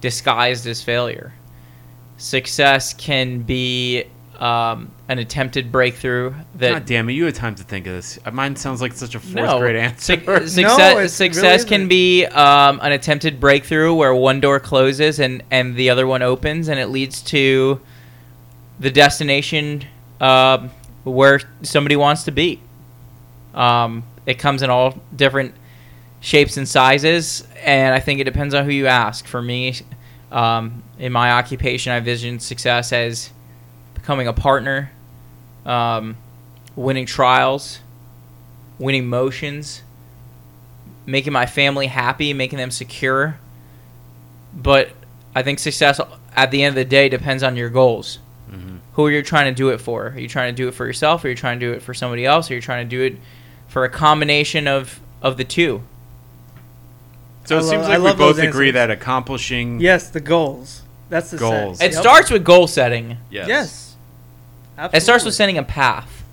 disguised 0.01 0.65
as 0.67 0.81
failure. 0.81 1.33
Success 2.17 2.93
can 2.93 3.41
be 3.41 4.03
um, 4.39 4.91
an 5.07 5.19
attempted 5.19 5.71
breakthrough 5.71 6.33
that 6.55 6.71
God 6.71 6.85
damn 6.85 7.09
it! 7.09 7.13
You 7.13 7.25
had 7.25 7.35
time 7.35 7.55
to 7.55 7.63
think 7.63 7.87
of 7.87 7.93
this. 7.93 8.19
Uh, 8.25 8.31
Mine 8.31 8.55
sounds 8.55 8.81
like 8.81 8.93
such 8.93 9.15
a 9.15 9.19
fourth 9.19 9.35
no 9.35 9.59
grade 9.59 9.75
answer. 9.75 10.15
Suc- 10.15 10.25
No, 10.27 10.45
success 10.45 10.79
it's- 10.91 11.05
it 11.05 11.09
success 11.15 11.59
really 11.63 11.69
can 11.69 11.87
be 11.87 12.25
um, 12.25 12.79
an 12.81 12.91
attempted 12.91 13.39
breakthrough 13.39 13.93
where 13.93 14.13
one 14.13 14.39
door 14.39 14.59
closes 14.59 15.19
and 15.19 15.43
and 15.51 15.75
the 15.75 15.89
other 15.89 16.07
one 16.07 16.21
opens, 16.21 16.67
and 16.69 16.79
it 16.79 16.87
leads 16.87 17.21
to 17.23 17.81
the 18.79 18.91
destination 18.91 19.83
um, 20.21 20.69
where 21.03 21.41
somebody 21.63 21.95
wants 21.95 22.23
to 22.25 22.31
be. 22.31 22.61
Um, 23.53 24.03
it 24.25 24.39
comes 24.39 24.61
in 24.61 24.69
all 24.69 24.97
different 25.15 25.53
shapes 26.21 26.57
and 26.57 26.67
sizes, 26.67 27.47
and 27.63 27.93
I 27.93 27.99
think 27.99 28.19
it 28.19 28.25
depends 28.25 28.53
on 28.53 28.65
who 28.65 28.71
you 28.71 28.87
ask. 28.87 29.25
For 29.25 29.41
me, 29.41 29.75
um, 30.31 30.83
in 30.97 31.11
my 31.11 31.31
occupation, 31.31 31.91
I 31.91 31.99
vision 31.99 32.39
success 32.39 32.91
as 32.91 33.29
becoming 33.93 34.27
a 34.27 34.33
partner, 34.33 34.91
um, 35.65 36.17
winning 36.75 37.05
trials, 37.05 37.79
winning 38.77 39.07
motions, 39.07 39.83
making 41.05 41.33
my 41.33 41.45
family 41.45 41.87
happy, 41.87 42.33
making 42.33 42.57
them 42.57 42.71
secure. 42.71 43.39
But 44.53 44.91
I 45.35 45.43
think 45.43 45.59
success 45.59 45.99
at 46.35 46.51
the 46.51 46.63
end 46.63 46.69
of 46.69 46.75
the 46.75 46.85
day 46.85 47.09
depends 47.09 47.43
on 47.43 47.55
your 47.55 47.69
goals. 47.69 48.19
Who 48.93 49.05
are 49.05 49.11
you 49.11 49.21
trying 49.21 49.53
to 49.53 49.55
do 49.55 49.69
it 49.69 49.79
for? 49.79 50.07
Are 50.07 50.19
you 50.19 50.27
trying 50.27 50.53
to 50.53 50.61
do 50.61 50.67
it 50.67 50.73
for 50.73 50.85
yourself? 50.85 51.23
Or 51.23 51.27
are 51.27 51.29
you 51.29 51.35
trying 51.35 51.59
to 51.59 51.65
do 51.65 51.71
it 51.71 51.81
for 51.81 51.93
somebody 51.93 52.25
else? 52.25 52.49
Or 52.49 52.53
are 52.53 52.55
you 52.55 52.61
trying 52.61 52.85
to 52.85 52.89
do 52.89 53.01
it 53.01 53.17
for 53.67 53.85
a 53.85 53.89
combination 53.89 54.67
of, 54.67 54.99
of 55.21 55.37
the 55.37 55.43
two? 55.45 55.83
So 57.49 57.57
it 57.57 57.63
lo- 57.63 57.69
seems 57.71 57.85
I 57.85 57.89
like 57.89 57.97
we 57.97 58.03
love 58.05 58.17
both 58.17 58.35
those 58.37 58.45
agree 58.47 58.67
answers. 58.67 58.73
that 58.75 58.91
accomplishing 58.91 59.79
Yes, 59.79 60.09
the 60.09 60.19
goals. 60.19 60.83
That's 61.09 61.31
the 61.31 61.37
Goals. 61.37 61.79
sense. 61.79 61.91
It 61.91 61.95
Yep. 61.95 62.01
starts 62.03 62.29
with 62.31 62.43
goal 62.43 62.67
setting. 62.67 63.17
yes. 63.31 63.47
Yes. 63.47 63.95
It 64.93 65.01
starts 65.01 65.25
with 65.25 65.33
setting 65.33 65.57
a 65.57 65.63
path. 65.63 66.23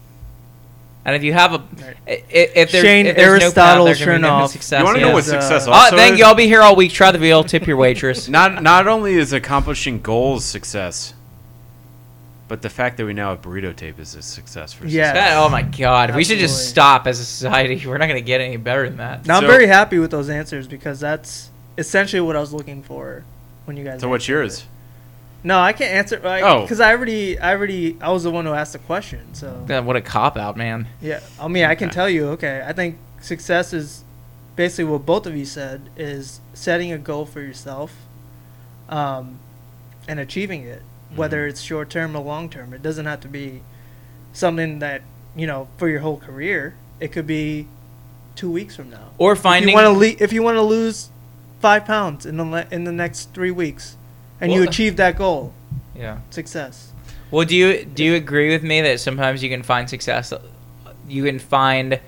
And 1.07 1.17
if 1.17 1.23
you 1.25 1.33
have 1.33 1.55
a, 1.55 1.59
Right. 1.59 1.97
i- 2.07 2.11
i- 2.11 2.51
if 2.57 2.71
there's, 2.73 2.85
Shane 2.85 3.07
if 3.07 3.17
there's 3.17 3.43
Aristotle 3.43 3.87
no 3.87 3.91
path, 3.91 3.99
there 3.99 4.07
can 4.07 4.17
be 4.17 4.23
no 4.23 4.29
Chernoff. 4.29 4.49
success. 4.51 4.79
You 4.81 4.85
want 4.85 4.97
to 4.97 5.01
know 5.01 5.07
yeah. 5.09 5.15
what 5.15 5.25
Yes, 5.25 5.33
uh, 5.35 5.41
success 5.41 5.67
Oh, 5.67 5.73
Oh, 5.93 5.97
thank 5.97 6.13
is? 6.15 6.19
you. 6.19 6.25
I'll 6.27 6.35
be 6.35 6.47
here 6.49 6.61
all 6.63 6.77
week. 6.77 6.93
Try 6.93 7.11
the 7.13 7.19
veal. 7.19 7.43
Tip 7.45 7.67
your 7.67 7.77
waitress. 7.79 8.29
Not 8.39 8.63
not 8.63 8.87
only 8.87 9.15
is 9.15 9.33
accomplishing 9.33 10.01
goals 10.03 10.45
success, 10.45 11.15
but 12.49 12.63
the 12.63 12.71
fact 12.71 12.97
that 12.99 13.07
we 13.07 13.13
now 13.13 13.31
have 13.31 13.43
burrito 13.43 13.75
tape 13.75 13.99
is 13.99 14.15
a 14.15 14.23
success 14.23 14.73
for 14.73 14.85
Yes. 14.87 15.09
success. 15.09 15.15
That- 15.35 15.37
oh 15.45 15.49
my 15.49 15.63
god, 15.63 16.15
we 16.15 16.25
should 16.25 16.39
just 16.39 16.69
stop 16.69 17.07
as 17.07 17.19
a 17.21 17.25
society. 17.25 17.83
We're 17.87 17.99
not 17.99 18.07
gonna 18.07 18.21
get 18.21 18.41
any 18.41 18.57
better 18.57 18.89
than 18.89 18.99
that. 18.99 19.27
Now 19.27 19.39
I'm 19.39 19.47
very 19.47 19.67
happy 19.67 19.99
with 19.99 20.11
those 20.11 20.29
answers 20.31 20.67
because 20.69 21.01
that's 21.01 21.51
essentially 21.79 22.21
what 22.21 22.37
I 22.37 22.41
was 22.41 22.53
looking 22.53 22.83
for 22.83 23.25
when 23.65 23.77
you 23.77 23.85
guys. 23.85 24.01
So 24.01 24.09
what's 24.09 24.29
yours? 24.29 24.59
it. 24.61 24.65
No, 25.45 25.61
I 25.61 25.73
can't 25.73 25.93
answer. 25.93 26.21
Like, 26.25 26.43
Oh. 26.43 26.63
because 26.63 26.81
I 26.81 26.91
already, 26.93 27.39
I 27.39 27.53
already, 27.53 27.97
I 28.01 28.11
was 28.11 28.25
the 28.25 28.31
one 28.33 28.47
who 28.47 28.53
asked 28.53 28.73
the 28.73 28.79
question. 28.81 29.21
So 29.35 29.65
God, 29.69 29.85
what 29.85 29.95
a 29.95 30.01
cop 30.01 30.37
out, 30.37 30.57
man. 30.57 30.89
yeah, 31.01 31.21
I 31.41 31.47
mean, 31.49 31.65
I 31.65 31.75
can 31.77 31.91
tell 31.91 32.09
you. 32.09 32.29
Okay, 32.31 32.65
I 32.67 32.73
think 32.73 32.99
success 33.21 33.73
is 33.73 34.03
basically 34.57 34.85
what 34.85 35.05
both 35.07 35.27
of 35.27 35.37
you 35.37 35.45
said 35.45 35.83
is 35.97 36.41
setting 36.55 36.91
a 36.91 36.99
goal 36.99 37.27
for 37.27 37.41
yourself, 37.41 37.93
um, 38.89 39.39
and 40.09 40.19
achieving 40.21 40.63
it, 40.63 40.83
whether 41.15 41.43
Mm-hmm. 41.43 41.51
it's 41.51 41.61
short 41.61 41.91
term 41.91 42.17
or 42.17 42.23
long 42.23 42.49
term. 42.49 42.73
It 42.73 42.83
doesn't 42.83 43.07
have 43.07 43.21
to 43.21 43.29
be 43.29 43.63
something 44.33 44.79
that 44.81 45.03
you 45.37 45.47
know 45.47 45.69
for 45.79 45.89
your 45.89 46.01
whole 46.01 46.17
career. 46.19 46.75
It 47.01 47.13
could 47.13 47.27
be 47.27 47.69
two 48.35 48.51
weeks 48.51 48.77
from 48.77 48.91
now. 48.91 49.11
Or 49.19 49.33
If 49.33 49.41
finding 49.41 49.71
you 49.71 49.75
want 49.75 49.87
to 49.87 49.93
le- 49.93 50.17
if 50.25 50.33
you 50.33 50.43
want 50.43 50.57
to 50.57 50.63
lose 50.63 51.11
five 51.61 51.85
pounds 51.85 52.27
in 52.27 52.37
the 52.37 52.45
le- 52.45 52.67
in 52.71 52.85
the 52.85 52.93
next 52.93 53.33
three 53.35 53.51
weeks, 53.51 53.97
and 54.41 54.53
you 54.53 54.63
achieve 54.63 54.97
that 54.97 55.17
goal, 55.17 55.53
yeah. 55.95 56.19
success. 56.31 56.93
Well, 57.31 57.45
do 57.47 57.57
you 57.57 57.85
do 57.85 58.05
you 58.05 58.15
agree 58.15 58.51
with 58.51 58.63
me 58.63 58.81
that 58.83 59.01
sometimes 59.01 59.43
you 59.43 59.49
can 59.51 59.63
find 59.63 59.89
success, 59.91 60.33
you 61.09 61.25
can 61.25 61.39
find 61.39 61.99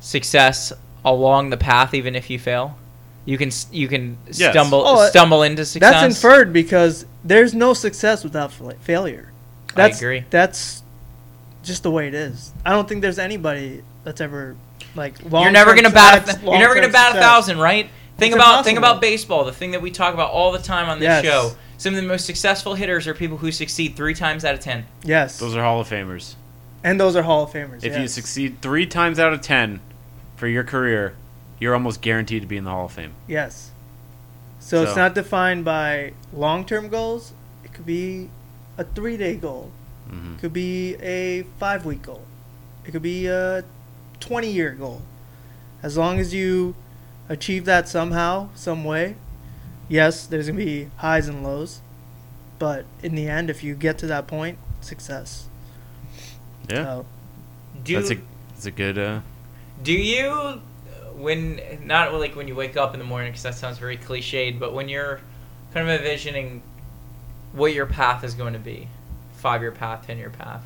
success 0.00 0.72
along 1.04 1.50
the 1.50 1.56
path 1.56 1.94
even 1.94 2.14
if 2.14 2.28
you 2.30 2.38
fail. 2.38 2.76
You 3.28 3.36
can 3.36 3.50
you 3.70 3.88
can 3.88 4.16
Yes. 4.32 4.52
stumble 4.54 4.82
Oh, 4.86 5.02
uh, 5.02 5.10
stumble 5.10 5.42
into 5.42 5.62
success. 5.66 5.92
That's 5.92 6.14
inferred 6.16 6.50
because 6.50 7.04
there's 7.22 7.52
no 7.52 7.74
success 7.74 8.24
without 8.24 8.50
fa- 8.52 8.76
failure. 8.80 9.30
I 9.72 9.72
That's, 9.74 9.98
agree. 9.98 10.24
That's 10.30 10.82
just 11.62 11.82
the 11.82 11.90
way 11.90 12.08
it 12.08 12.14
is. 12.14 12.52
I 12.64 12.70
don't 12.70 12.88
think 12.88 13.02
there's 13.02 13.18
anybody 13.18 13.82
that's 14.02 14.22
ever 14.22 14.56
like. 14.94 15.16
You're 15.30 15.50
never 15.50 15.74
gonna 15.74 15.90
bat. 15.90 16.22
A, 16.22 16.32
th- 16.32 16.42
you're 16.42 16.52
never 16.58 16.74
gonna 16.74 16.86
long-term 16.86 16.92
bat 17.12 17.16
a 17.16 17.20
thousand, 17.20 17.58
right? 17.58 17.90
Think 18.16 18.32
It's 18.34 18.42
about 18.42 18.64
think 18.64 18.78
about 18.78 19.02
baseball, 19.02 19.44
the 19.44 19.52
thing 19.52 19.72
that 19.72 19.82
we 19.82 19.90
talk 19.90 20.14
about 20.14 20.30
all 20.30 20.50
the 20.50 20.58
time 20.58 20.88
on 20.88 20.98
this 20.98 21.22
Yes. 21.22 21.24
show. 21.24 21.52
Some 21.76 21.94
of 21.94 22.00
the 22.00 22.08
most 22.08 22.24
successful 22.24 22.76
hitters 22.76 23.06
are 23.06 23.12
people 23.12 23.36
who 23.36 23.52
succeed 23.52 23.94
three 23.94 24.14
times 24.14 24.42
out 24.42 24.54
of 24.54 24.60
ten. 24.60 24.86
Yes, 25.04 25.38
Those 25.38 25.54
are 25.54 25.62
Hall 25.62 25.82
of 25.82 25.88
Famers. 25.90 26.34
and 26.82 26.98
those 26.98 27.14
are 27.14 27.22
Hall 27.24 27.44
of 27.44 27.50
Famers. 27.50 27.84
If 27.84 27.94
you 27.98 28.08
succeed 28.08 28.62
three 28.62 28.86
times 28.86 29.18
out 29.18 29.34
of 29.34 29.42
ten 29.42 29.80
for 30.34 30.48
your 30.48 30.64
career, 30.64 31.12
you're 31.60 31.74
almost 31.74 32.00
guaranteed 32.00 32.42
to 32.42 32.48
be 32.48 32.56
in 32.56 32.64
the 32.64 32.70
Hall 32.70 32.86
of 32.86 32.92
Fame. 32.92 33.12
Yes. 33.26 33.70
So, 34.60 34.82
it's 34.82 34.96
not 34.96 35.14
defined 35.14 35.64
by 35.64 36.12
long-term 36.32 36.88
goals. 36.88 37.32
It 37.64 37.72
could 37.72 37.86
be 37.86 38.28
a 38.76 38.84
three-day 38.84 39.36
goal. 39.36 39.70
Mhm. 40.10 40.34
It 40.36 40.40
could 40.40 40.52
be 40.52 40.94
a 40.96 41.44
five-week 41.58 42.02
goal. 42.02 42.22
It 42.84 42.90
could 42.92 43.02
be 43.02 43.26
a 43.26 43.64
twenty-year 44.20 44.72
goal. 44.72 45.02
As 45.82 45.96
long 45.96 46.18
as 46.18 46.34
you 46.34 46.74
achieve 47.28 47.64
that 47.66 47.88
somehow, 47.88 48.48
some 48.54 48.84
way. 48.84 49.14
Yes, 49.88 50.26
there's 50.26 50.48
gonna 50.48 50.58
be 50.64 50.90
highs 50.96 51.28
and 51.28 51.42
lows, 51.44 51.80
but 52.58 52.84
in 53.02 53.14
the 53.14 53.28
end, 53.28 53.48
if 53.50 53.62
you 53.62 53.74
get 53.74 53.96
to 53.98 54.06
that 54.06 54.26
point, 54.26 54.58
success. 54.80 55.46
Yeah, 56.68 56.84
So, 56.84 57.06
Do 57.84 57.94
that's 57.94 58.10
a 58.10 58.16
that's 58.50 58.66
a 58.66 58.70
good. 58.70 58.98
Uh, 58.98 59.20
Do 59.82 59.92
you, 59.92 60.60
when 61.18 61.60
not 61.84 62.14
like 62.14 62.36
when 62.36 62.48
you 62.48 62.54
wake 62.54 62.76
up 62.76 62.94
in 62.94 63.00
the 63.00 63.06
morning, 63.06 63.32
because 63.32 63.42
that 63.42 63.54
sounds 63.54 63.78
very 63.78 63.96
cliched, 63.96 64.58
but 64.58 64.72
when 64.72 64.88
you're 64.88 65.20
kind 65.74 65.88
of 65.88 66.00
envisioning 66.00 66.62
what 67.52 67.72
your 67.72 67.86
path 67.86 68.24
is 68.24 68.34
going 68.34 68.52
to 68.52 68.58
be, 68.58 68.88
five 69.34 69.60
year 69.60 69.72
path, 69.72 70.06
ten 70.06 70.18
year 70.18 70.30
path, 70.30 70.64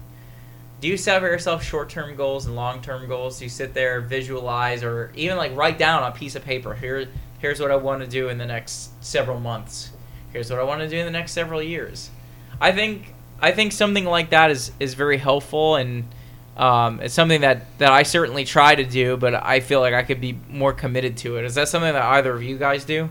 do 0.81 0.89
you 0.89 0.97
set 0.97 1.21
for 1.21 1.29
yourself 1.29 1.63
short 1.63 1.89
term 1.89 2.17
goals 2.17 2.47
and 2.47 2.57
long 2.57 2.83
term 2.83 3.09
goals? 3.09 3.39
Do 3.39 3.45
you 3.45 3.51
sit 3.51 3.73
there, 3.73 4.01
visualize, 4.01 4.83
or 4.83 5.13
even 5.15 5.37
like 5.37 5.57
write 5.57 5.79
down 5.79 6.03
on 6.03 6.13
a 6.13 6.15
piece 6.15 6.35
of 6.35 6.45
paper? 6.45 6.75
Here, 6.75 7.09
here's 7.39 7.61
what 7.61 7.71
I 7.71 7.77
want 7.77 8.03
to 8.03 8.09
do 8.09 8.29
in 8.29 8.39
the 8.39 8.47
next 8.47 8.91
several 9.05 9.41
months. 9.41 9.91
Here's 10.33 10.51
what 10.51 10.59
I 10.59 10.65
want 10.65 10.81
to 10.81 10.89
do 10.89 10.97
in 10.99 11.05
the 11.05 11.13
next 11.13 11.33
several 11.33 11.63
years. 11.63 12.11
I 12.61 12.73
think 12.73 13.15
I 13.41 13.53
think 13.53 13.73
something 13.73 14.05
like 14.05 14.31
that 14.31 14.51
is 14.51 14.73
is 14.81 14.95
very 14.95 15.19
helpful 15.19 15.77
and 15.77 16.05
um, 16.57 17.01
it's 17.01 17.15
something 17.15 17.41
that 17.43 17.63
that 17.79 17.93
I 17.93 18.03
certainly 18.03 18.45
try 18.45 18.75
to 18.75 18.85
do, 18.85 19.17
but 19.17 19.35
I 19.35 19.61
feel 19.61 19.81
like 19.81 19.95
I 19.95 20.03
could 20.03 20.21
be 20.21 20.39
more 20.51 20.73
committed 20.73 21.17
to 21.19 21.37
it. 21.39 21.45
Is 21.45 21.55
that 21.55 21.69
something 21.69 21.93
that 21.93 22.03
either 22.03 22.35
of 22.35 22.43
you 22.43 22.59
guys 22.59 22.85
do? 22.85 23.09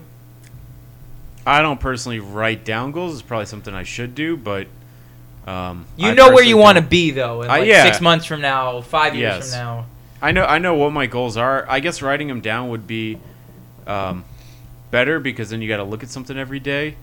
I 1.44 1.60
don't 1.60 1.80
personally 1.80 2.20
write 2.20 2.64
down 2.64 2.92
goals. 2.92 3.14
It's 3.14 3.22
probably 3.22 3.46
something 3.46 3.74
I 3.74 3.82
should 3.82 4.14
do, 4.14 4.36
but 4.36 4.68
um, 5.46 5.86
You 5.96 6.10
I 6.10 6.14
know 6.14 6.30
where 6.32 6.44
you 6.44 6.56
want 6.56 6.78
to 6.78 6.84
be 6.84 7.10
though, 7.10 7.42
in 7.42 7.50
Uh, 7.50 7.56
yeah. 7.56 7.82
six 7.84 8.00
months 8.00 8.26
from 8.26 8.40
now, 8.40 8.80
five 8.80 9.16
years 9.16 9.34
Yes. 9.38 9.50
from 9.56 9.58
now. 9.64 9.86
I 10.22 10.30
know 10.30 10.44
I 10.44 10.58
know 10.58 10.74
what 10.74 10.92
my 10.92 11.06
goals 11.06 11.36
are. 11.36 11.66
I 11.68 11.80
guess 11.80 12.00
writing 12.00 12.28
them 12.28 12.40
down 12.40 12.68
would 12.68 12.86
be 12.86 13.18
um, 13.88 14.24
better 14.92 15.18
because 15.18 15.50
then 15.50 15.60
you 15.60 15.68
got 15.68 15.78
to 15.78 15.82
look 15.84 16.04
at 16.04 16.10
something 16.10 16.38
every 16.38 16.60
day. 16.60 16.94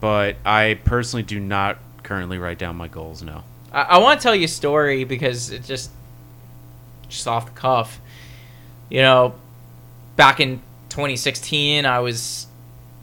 But 0.00 0.36
I 0.44 0.78
personally 0.84 1.22
do 1.22 1.40
not 1.40 1.78
currently 2.02 2.36
write 2.36 2.58
down 2.58 2.76
my 2.76 2.86
goals. 2.88 3.22
No. 3.22 3.44
I, 3.72 3.82
I 3.82 3.98
want 3.98 4.20
to 4.20 4.22
tell 4.22 4.34
you 4.34 4.44
a 4.44 4.48
story 4.48 5.04
because 5.04 5.50
it's 5.50 5.66
just 5.66 5.90
just 7.08 7.26
off 7.26 7.46
the 7.46 7.52
cuff. 7.52 8.00
You 8.90 9.02
know, 9.02 9.34
back 10.16 10.40
in 10.40 10.62
2016, 10.90 11.86
I 11.86 12.00
was 12.00 12.46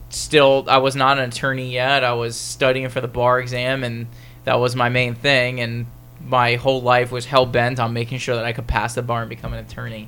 still 0.10 0.66
I 0.68 0.78
was 0.78 0.96
not 0.96 1.18
an 1.18 1.30
attorney 1.30 1.72
yet. 1.72 2.04
I 2.04 2.14
was 2.14 2.36
studying 2.36 2.90
for 2.90 3.02
the 3.02 3.08
bar 3.08 3.40
exam, 3.40 3.84
and 3.84 4.08
that 4.44 4.56
was 4.56 4.76
my 4.76 4.90
main 4.90 5.16
thing. 5.16 5.60
And 5.60 5.88
my 6.22 6.56
whole 6.56 6.82
life 6.82 7.12
was 7.12 7.26
hell 7.26 7.46
bent 7.46 7.80
on 7.80 7.94
making 7.94 8.20
sure 8.20 8.36
that 8.36 8.46
I 8.46 8.54
could 8.54 8.68
pass 8.68 8.96
the 8.96 9.02
bar 9.02 9.22
and 9.22 9.30
become 9.30 9.54
an 9.54 9.64
attorney. 9.64 10.08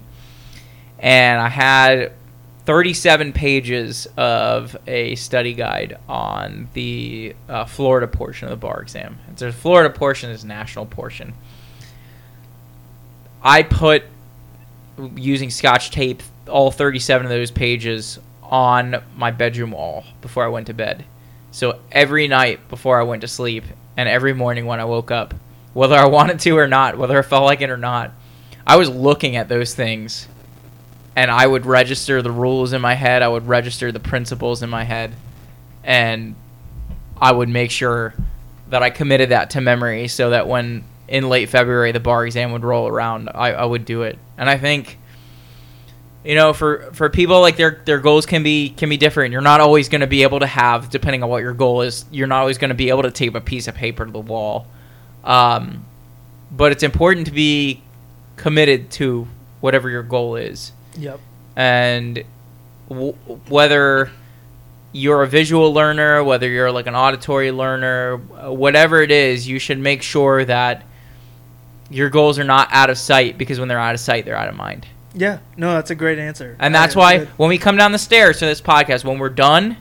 And 0.99 1.39
I 1.39 1.49
had 1.49 2.13
37 2.67 3.31
pages 3.31 4.09
of 4.17 4.75
a 4.87 5.15
study 5.15 5.53
guide 5.53 5.97
on 6.09 6.67
the 6.73 7.33
uh, 7.47 7.63
Florida 7.63 8.07
portion 8.07 8.49
of 8.49 8.49
the 8.49 8.57
bar 8.57 8.81
exam. 8.81 9.17
A 9.39 9.53
Florida 9.53 9.89
portion 9.89 10.31
is 10.31 10.43
national 10.43 10.85
portion. 10.85 11.33
I 13.41 13.63
put 13.63 14.03
using 15.15 15.49
scotch 15.49 15.91
tape 15.91 16.21
all 16.49 16.69
37 16.69 17.27
of 17.27 17.29
those 17.29 17.51
pages 17.51 18.19
on 18.43 19.01
my 19.15 19.31
bedroom 19.31 19.71
wall 19.71 20.03
before 20.19 20.43
I 20.43 20.49
went 20.49 20.67
to 20.67 20.73
bed. 20.73 21.05
So 21.51 21.79
every 21.89 22.27
night 22.27 22.67
before 22.67 22.99
I 22.99 23.03
went 23.03 23.21
to 23.21 23.29
sleep 23.29 23.63
and 23.95 24.09
every 24.09 24.33
morning 24.33 24.65
when 24.65 24.81
I 24.81 24.85
woke 24.85 25.09
up, 25.09 25.33
whether 25.71 25.95
I 25.95 26.07
wanted 26.07 26.41
to 26.41 26.57
or 26.57 26.67
not, 26.67 26.97
whether 26.97 27.17
I 27.17 27.21
felt 27.21 27.45
like 27.45 27.61
it 27.61 27.69
or 27.69 27.77
not, 27.77 28.11
I 28.65 28.75
was 28.75 28.89
looking 28.89 29.37
at 29.37 29.47
those 29.47 29.73
things 29.73 30.27
and 31.17 31.31
I 31.31 31.47
would 31.47 31.65
register 31.65 32.21
the 32.21 32.31
rules 32.31 32.73
in 32.73 32.81
my 32.81 32.93
head, 32.93 33.23
I 33.23 33.27
would 33.27 33.47
register 33.47 33.91
the 33.91 33.99
principles 33.99 34.61
in 34.61 34.69
my 34.69 34.83
head 34.83 35.15
and 35.83 36.35
I 37.19 37.31
would 37.31 37.49
make 37.49 37.71
sure 37.71 38.13
that 38.69 38.83
I 38.83 38.91
committed 38.91 39.29
that 39.29 39.49
to 39.51 39.61
memory 39.61 40.09
so 40.09 40.29
that 40.29 40.47
when 40.47 40.83
in 41.07 41.27
late 41.27 41.49
February 41.49 41.91
the 41.91 41.99
bar 41.99 42.23
exam 42.23 42.51
would 42.51 42.63
roll 42.63 42.87
around, 42.87 43.29
I, 43.33 43.53
I 43.53 43.65
would 43.65 43.83
do 43.83 44.03
it. 44.03 44.19
And 44.37 44.47
I 44.47 44.59
think 44.59 44.99
you 46.23 46.35
know, 46.35 46.53
for 46.53 46.91
for 46.91 47.09
people 47.09 47.41
like 47.41 47.55
their 47.55 47.81
their 47.85 47.99
goals 47.99 48.25
can 48.27 48.43
be 48.43 48.69
can 48.69 48.89
be 48.89 48.97
different. 48.97 49.31
You're 49.31 49.41
not 49.41 49.59
always 49.59 49.89
going 49.89 50.01
to 50.01 50.07
be 50.07 50.23
able 50.23 50.41
to 50.41 50.45
have, 50.45 50.89
depending 50.89 51.23
on 51.23 51.29
what 51.29 51.41
your 51.41 51.53
goal 51.53 51.81
is. 51.81 52.05
You're 52.11 52.27
not 52.27 52.41
always 52.41 52.57
going 52.57 52.69
to 52.69 52.75
be 52.75 52.89
able 52.89 53.03
to 53.03 53.11
tape 53.11 53.33
a 53.33 53.41
piece 53.41 53.67
of 53.67 53.75
paper 53.75 54.05
to 54.05 54.11
the 54.11 54.19
wall. 54.19 54.67
Um, 55.23 55.85
but 56.51 56.73
it's 56.73 56.83
important 56.83 57.27
to 57.27 57.33
be 57.33 57.81
committed 58.35 58.91
to 58.91 59.27
whatever 59.61 59.89
your 59.89 60.03
goal 60.03 60.35
is, 60.35 60.73
yep. 60.97 61.19
and 61.55 62.23
w- 62.89 63.13
whether 63.49 64.11
you're 64.93 65.23
a 65.23 65.27
visual 65.27 65.73
learner, 65.73 66.23
whether 66.23 66.49
you're 66.49 66.71
like 66.71 66.87
an 66.87 66.95
auditory 66.95 67.51
learner, 67.51 68.17
whatever 68.17 69.01
it 69.01 69.11
is, 69.11 69.47
you 69.47 69.59
should 69.59 69.77
make 69.79 70.01
sure 70.01 70.43
that 70.45 70.83
your 71.89 72.09
goals 72.09 72.39
are 72.39 72.43
not 72.43 72.67
out 72.71 72.89
of 72.89 72.97
sight 72.97 73.37
because 73.37 73.59
when 73.59 73.67
they're 73.67 73.79
out 73.79 73.93
of 73.93 73.99
sight, 74.01 74.25
they're 74.25 74.35
out 74.37 74.49
of 74.49 74.55
mind. 74.55 74.87
Yeah. 75.13 75.39
No, 75.55 75.73
that's 75.73 75.89
a 75.91 75.95
great 75.95 76.19
answer. 76.19 76.55
And 76.59 76.75
I- 76.75 76.79
that's 76.79 76.95
why 76.95 77.17
good. 77.19 77.27
when 77.37 77.49
we 77.49 77.57
come 77.57 77.77
down 77.77 77.91
the 77.91 77.97
stairs 77.99 78.39
to 78.39 78.45
this 78.45 78.61
podcast, 78.61 79.03
when 79.03 79.19
we're 79.19 79.29
done, 79.29 79.77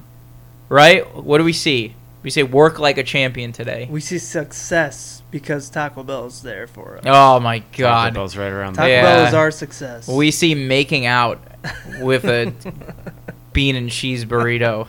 right? 0.69 1.15
What 1.15 1.39
do 1.39 1.45
we 1.45 1.53
see? 1.53 1.95
We 2.27 2.31
say 2.31 2.43
work 2.43 2.81
like 2.81 2.99
a 2.99 3.05
champion 3.05 3.53
today. 3.53 3.87
we 3.89 4.01
see 4.01 4.19
success 4.19 5.23
because 5.31 5.71
Taco 5.71 6.03
Bell 6.03 6.27
is 6.27 6.43
there 6.43 6.67
for 6.67 6.97
us. 6.97 7.05
Oh 7.07 7.39
my 7.39 7.61
God! 7.61 8.07
Taco. 8.09 8.15
Bell's 8.15 8.37
right 8.37 8.51
around 8.51 8.73
Taco 8.75 8.89
there. 8.89 9.01
Bell 9.05 9.23
Yeah. 9.23 9.29
is 9.29 9.35
our 9.35 9.53
success. 9.53 10.09
We 10.09 10.33
see 10.33 10.53
making 10.57 11.07
out 11.07 11.41
with 12.01 12.25
a 12.25 12.53
bean 13.53 13.77
and 13.77 13.89
cheese 13.89 14.25
burrito. 14.25 14.89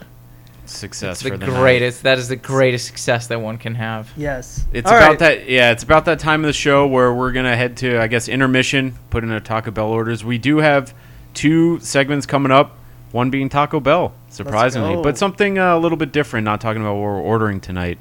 Success 0.65 1.17
It's 1.17 1.21
the 1.21 1.29
for 1.29 1.37
the 1.37 1.45
night. 1.45 1.59
greatest. 1.59 2.01
That 2.01 2.17
is 2.17 2.27
the 2.27 2.35
greatest 2.37 2.87
success 2.87 3.27
that 3.27 3.39
one 3.39 3.59
can 3.59 3.75
have. 3.75 4.09
yes. 4.17 4.65
It's 4.73 4.89
All 4.89 4.97
about 4.97 5.09
right. 5.09 5.19
that. 5.19 5.47
Yeah, 5.47 5.69
it's 5.71 5.83
about 5.83 6.05
that 6.05 6.17
time 6.17 6.43
of 6.43 6.47
the 6.47 6.53
show 6.53 6.87
where 6.87 7.13
we're 7.13 7.33
gonna 7.33 7.55
head 7.55 7.77
to, 7.77 8.01
I 8.01 8.07
guess, 8.07 8.27
intermission. 8.27 8.95
Put 9.11 9.23
in 9.23 9.29
a 9.31 9.39
Taco 9.39 9.69
Bell 9.69 9.89
orders. 9.89 10.25
We 10.25 10.39
do 10.39 10.57
have 10.57 10.91
two 11.35 11.79
segments 11.81 12.25
coming 12.25 12.51
up. 12.51 12.76
One 13.11 13.29
being 13.29 13.49
Taco 13.49 13.79
Bell, 13.79 14.13
surprisingly, 14.29 15.01
but 15.01 15.17
something 15.17 15.57
uh, 15.57 15.77
a 15.77 15.79
little 15.79 15.97
bit 15.97 16.11
different. 16.11 16.45
Not 16.45 16.59
talking 16.59 16.81
about 16.81 16.95
what 16.95 17.03
we're 17.03 17.21
ordering 17.21 17.61
tonight. 17.61 17.97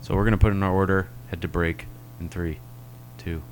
So 0.00 0.14
we're 0.14 0.24
gonna 0.24 0.38
put 0.38 0.52
in 0.52 0.62
our 0.62 0.72
order. 0.72 1.08
Head 1.28 1.42
to 1.42 1.48
break 1.48 1.86
in 2.20 2.28
three, 2.28 2.58
two, 3.18 3.42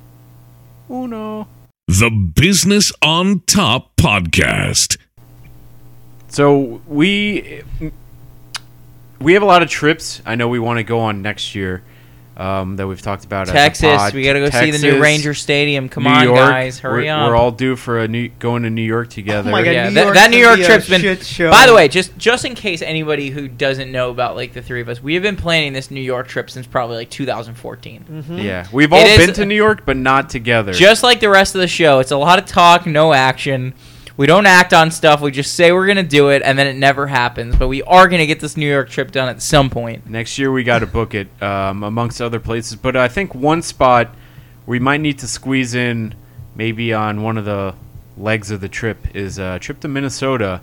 uno. 0.89 1.47
The 1.87 2.09
Business 2.09 2.93
on 3.01 3.41
Top 3.45 3.95
Podcast. 3.97 4.97
So 6.29 6.81
we 6.87 7.63
we 9.19 9.33
have 9.33 9.43
a 9.43 9.45
lot 9.45 9.61
of 9.61 9.69
trips. 9.69 10.21
I 10.25 10.35
know 10.35 10.47
we 10.47 10.59
want 10.59 10.77
to 10.77 10.83
go 10.83 10.99
on 10.99 11.21
next 11.21 11.53
year. 11.53 11.83
Um, 12.35 12.77
that 12.77 12.87
we've 12.87 12.99
talked 13.01 13.25
about. 13.25 13.43
as 13.43 13.49
a 13.49 13.53
Texas, 13.53 13.95
pod. 13.95 14.13
we 14.15 14.23
got 14.23 14.33
to 14.33 14.39
go 14.39 14.49
see 14.49 14.71
the 14.71 14.79
new 14.79 14.99
Ranger 14.99 15.35
Stadium. 15.35 15.87
Come 15.87 16.03
New 16.05 16.09
on, 16.09 16.23
York. 16.23 16.37
guys, 16.37 16.79
hurry 16.79 17.03
we're, 17.03 17.11
up. 17.13 17.29
We're 17.29 17.35
all 17.35 17.51
due 17.51 17.75
for 17.75 17.99
a 17.99 18.07
new 18.07 18.29
going 18.39 18.63
to 18.63 18.71
New 18.71 18.81
York 18.81 19.11
together. 19.11 19.49
Oh 19.49 19.51
my 19.51 19.61
God, 19.63 19.69
yeah, 19.71 19.89
New 19.89 19.93
that, 19.93 20.03
York's 20.05 20.17
that 20.19 20.31
New 20.31 20.37
York 20.37 20.59
trip's 20.61 20.89
been. 20.89 21.01
shit 21.01 21.23
show. 21.23 21.51
By 21.51 21.67
the 21.67 21.75
way, 21.75 21.87
just 21.87 22.17
just 22.17 22.43
in 22.43 22.55
case 22.55 22.81
anybody 22.81 23.29
who 23.29 23.47
doesn't 23.47 23.91
know 23.91 24.09
about 24.09 24.35
like 24.35 24.53
the 24.53 24.63
three 24.63 24.81
of 24.81 24.89
us, 24.89 25.01
we 25.03 25.13
have 25.13 25.21
been 25.21 25.35
planning 25.35 25.73
this 25.73 25.91
New 25.91 26.01
York 26.01 26.27
trip 26.27 26.49
since 26.49 26.65
probably 26.65 26.95
like 26.97 27.11
2014. 27.11 28.03
Mm-hmm. 28.09 28.37
Yeah, 28.39 28.67
we've 28.73 28.91
all 28.91 28.99
It 28.99 29.19
is- 29.19 29.25
been 29.27 29.35
to 29.35 29.45
New 29.45 29.53
York, 29.55 29.85
but 29.85 29.95
not 29.97 30.29
together. 30.31 30.73
Just 30.73 31.03
like 31.03 31.19
the 31.19 31.29
rest 31.29 31.53
of 31.53 31.61
the 31.61 31.67
show, 31.67 31.99
it's 31.99 32.11
a 32.11 32.17
lot 32.17 32.39
of 32.39 32.45
talk, 32.45 32.87
no 32.87 33.13
action. 33.13 33.75
We 34.15 34.27
don't 34.27 34.45
act 34.45 34.73
on 34.73 34.91
stuff. 34.91 35.21
We 35.21 35.31
just 35.31 35.53
say 35.55 35.71
we're 35.71 35.87
gonna 35.87 36.03
do 36.03 36.29
it, 36.29 36.43
and 36.43 36.57
then 36.57 36.67
it 36.67 36.75
never 36.75 37.07
happens. 37.07 37.55
But 37.55 37.67
we 37.67 37.81
are 37.83 38.07
gonna 38.07 38.27
get 38.27 38.39
this 38.39 38.55
New 38.55 38.69
York 38.69 38.89
trip 38.89 39.11
done 39.11 39.27
at 39.27 39.41
some 39.41 39.69
point. 39.69 40.07
Next 40.07 40.37
year 40.37 40.51
we 40.51 40.63
got 40.63 40.79
to 40.79 40.87
book 40.87 41.15
it, 41.15 41.27
um, 41.41 41.83
amongst 41.83 42.21
other 42.21 42.39
places. 42.39 42.75
But 42.75 42.95
I 42.95 43.07
think 43.07 43.33
one 43.33 43.61
spot 43.61 44.13
we 44.65 44.79
might 44.79 45.01
need 45.01 45.19
to 45.19 45.27
squeeze 45.27 45.73
in, 45.73 46.13
maybe 46.55 46.93
on 46.93 47.23
one 47.23 47.37
of 47.37 47.45
the 47.45 47.73
legs 48.15 48.51
of 48.51 48.61
the 48.61 48.69
trip, 48.69 49.15
is 49.15 49.39
a 49.39 49.57
trip 49.59 49.79
to 49.79 49.87
Minnesota. 49.87 50.61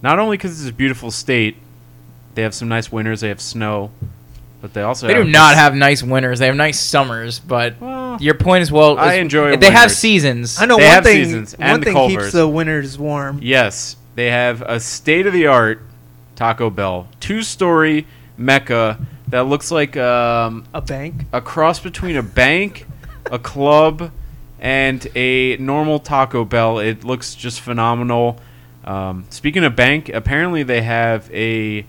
Not 0.00 0.18
only 0.18 0.36
because 0.36 0.60
it's 0.60 0.70
a 0.70 0.72
beautiful 0.72 1.10
state, 1.10 1.56
they 2.34 2.42
have 2.42 2.54
some 2.54 2.68
nice 2.68 2.90
winters, 2.90 3.20
they 3.20 3.28
have 3.28 3.40
snow, 3.40 3.90
but 4.60 4.74
they 4.74 4.82
also 4.82 5.08
They 5.08 5.14
do 5.14 5.24
not 5.24 5.56
have 5.56 5.74
nice 5.74 6.02
winters. 6.04 6.38
They 6.38 6.46
have 6.46 6.54
nice 6.56 6.78
summers. 6.78 7.40
But 7.40 7.80
Well, 7.80 7.91
your 8.20 8.34
point 8.34 8.62
is 8.62 8.70
well. 8.72 8.98
I 8.98 9.14
is- 9.14 9.20
enjoy 9.20 9.56
They 9.56 9.70
have 9.70 9.90
seasons. 9.90 10.60
I 10.60 10.66
know 10.66 10.76
They 10.76 10.84
one 10.84 10.94
have 10.94 11.04
thing. 11.04 11.24
seasons 11.24 11.58
one 11.58 11.68
and 11.70 11.84
thing 11.84 11.94
Culver's. 11.94 12.24
keeps 12.24 12.32
the 12.32 12.48
winters 12.48 12.98
warm. 12.98 13.38
Yes, 13.42 13.96
they 14.14 14.30
have 14.30 14.62
a 14.62 14.78
state 14.80 15.26
of 15.26 15.32
the 15.32 15.46
art 15.46 15.82
Taco 16.36 16.70
Bell, 16.70 17.08
two 17.20 17.42
story 17.42 18.06
mecca 18.36 18.98
that 19.28 19.44
looks 19.46 19.70
like 19.70 19.96
um, 19.96 20.64
A 20.74 20.80
bank. 20.80 21.26
a 21.32 21.40
cross 21.40 21.78
between 21.80 22.16
a 22.16 22.22
bank, 22.22 22.86
a 23.30 23.38
club, 23.38 24.10
and 24.60 25.06
a 25.14 25.56
normal 25.58 25.98
Taco 25.98 26.44
Bell. 26.44 26.78
It 26.78 27.04
looks 27.04 27.34
just 27.34 27.60
phenomenal. 27.60 28.38
Um, 28.84 29.24
speaking 29.30 29.64
of 29.64 29.76
bank, 29.76 30.08
apparently 30.08 30.62
they 30.64 30.82
have 30.82 31.30
a, 31.32 31.84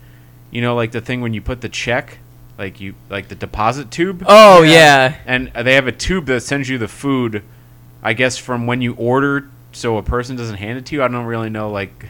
you 0.51 0.62
know, 0.62 0.75
like 0.75 0.91
the 0.91 1.01
thing 1.01 1.21
when 1.21 1.33
you 1.33 1.41
put 1.41 1.62
the 1.62 1.69
check, 1.69 2.19
like 2.57 2.79
you 2.79 2.93
like 3.09 3.27
the 3.29 3.35
deposit 3.35 3.89
tube. 3.91 4.23
Oh 4.27 4.61
yeah. 4.61 5.17
and 5.25 5.51
they 5.53 5.73
have 5.75 5.87
a 5.87 5.91
tube 5.91 6.25
that 6.27 6.41
sends 6.41 6.69
you 6.69 6.77
the 6.77 6.87
food 6.87 7.41
i 8.03 8.13
guess 8.13 8.37
from 8.37 8.67
when 8.67 8.81
you 8.81 8.93
order 8.95 9.49
so 9.71 9.97
a 9.97 10.03
person 10.03 10.35
doesn't 10.35 10.57
hand 10.57 10.77
it 10.77 10.85
to 10.87 10.95
you 10.95 11.01
i 11.03 11.07
don't 11.07 11.25
really 11.25 11.49
know 11.49 11.71
like 11.71 12.07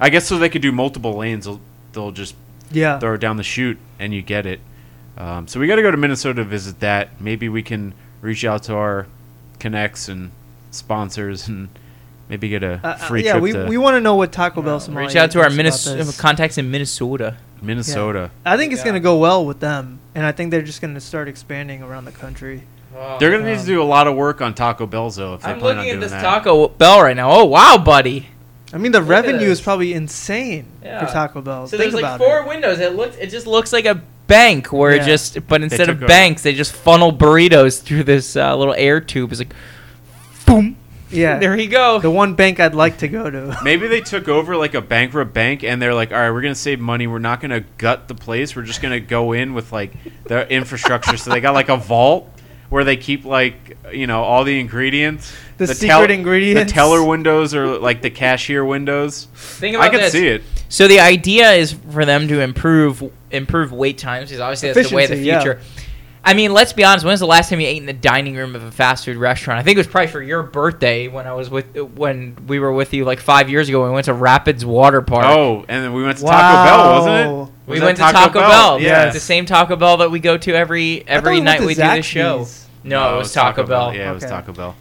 i 0.00 0.08
guess 0.08 0.26
so 0.26 0.38
they 0.38 0.48
could 0.48 0.62
do 0.62 0.70
multiple 0.72 1.14
lanes 1.14 1.44
they'll, 1.44 1.60
they'll 1.92 2.12
just 2.12 2.34
Yeah. 2.70 2.98
throw 3.00 3.14
it 3.14 3.18
down 3.20 3.36
the 3.36 3.42
chute 3.42 3.76
and 3.98 4.14
you 4.14 4.22
get 4.22 4.46
it 4.46 4.60
um, 5.18 5.46
so 5.48 5.60
we 5.60 5.66
got 5.66 5.76
to 5.76 5.82
go 5.82 5.90
to 5.90 5.96
minnesota 5.96 6.42
to 6.42 6.44
visit 6.48 6.80
that 6.80 7.20
maybe 7.20 7.48
we 7.48 7.62
can 7.62 7.92
reach 8.22 8.44
out 8.44 8.62
to 8.64 8.74
our 8.74 9.06
connects 9.58 10.08
and 10.08 10.30
sponsors 10.70 11.48
and 11.48 11.68
maybe 12.28 12.48
get 12.48 12.62
a 12.62 12.80
Uh, 12.82 12.88
uh, 12.88 12.96
free 12.96 13.24
yeah, 13.24 13.32
trip 13.32 13.42
we, 13.42 13.52
to 13.52 13.66
we 13.66 13.76
want 13.76 13.94
to 13.96 14.00
know 14.00 14.14
what 14.14 14.32
Taco 14.32 14.62
Bell 14.62 14.80
Somalia 14.80 15.06
Reach 15.08 15.16
out 15.16 15.30
to 15.32 15.40
our 15.40 15.50
thinks 15.50 15.84
about 15.84 15.96
Minnes- 15.96 16.06
this. 16.06 16.20
contacts 16.20 16.56
in 16.56 16.70
Minnesota. 16.70 17.36
Minnesota 17.62 18.30
I 18.44 18.56
think 18.56 18.72
it's 18.72 18.82
gonna 18.84 19.00
go 19.00 19.16
well 19.18 19.44
with 19.46 19.60
them, 19.60 20.00
and 20.14 20.26
I 20.26 20.32
think 20.32 20.50
they're 20.50 20.62
just 20.62 20.80
gonna 20.80 21.00
start 21.00 21.28
expanding 21.28 21.82
around 21.82 22.04
the 22.04 22.12
country. 22.12 22.64
they're 23.18 23.30
gonna 23.30 23.50
need 23.50 23.60
to 23.60 23.66
do 23.66 23.80
a 23.80 23.84
lot 23.84 24.06
of 24.06 24.16
work 24.16 24.40
on 24.40 24.52
taco 24.54 24.86
bell's 24.86 25.16
though 25.16 25.34
if 25.34 25.42
they 25.42 25.50
I'm 25.52 25.58
plan 25.60 25.76
looking 25.76 25.90
on 25.92 25.96
at 25.96 26.00
this 26.00 26.10
that. 26.10 26.22
Taco 26.22 26.68
Bell 26.68 27.02
right 27.02 27.16
now. 27.16 27.30
Oh 27.30 27.44
wow, 27.44 27.78
buddy. 27.78 28.28
I 28.74 28.78
mean, 28.78 28.92
the 28.92 29.00
at 29.00 29.06
revenue 29.06 29.48
is 29.50 29.60
probably 29.60 29.92
insane 29.92 30.66
Yeah. 30.82 31.04
for 31.04 31.12
Taco 31.12 31.42
Bell. 31.42 31.66
So 31.66 31.76
Think 31.76 31.92
there's 31.92 32.02
like 32.02 32.18
four 32.18 32.38
it. 32.40 32.48
windows. 32.48 32.80
It 32.80 32.94
looks. 32.96 33.16
It 33.18 33.26
just 33.28 33.46
looks 33.46 33.70
like 33.70 33.84
a 33.84 34.00
bank 34.28 34.72
where 34.72 34.92
it 34.92 35.02
Yeah. 35.02 35.06
just. 35.08 35.46
But 35.46 35.62
instead 35.62 35.90
of 35.90 35.96
took 35.96 36.04
over. 36.04 36.06
banks, 36.06 36.42
they 36.42 36.54
just 36.54 36.72
funnel 36.72 37.12
burritos 37.12 37.82
through 37.82 38.04
this 38.04 38.34
uh, 38.34 38.56
little 38.56 38.72
air 38.72 38.98
tube. 38.98 39.30
It's 39.30 39.40
like, 39.40 39.52
boom. 40.46 40.76
Yeah, 41.12 41.38
There 41.40 41.56
you 41.58 41.68
go. 41.68 41.98
the 42.00 42.10
one 42.10 42.34
bank 42.34 42.60
I'd 42.60 42.74
like 42.74 42.98
to 42.98 43.08
go 43.08 43.28
to. 43.30 43.58
Maybe 43.64 43.86
they 43.88 44.00
took 44.00 44.28
over 44.28 44.56
like 44.56 44.74
a 44.74 44.80
bankrupt 44.80 45.32
bank 45.32 45.62
and 45.64 45.80
they're 45.80 45.94
like, 45.94 46.12
all 46.12 46.18
right, 46.18 46.30
we're 46.30 46.42
going 46.42 46.54
to 46.54 46.60
save 46.60 46.80
money. 46.80 47.06
We're 47.06 47.18
not 47.18 47.40
going 47.40 47.50
to 47.50 47.60
gut 47.78 48.08
the 48.08 48.14
place. 48.14 48.56
We're 48.56 48.62
just 48.62 48.82
going 48.82 48.92
to 48.92 49.00
go 49.00 49.32
in 49.32 49.54
with 49.54 49.72
like 49.72 49.92
the 50.24 50.50
infrastructure. 50.50 51.16
so 51.16 51.30
they 51.30 51.40
got 51.40 51.54
like 51.54 51.68
a 51.68 51.76
vault 51.76 52.28
where 52.70 52.84
they 52.84 52.96
keep 52.96 53.24
like, 53.26 53.76
you 53.92 54.06
know, 54.06 54.22
all 54.22 54.44
the 54.44 54.58
ingredients. 54.58 55.32
The 55.58 55.66
tel- 55.66 56.00
secret 56.00 56.10
ingredients. 56.10 56.72
The 56.72 56.74
teller 56.74 57.04
windows 57.04 57.54
or 57.54 57.78
like 57.78 58.00
the 58.00 58.10
cashier 58.10 58.64
windows. 58.64 59.28
Think 59.34 59.76
about 59.76 59.84
I 59.84 59.88
can 59.90 60.00
this. 60.00 60.12
see 60.12 60.26
it. 60.26 60.42
So 60.70 60.88
the 60.88 61.00
idea 61.00 61.52
is 61.52 61.72
for 61.90 62.06
them 62.06 62.28
to 62.28 62.40
improve 62.40 63.12
improve 63.30 63.72
wait 63.72 63.98
times 63.98 64.28
because 64.30 64.40
obviously 64.40 64.72
that's 64.72 64.88
the 64.88 64.96
way 64.96 65.04
of 65.04 65.10
the 65.10 65.16
future. 65.16 65.60
yeah. 65.60 65.81
Future. 66.22 66.30
I 66.30 66.34
mean, 66.34 66.52
let's 66.52 66.72
be 66.72 66.84
honest. 66.84 67.04
When 67.04 67.12
was 67.12 67.20
the 67.20 67.26
last 67.26 67.50
time 67.50 67.60
you 67.60 67.66
ate 67.66 67.78
in 67.78 67.86
the 67.86 67.92
dining 67.92 68.36
room 68.36 68.54
of 68.54 68.62
a 68.62 68.70
fast 68.70 69.04
food 69.04 69.16
restaurant? 69.16 69.58
I 69.60 69.62
think 69.62 69.76
it 69.76 69.80
was 69.80 69.86
probably 69.86 70.08
for 70.08 70.22
your 70.22 70.42
birthday 70.42 71.08
when 71.08 71.26
I 71.26 71.34
was 71.34 71.50
with 71.50 71.76
when 71.94 72.36
we 72.46 72.58
were 72.58 72.72
with 72.72 72.94
you 72.94 73.04
like 73.04 73.20
five 73.20 73.48
years 73.50 73.68
ago. 73.68 73.80
when 73.80 73.90
We 73.90 73.94
went 73.94 74.06
to 74.06 74.14
Rapids 74.14 74.64
Water 74.64 75.02
Park. 75.02 75.24
Oh, 75.26 75.64
and 75.68 75.84
then 75.84 75.92
we 75.92 76.02
went 76.02 76.18
to 76.18 76.24
Taco 76.24 76.64
Bell, 76.64 76.92
wasn't 76.98 77.14
it? 77.16 77.28
Wow. 77.32 77.50
we 77.66 77.70
Was 77.72 77.80
that 77.80 77.86
went 77.86 77.96
to 77.98 78.02
Taco, 78.04 78.40
Bell. 78.40 78.80
Yeah. 78.80 79.10
the 79.10 79.20
same 79.20 79.46
Taco 79.46 79.76
Bell 79.76 79.98
that 79.98 80.10
we 80.10 80.20
go 80.20 80.36
to 80.38 80.52
every 80.54 81.04
every 81.06 81.34
we 81.36 81.40
night 81.40 81.58
to 81.58 81.66
we 81.66 81.74
do 81.74 81.82
this 81.82 82.06
show. 82.06 82.40
Zaxby's. 82.40 82.68
No, 82.84 83.14
it 83.14 83.18
was 83.18 83.32
Taco, 83.32 83.64
Bell. 83.66 83.94
Yeah, 83.94 84.10
it 84.10 84.14
was 84.14 84.24
Taco 84.24 84.52
Bell. 84.52 84.74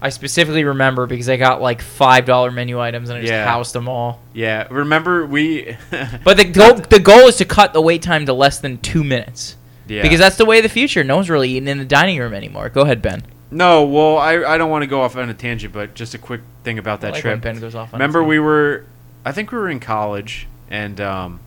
I 0.00 0.10
specifically 0.10 0.64
remember 0.64 1.06
because 1.06 1.30
I 1.30 1.38
got 1.38 1.62
like 1.62 1.80
five 1.80 2.26
dollar 2.26 2.50
menu 2.50 2.78
items 2.78 3.08
and 3.08 3.18
I 3.18 3.20
just 3.22 3.30
Yeah. 3.32 3.46
housed 3.46 3.72
them 3.74 3.88
all. 3.88 4.20
Yeah, 4.34 4.66
remember 4.70 5.24
we. 5.26 5.76
But 6.24 6.36
the 6.36 6.44
goal 6.52 6.74
the 6.74 7.00
goal 7.00 7.20
is 7.28 7.36
to 7.36 7.46
cut 7.46 7.72
the 7.72 7.80
wait 7.80 8.02
time 8.02 8.26
to 8.26 8.34
less 8.34 8.58
than 8.60 8.76
two 8.78 9.02
minutes 9.02 9.56
yeah. 9.88 10.02
because 10.02 10.18
that's 10.18 10.36
the 10.36 10.44
way 10.44 10.58
of 10.58 10.62
the 10.62 10.68
future. 10.68 11.02
No 11.04 11.16
one's 11.16 11.30
really 11.30 11.50
eating 11.50 11.68
in 11.68 11.78
the 11.78 11.84
dining 11.84 12.18
room 12.18 12.34
anymore. 12.34 12.68
Go 12.68 12.82
ahead, 12.82 13.00
Ben. 13.02 13.22
No, 13.50 13.84
well, 13.84 14.18
I, 14.18 14.32
I 14.44 14.58
don't 14.58 14.70
want 14.70 14.82
to 14.82 14.86
go 14.88 15.02
off 15.02 15.16
on 15.16 15.28
a 15.30 15.34
tangent, 15.34 15.72
but 15.72 15.94
just 15.94 16.14
a 16.14 16.18
quick 16.18 16.40
thing 16.64 16.78
about 16.78 17.02
that 17.02 17.08
I 17.08 17.10
like 17.12 17.20
trip. 17.22 17.32
when 17.34 17.40
Ben 17.54 17.60
goes 17.60 17.74
off. 17.74 17.92
On 17.94 17.98
remember 18.00 18.22
we 18.24 18.38
were 18.38 18.86
i 19.26 19.32
think 19.32 19.52
we 19.52 19.58
were 19.58 19.68
in 19.70 19.80
college 19.80 20.46
and 20.70 20.98
um, 21.00 21.40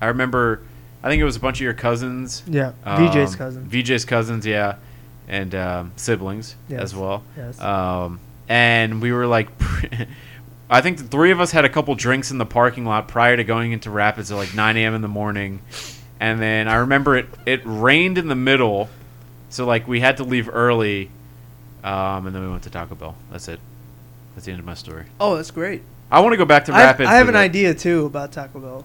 i 0.00 0.06
remember 0.06 0.60
i 1.02 1.08
think 1.08 1.20
it 1.20 1.24
was 1.24 1.34
a 1.36 1.40
bunch 1.40 1.58
of 1.58 1.60
your 1.62 1.74
cousins 1.74 2.42
Yeah, 2.46 2.72
um, 2.84 3.00
VJ's 3.08 3.34
cousins. 3.36 3.72
vj's 3.72 4.04
cousins 4.04 4.46
yeah 4.46 4.76
and 5.28 5.54
um, 5.54 5.92
siblings 5.96 6.54
Yes. 6.68 6.80
as 6.82 6.94
well 6.96 7.22
Yes. 7.36 7.60
um, 7.60 8.20
and 8.48 9.02
we 9.02 9.12
were 9.12 9.26
like 9.26 9.48
i 10.70 10.80
think 10.80 10.98
the 10.98 11.04
three 11.04 11.30
of 11.30 11.40
us 11.40 11.50
had 11.50 11.64
a 11.64 11.68
couple 11.68 11.94
drinks 11.94 12.30
in 12.30 12.38
the 12.38 12.46
parking 12.46 12.84
lot 12.84 13.08
prior 13.08 13.36
to 13.36 13.44
going 13.44 13.72
into 13.72 13.90
rapids 13.90 14.30
at 14.32 14.36
like 14.36 14.54
9 14.54 14.76
a.m 14.76 14.94
in 14.94 15.02
the 15.02 15.08
morning 15.08 15.60
and 16.24 16.40
then 16.40 16.68
i 16.68 16.76
remember 16.76 17.16
it 17.16 17.26
it 17.44 17.60
rained 17.64 18.16
in 18.18 18.28
the 18.28 18.34
middle 18.34 18.88
so 19.50 19.66
like 19.66 19.86
we 19.86 20.00
had 20.00 20.16
to 20.16 20.24
leave 20.24 20.48
early 20.52 21.10
um, 21.82 22.26
and 22.26 22.34
then 22.34 22.42
we 22.42 22.50
went 22.50 22.62
to 22.62 22.70
taco 22.70 22.94
bell 22.94 23.14
that's 23.30 23.46
it 23.48 23.60
that's 24.34 24.46
the 24.46 24.52
end 24.52 24.58
of 24.60 24.66
my 24.66 24.74
story 24.74 25.04
oh, 25.20 25.36
that's 25.36 25.50
great. 25.50 25.82
I 26.10 26.20
want 26.20 26.32
to 26.32 26.36
go 26.36 26.44
back 26.44 26.64
to 26.66 26.72
I, 26.72 26.84
Rapids. 26.84 27.08
I 27.08 27.14
have 27.16 27.28
an 27.28 27.34
it. 27.34 27.38
idea 27.38 27.74
too 27.74 28.06
about 28.06 28.30
Taco 28.30 28.60
Bell 28.60 28.84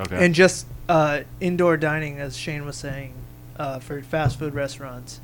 Okay. 0.00 0.24
and 0.24 0.34
just 0.34 0.66
uh, 0.88 1.20
indoor 1.40 1.76
dining, 1.76 2.18
as 2.18 2.36
Shane 2.36 2.64
was 2.64 2.76
saying, 2.76 3.14
uh, 3.56 3.78
for 3.78 4.00
fast 4.02 4.38
food 4.38 4.52
restaurants. 4.54 5.20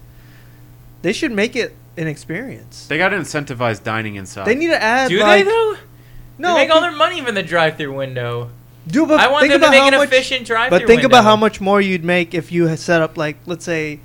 They 1.03 1.13
should 1.13 1.33
make 1.33 1.57
it 1.57 1.75
an 1.97 2.07
experience. 2.07 2.87
they 2.87 2.99
got 2.99 3.09
to 3.09 3.17
incentivize 3.17 3.83
dining 3.83 4.15
inside. 4.17 4.45
They 4.45 4.55
need 4.55 4.69
to 4.69 4.81
add 4.81 5.09
do 5.09 5.19
like 5.21 5.45
they 5.45 5.51
though? 5.51 5.77
no 6.39 6.55
they 6.55 6.67
make 6.67 6.71
all 6.75 6.81
their 6.81 6.93
money 6.93 7.21
from 7.23 7.35
the 7.35 7.43
drive-through 7.43 7.97
window. 7.97 8.51
Do 8.87 9.07
but 9.07 9.21
I 9.21 9.29
want 9.29 9.43
think 9.43 9.53
them 9.53 9.61
to 9.61 9.67
about 9.67 9.71
make 9.73 9.81
how 9.81 9.89
an 9.89 9.95
much, 9.95 10.09
efficient 10.09 10.47
drive-through. 10.47 10.79
But 10.81 10.87
think 10.87 11.03
about 11.03 11.25
how 11.25 11.37
much 11.37 11.61
more 11.61 11.81
you'd 11.81 12.05
make 12.05 12.35
if 12.35 12.51
you 12.51 12.67
had 12.67 12.79
set 12.79 13.03
up 13.03 13.17
like 13.17 13.37
let's 13.47 13.65
say 13.65 14.01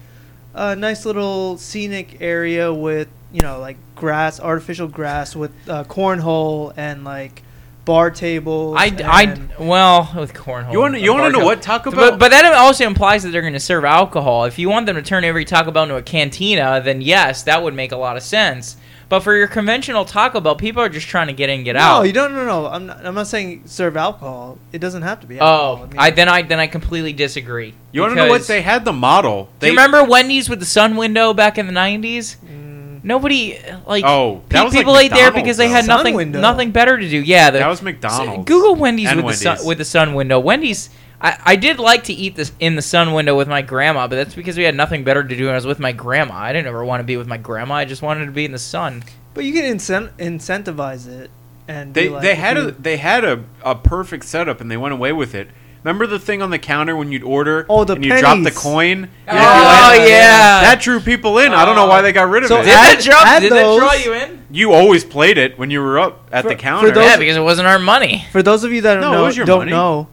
a 0.54 0.76
nice 0.76 1.06
little 1.06 1.58
scenic 1.58 2.22
area 2.22 2.74
with 2.74 3.08
you 3.32 3.42
know 3.42 3.60
like 3.60 3.78
grass, 3.96 4.40
artificial 4.40 4.88
grass 4.88 5.36
with 5.36 5.52
uh, 5.70 5.84
cornhole 5.86 6.74
and 6.78 7.04
like 7.04 7.44
bar 7.86 8.10
tables. 8.10 8.76
I, 8.78 8.96
I 9.04 9.40
well 9.60 10.12
with 10.18 10.34
cornhole. 10.34 10.74
You 10.74 10.80
want 10.80 10.96
and 10.96 11.04
you 11.04 11.14
want 11.14 11.34
to 11.34 11.40
know 11.40 11.46
what 11.46 11.62
Taco 11.62 11.92
Bell? 11.92 12.12
But, 12.12 12.20
but 12.20 12.32
that 12.32 12.46
also 12.54 12.86
implies 12.86 13.24
that 13.24 13.30
they're 13.30 13.42
going 13.42 13.54
to 13.54 13.60
serve 13.60 13.86
alcohol. 13.86 14.46
If 14.46 14.60
you 14.60 14.70
want 14.70 14.88
them 14.88 14.96
to 14.96 15.02
turn 15.02 15.24
every 15.24 15.46
Taco 15.46 15.72
Bell 15.72 15.84
into 15.84 15.96
a 15.96 16.02
cantina, 16.02 16.82
then 16.84 17.02
yes, 17.02 17.44
that 17.44 17.64
would 17.64 17.74
make 17.74 17.92
a 17.92 17.98
lot 17.98 18.18
of 18.18 18.24
sense. 18.24 18.78
But 19.08 19.20
for 19.20 19.36
your 19.36 19.48
conventional 19.48 20.04
Taco 20.04 20.40
Bell, 20.40 20.56
people 20.56 20.82
are 20.82 20.90
just 20.90 21.08
trying 21.08 21.28
to 21.28 21.34
get 21.34 21.50
in, 21.50 21.58
and 21.58 21.66
get 21.66 21.76
out. 21.76 22.00
no, 22.00 22.04
you 22.04 22.12
don't. 22.14 22.34
No, 22.34 22.46
no. 22.46 22.66
I'm 22.68 22.88
not, 22.88 23.06
I'm 23.06 23.14
not 23.16 23.28
saying 23.28 23.64
serve 23.66 23.96
alcohol. 23.98 24.58
It 24.72 24.80
doesn't 24.80 25.04
have 25.04 25.20
to 25.22 25.28
be. 25.28 25.40
Oh, 25.40 25.78
Alcohol. 25.78 25.90
I 25.98 26.10
then 26.10 26.28
I 26.28 26.42
then 26.42 26.60
I 26.60 26.68
completely 26.68 27.14
disagree. 27.14 27.74
you 27.92 28.02
want 28.02 28.12
to 28.12 28.16
know 28.16 28.28
what 28.30 28.48
they 28.48 28.62
had 28.62 28.84
the 28.84 28.94
model? 28.94 29.50
Do 29.60 29.68
you 29.68 29.74
remember 29.74 30.04
Wendy's 30.04 30.50
with 30.50 30.60
the 30.60 30.66
sun 30.66 30.96
window 30.98 31.34
back 31.34 31.58
in 31.58 31.68
the 31.68 31.74
'90s? 31.74 32.38
Mm, 32.38 33.04
Nobody 33.04 33.60
like 33.86 34.04
Oh, 34.06 34.42
that 34.50 34.58
pe- 34.60 34.64
was 34.66 34.74
like 34.74 34.82
people 34.82 34.98
ate 34.98 35.10
there 35.12 35.26
McDonald's, 35.26 35.36
because 35.44 35.58
they 35.58 35.68
had 35.68 35.86
Sun 35.86 35.98
nothing 35.98 36.16
window. 36.16 36.42
nothing 36.42 36.72
better 36.72 36.98
to 36.98 37.08
do. 37.08 37.20
Yeah, 37.22 37.52
the, 37.52 37.60
that 37.60 37.68
was 37.68 37.84
McDonald's. 37.84 38.46
Google 38.48 38.74
Wendy's 38.76 39.08
And 39.10 39.24
with 39.24 39.36
the 39.36 39.44
sun 39.44 39.52
Wendy's. 39.54 39.68
with 39.68 39.78
the 39.78 39.86
sun 39.86 40.14
window. 40.16 40.40
Wendy's. 40.40 40.90
I, 41.22 41.38
I 41.46 41.56
did 41.56 41.80
like 41.80 42.04
to 42.06 42.14
eat 42.14 42.36
this 42.36 42.52
in 42.60 42.76
the 42.76 42.82
sun 42.82 43.14
window 43.14 43.36
with 43.38 43.48
my 43.48 43.62
grandma, 43.62 44.08
but 44.08 44.16
that's 44.18 44.36
because 44.36 44.58
we 44.58 44.64
had 44.64 44.76
nothing 44.76 45.04
better 45.04 45.24
to 45.24 45.36
do 45.36 45.46
when 45.46 45.54
I 45.54 45.56
was 45.58 45.66
with 45.66 45.80
my 45.80 45.92
grandma. 45.92 46.36
I 46.36 46.54
didn't 46.54 46.68
ever 46.68 46.84
want 46.84 47.00
to 47.00 47.06
be 47.06 47.18
with 47.18 47.28
my 47.28 47.38
grandma. 47.38 47.76
I 47.76 47.86
just 47.86 48.02
wanted 48.02 48.26
to 48.26 48.32
be 48.32 48.46
in 48.46 48.52
the 48.52 48.60
sun. 48.60 49.04
but 49.34 49.44
you 49.46 49.54
can 49.54 49.64
incent- 49.78 50.12
incentivize 50.18 51.08
it, 51.08 51.30
and 51.68 51.94
They 51.94 52.10
like, 52.10 52.22
they 52.22 52.32
if 52.34 52.38
had 52.38 52.58
a 52.58 52.72
they 52.72 52.98
had 52.98 53.24
a, 53.24 53.44
a 53.64 53.76
perfect 53.76 54.26
setup 54.26 54.62
and 54.62 54.70
they 54.70 54.78
went 54.78 54.94
away 54.94 55.12
with 55.14 55.34
it. 55.36 55.50
Remember 55.84 56.08
the 56.08 56.18
thing 56.20 56.42
on 56.42 56.50
the 56.50 56.58
counter 56.58 56.96
when 56.96 57.12
you'd 57.12 57.22
order 57.22 57.64
Oh, 57.70 57.84
the 57.84 57.94
and 57.94 58.04
you 58.04 58.18
drop 58.18 58.42
the 58.44 58.50
coin? 58.50 59.08
Oh, 59.28 59.32
And 59.32 59.38
if 59.38 59.44
you 59.44 60.00
went- 60.00 60.10
yeah. 60.10 60.62
that 60.62 60.80
drew 60.82 61.00
people 61.00 61.38
in. 61.38 61.54
I 61.54 61.64
don't 61.64 61.76
know 61.76 61.86
why 61.86 62.02
they 62.02 62.12
got 62.12 62.28
rid 62.28 62.42
of 62.42 62.50
So 62.50 62.58
it. 62.58 62.64
Did 62.66 62.74
add- 62.74 62.98
that 62.98 63.04
draw? 63.04 63.24
add 63.24 63.40
Did 63.42 63.52
that 63.52 63.78
draw 63.80 63.94
you 63.94 64.14
in? 64.14 64.44
you 64.50 64.74
always 64.74 65.04
played 65.06 65.38
it 65.38 65.60
when 65.60 65.70
you 65.70 65.82
were 65.82 66.00
up 66.00 66.28
at 66.32 66.42
For- 66.42 66.50
the 66.50 66.56
for 66.56 66.60
counter. 66.62 66.92
those- 66.92 67.06
yeah, 67.06 67.18
because 67.18 67.38
it 67.38 67.42
wasn't 67.42 67.68
our 67.68 67.78
money. 67.78 68.26
For 68.32 68.42
those 68.42 68.64
of 68.64 68.74
you 68.74 68.82
that 68.82 68.96
don't 68.96 69.02
No, 69.12 69.30
know, 69.30 69.46
don't 69.46 69.70
know. 69.70 70.08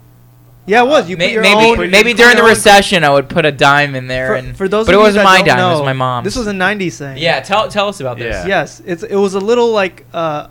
Yeah, 0.64 0.82
it 0.84 0.86
was. 0.88 1.08
You 1.10 1.16
put 1.16 1.26
May- 1.26 1.32
your 1.32 1.42
maybe 1.42 1.56
own. 1.82 1.90
maybe 1.90 2.10
you 2.10 2.14
put 2.14 2.22
during 2.22 2.36
the 2.36 2.42
your 2.42 2.44
own- 2.44 2.48
recession, 2.50 3.02
I 3.04 3.10
would 3.10 3.28
put 3.28 3.44
a 3.44 3.50
dime 3.52 3.94
in 3.96 4.06
there, 4.06 4.28
For, 4.28 4.34
and 4.36 4.56
for 4.56 4.68
those, 4.68 4.86
but 4.86 4.94
of 4.94 4.98
it 4.98 5.00
you 5.00 5.04
wasn't 5.06 5.24
that 5.24 5.30
my 5.30 5.38
don't 5.38 5.46
dime. 5.48 5.58
Know, 5.58 5.70
it 5.70 5.72
was 5.78 5.84
my 5.84 5.92
mom's. 5.92 6.24
This 6.24 6.36
was 6.36 6.46
a 6.46 6.52
'90s 6.52 6.98
thing. 6.98 7.18
yeah. 7.18 7.40
Tell 7.40 7.68
tell 7.68 7.88
us 7.88 7.98
about 8.00 8.18
this. 8.18 8.34
Yeah. 8.44 8.46
Yes, 8.46 8.80
it's 8.86 9.02
it 9.02 9.16
was 9.16 9.34
a 9.34 9.40
little 9.40 9.72
like 9.72 10.06
uh, 10.14 10.46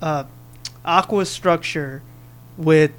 uh, 0.00 0.24
aqua 0.84 1.26
structure 1.26 2.02
with 2.56 2.92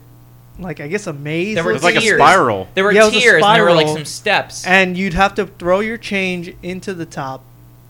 like 0.60 0.80
I 0.80 0.88
guess 0.88 1.08
a 1.08 1.14
maze. 1.14 1.56
There 1.56 1.64
were 1.64 1.72
It 1.72 1.74
was 1.76 1.84
like 1.84 1.96
a 1.96 2.00
tiers. 2.00 2.20
spiral. 2.20 2.68
There 2.76 2.84
were 2.84 2.92
Yeah, 2.92 3.02
it 3.04 3.06
was 3.06 3.16
a 3.16 3.20
tiers, 3.20 3.44
and 3.44 3.56
there 3.56 3.64
were 3.64 3.72
like 3.74 3.88
spiral. 3.88 3.96
some 3.98 4.06
steps. 4.06 4.66
and 4.68 4.96
you'd 4.98 5.14
have 5.16 5.34
to 5.36 5.48
throw 5.48 5.80
your 5.80 5.98
change 5.98 6.54
into 6.62 6.94
the 6.94 7.06
top. 7.06 7.44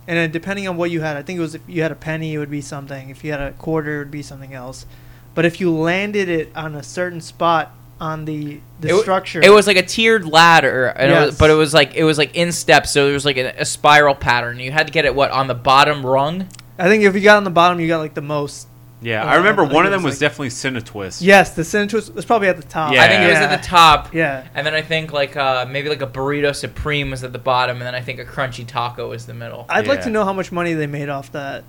And 0.08 0.18
then 0.18 0.32
depending 0.32 0.68
on 0.68 0.78
what 0.78 0.92
you 0.92 1.02
had, 1.02 1.18
I 1.18 1.24
think 1.24 1.38
it 1.38 1.42
was 1.42 1.56
if 1.56 1.62
you 1.68 1.82
had 1.82 1.92
a 1.92 1.96
penny, 1.96 2.34
it 2.36 2.38
would 2.38 2.52
be 2.52 2.62
something. 2.62 3.10
If 3.10 3.24
you 3.24 3.32
had 3.32 3.42
a 3.42 3.52
quarter, 3.52 3.96
it 3.96 4.00
would 4.00 4.12
be 4.12 4.22
something 4.22 4.54
else. 4.54 4.86
But 5.34 5.46
if 5.46 5.60
you 5.60 5.72
landed 5.76 6.30
it 6.30 6.52
on 6.56 6.74
a 6.76 6.84
certain 6.84 7.20
spot 7.22 7.74
on 8.00 8.26
the 8.26 8.60
the 8.80 8.90
it, 8.90 9.02
structure, 9.02 9.42
It 9.44 9.50
was 9.50 9.68
like 9.68 9.78
a 9.78 9.84
tiered 9.84 10.26
ladder, 10.26 10.88
and 10.88 11.12
it 11.12 11.26
was, 11.28 11.38
but 11.38 11.50
it 11.50 11.54
was 11.54 11.74
like 11.74 11.96
it 11.96 12.04
was 12.04 12.18
like 12.18 12.36
in 12.36 12.52
steps, 12.52 12.92
so 12.92 13.06
there 13.06 13.14
was 13.14 13.26
like 13.26 13.38
a, 13.38 13.54
a 13.58 13.66
spiral 13.66 14.16
pattern. 14.16 14.60
You 14.60 14.72
had 14.72 14.88
to 14.88 14.94
get 14.94 15.06
it 15.06 15.16
what 15.16 15.32
on 15.32 15.48
the 15.48 15.56
bottom 15.56 16.06
rung. 16.06 16.48
I 16.78 16.88
think 16.88 17.04
if 17.04 17.16
you 17.16 17.22
got 17.22 17.38
on 17.38 17.46
the 17.46 17.50
bottom, 17.50 17.80
you 17.80 17.88
got 17.88 18.00
like 18.00 18.14
the 18.14 18.22
most. 18.22 18.68
Yeah, 19.02 19.24
Uh, 19.24 19.28
I 19.28 19.36
remember 19.36 19.64
I 19.64 19.72
one 19.72 19.86
of 19.86 19.92
them 19.92 20.04
was 20.04 20.14
was 20.14 20.20
definitely 20.20 20.50
Cinetwist. 20.50 21.22
Yes, 21.22 21.54
the 21.54 21.62
Cinetwist 21.62 22.14
was 22.16 22.26
probably 22.26 22.48
at 22.48 22.58
the 22.58 22.64
top. 22.64 22.94
Yeah. 22.94 23.04
I 23.04 23.08
think 23.08 23.24
it 23.24 23.28
was 23.28 23.38
at 23.38 23.62
the 23.62 23.68
top. 23.68 24.14
Yeah. 24.14 24.48
And 24.56 24.66
then 24.66 24.74
I 24.74 24.82
think 24.82 25.14
like 25.14 25.36
uh, 25.38 25.66
maybe 25.70 25.90
like 25.90 26.02
a 26.02 26.08
burrito 26.08 26.56
supreme 26.56 27.12
was 27.12 27.24
at 27.24 27.32
the 27.32 27.40
bottom, 27.40 27.78
and 27.78 27.86
then 27.86 27.94
I 27.94 28.02
think 28.02 28.20
a 28.20 28.26
crunchy 28.26 28.66
taco 28.66 29.10
was 29.10 29.26
the 29.26 29.34
middle. 29.34 29.66
I'd 29.70 29.88
like 29.88 30.02
to 30.04 30.10
know 30.10 30.26
how 30.26 30.34
much 30.34 30.52
money 30.52 30.74
they 30.74 30.88
made 30.88 31.10
off 31.10 31.32
that. 31.34 31.64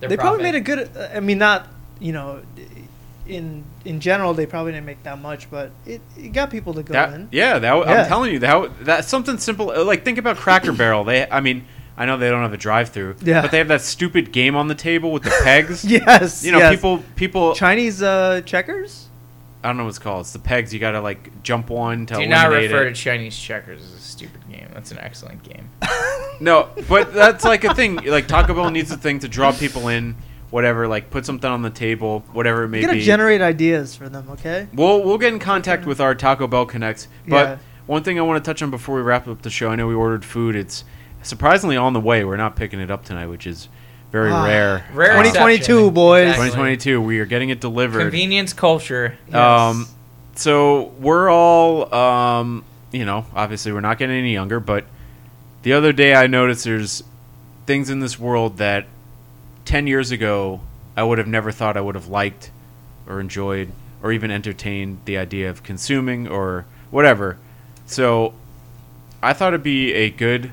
Their 0.00 0.08
they 0.08 0.16
probably 0.16 0.42
made 0.42 0.54
a 0.54 0.60
good. 0.60 0.96
I 0.96 1.20
mean, 1.20 1.38
not 1.38 1.68
you 2.02 2.12
know, 2.12 2.42
in 3.26 3.64
in 3.84 4.00
general, 4.00 4.34
they 4.34 4.46
probably 4.46 4.72
didn't 4.72 4.86
make 4.86 5.02
that 5.04 5.20
much, 5.20 5.50
but 5.50 5.70
it, 5.86 6.00
it 6.18 6.32
got 6.32 6.50
people 6.50 6.74
to 6.74 6.82
go 6.82 6.92
That, 6.92 7.12
in. 7.14 7.28
yeah, 7.32 7.58
that, 7.58 7.74
Yeah. 7.86 8.02
I'm 8.02 8.06
telling 8.08 8.32
you 8.32 8.38
that 8.40 8.84
that's 8.84 9.08
something 9.08 9.38
simple. 9.38 9.70
uh, 9.70 9.84
Like 9.84 10.04
think 10.04 10.18
about 10.18 10.36
Cracker 10.36 10.72
Barrel. 10.72 11.04
They, 11.04 11.28
I 11.30 11.40
mean, 11.40 11.64
I 11.96 12.06
know 12.06 12.16
they 12.16 12.30
don't 12.30 12.42
have 12.42 12.52
a 12.52 12.56
drive-through, 12.56 13.16
Yeah. 13.22 13.42
but 13.42 13.50
they 13.50 13.58
have 13.58 13.68
that 13.68 13.82
stupid 13.82 14.32
game 14.32 14.56
on 14.56 14.68
the 14.68 14.74
table 14.74 15.12
with 15.12 15.22
the 15.24 15.34
pegs. 15.44 15.84
Yes, 15.88 16.44
You 16.44 16.52
know, 16.52 16.58
yes. 16.58 16.74
people, 16.74 17.02
people. 17.16 17.54
Chinese 17.54 18.02
uh, 18.02 18.40
checkers. 18.44 19.08
I 19.64 19.68
don't 19.68 19.76
know 19.76 19.84
what 19.84 19.90
it's 19.90 19.98
called. 20.00 20.22
It's 20.22 20.32
the 20.32 20.40
pegs. 20.40 20.74
You 20.74 20.80
gotta 20.80 21.00
like 21.00 21.42
jump 21.44 21.70
one 21.70 22.06
to 22.06 22.14
Do 22.16 22.26
not 22.26 22.50
refer 22.50 22.82
it. 22.82 22.94
to 22.96 23.00
Chinese 23.00 23.38
checkers 23.38 23.80
as 23.84 23.92
a 23.92 23.98
stupid 24.00 24.40
game. 24.50 24.66
That's 24.74 24.90
an 24.90 24.98
excellent 24.98 25.42
game. 25.44 25.68
No, 26.40 26.70
but 26.88 27.14
that's 27.14 27.44
like 27.44 27.62
a 27.62 27.72
thing. 27.72 27.96
Like 27.96 28.26
Taco 28.26 28.52
Bell 28.54 28.70
needs 28.70 28.90
a 28.90 28.96
thing 28.96 29.20
to 29.20 29.28
draw 29.28 29.52
people 29.52 29.86
in. 29.86 30.16
Whatever, 30.52 30.86
like 30.86 31.10
put 31.10 31.26
something 31.26 31.50
on 31.50 31.62
the 31.62 31.70
table, 31.70 32.24
whatever 32.32 32.62
it 32.64 32.68
may 32.68 32.80
You 32.80 32.86
gotta 32.86 32.98
be. 32.98 33.04
generate 33.04 33.40
ideas 33.40 33.96
for 33.96 34.08
them, 34.08 34.26
okay? 34.32 34.68
We'll 34.74 35.02
we'll 35.02 35.18
get 35.18 35.32
in 35.32 35.38
contact 35.40 35.86
with 35.86 35.98
our 36.00 36.14
Taco 36.14 36.46
Bell 36.46 36.66
connects. 36.66 37.08
But 37.26 37.48
Yeah. 37.48 37.56
one 37.86 38.02
thing 38.04 38.18
I 38.18 38.22
want 38.22 38.44
to 38.44 38.48
touch 38.48 38.62
on 38.62 38.70
before 38.70 38.96
we 38.96 39.02
wrap 39.02 39.26
up 39.26 39.42
the 39.42 39.50
show, 39.50 39.70
I 39.70 39.76
know 39.76 39.88
we 39.88 39.94
ordered 39.94 40.24
food. 40.24 40.54
It's 40.54 40.84
surprisingly 41.22 41.76
on 41.76 41.94
the 41.94 42.00
way. 42.00 42.22
We're 42.22 42.36
not 42.36 42.54
picking 42.54 42.80
it 42.80 42.90
up 42.90 43.02
tonight, 43.04 43.26
which 43.28 43.46
is 43.46 43.68
very 44.12 44.30
Ah, 44.30 44.44
rare. 44.44 44.84
Rare 44.92 45.12
Uh, 45.12 45.22
2022, 45.22 45.56
exception. 45.62 45.94
boys. 45.94 46.22
Exactly. 46.28 46.44
2022. 46.50 47.00
We 47.00 47.18
are 47.20 47.24
getting 47.24 47.48
it 47.48 47.58
delivered. 47.60 48.00
Convenience 48.00 48.52
culture. 48.52 49.14
Um, 49.32 49.86
so 50.34 50.92
we're 51.00 51.30
all, 51.30 51.94
um, 51.94 52.62
you 52.90 53.06
know, 53.06 53.24
obviously 53.34 53.72
we're 53.72 53.80
not 53.80 53.96
getting 53.96 54.16
any 54.18 54.34
younger, 54.34 54.60
but 54.60 54.84
the 55.62 55.72
other 55.72 55.94
day 55.94 56.14
I 56.14 56.26
noticed 56.26 56.64
there's 56.64 57.02
things 57.66 57.88
in 57.88 58.00
this 58.00 58.18
world 58.18 58.58
that 58.58 58.84
10 59.72 59.86
years 59.86 60.10
ago 60.10 60.60
I 60.98 61.02
would 61.02 61.16
have 61.16 61.26
never 61.26 61.50
thought 61.50 61.78
I 61.78 61.80
would 61.80 61.94
have 61.94 62.06
liked 62.06 62.50
or 63.06 63.20
enjoyed 63.20 63.72
or 64.02 64.12
even 64.12 64.30
entertained 64.30 64.98
the 65.06 65.16
idea 65.16 65.48
of 65.48 65.62
consuming 65.62 66.28
or 66.28 66.66
whatever. 66.90 67.38
So 67.86 68.34
I 69.22 69.32
thought 69.32 69.54
it'd 69.54 69.62
be 69.62 69.94
a 69.94 70.10
good 70.10 70.52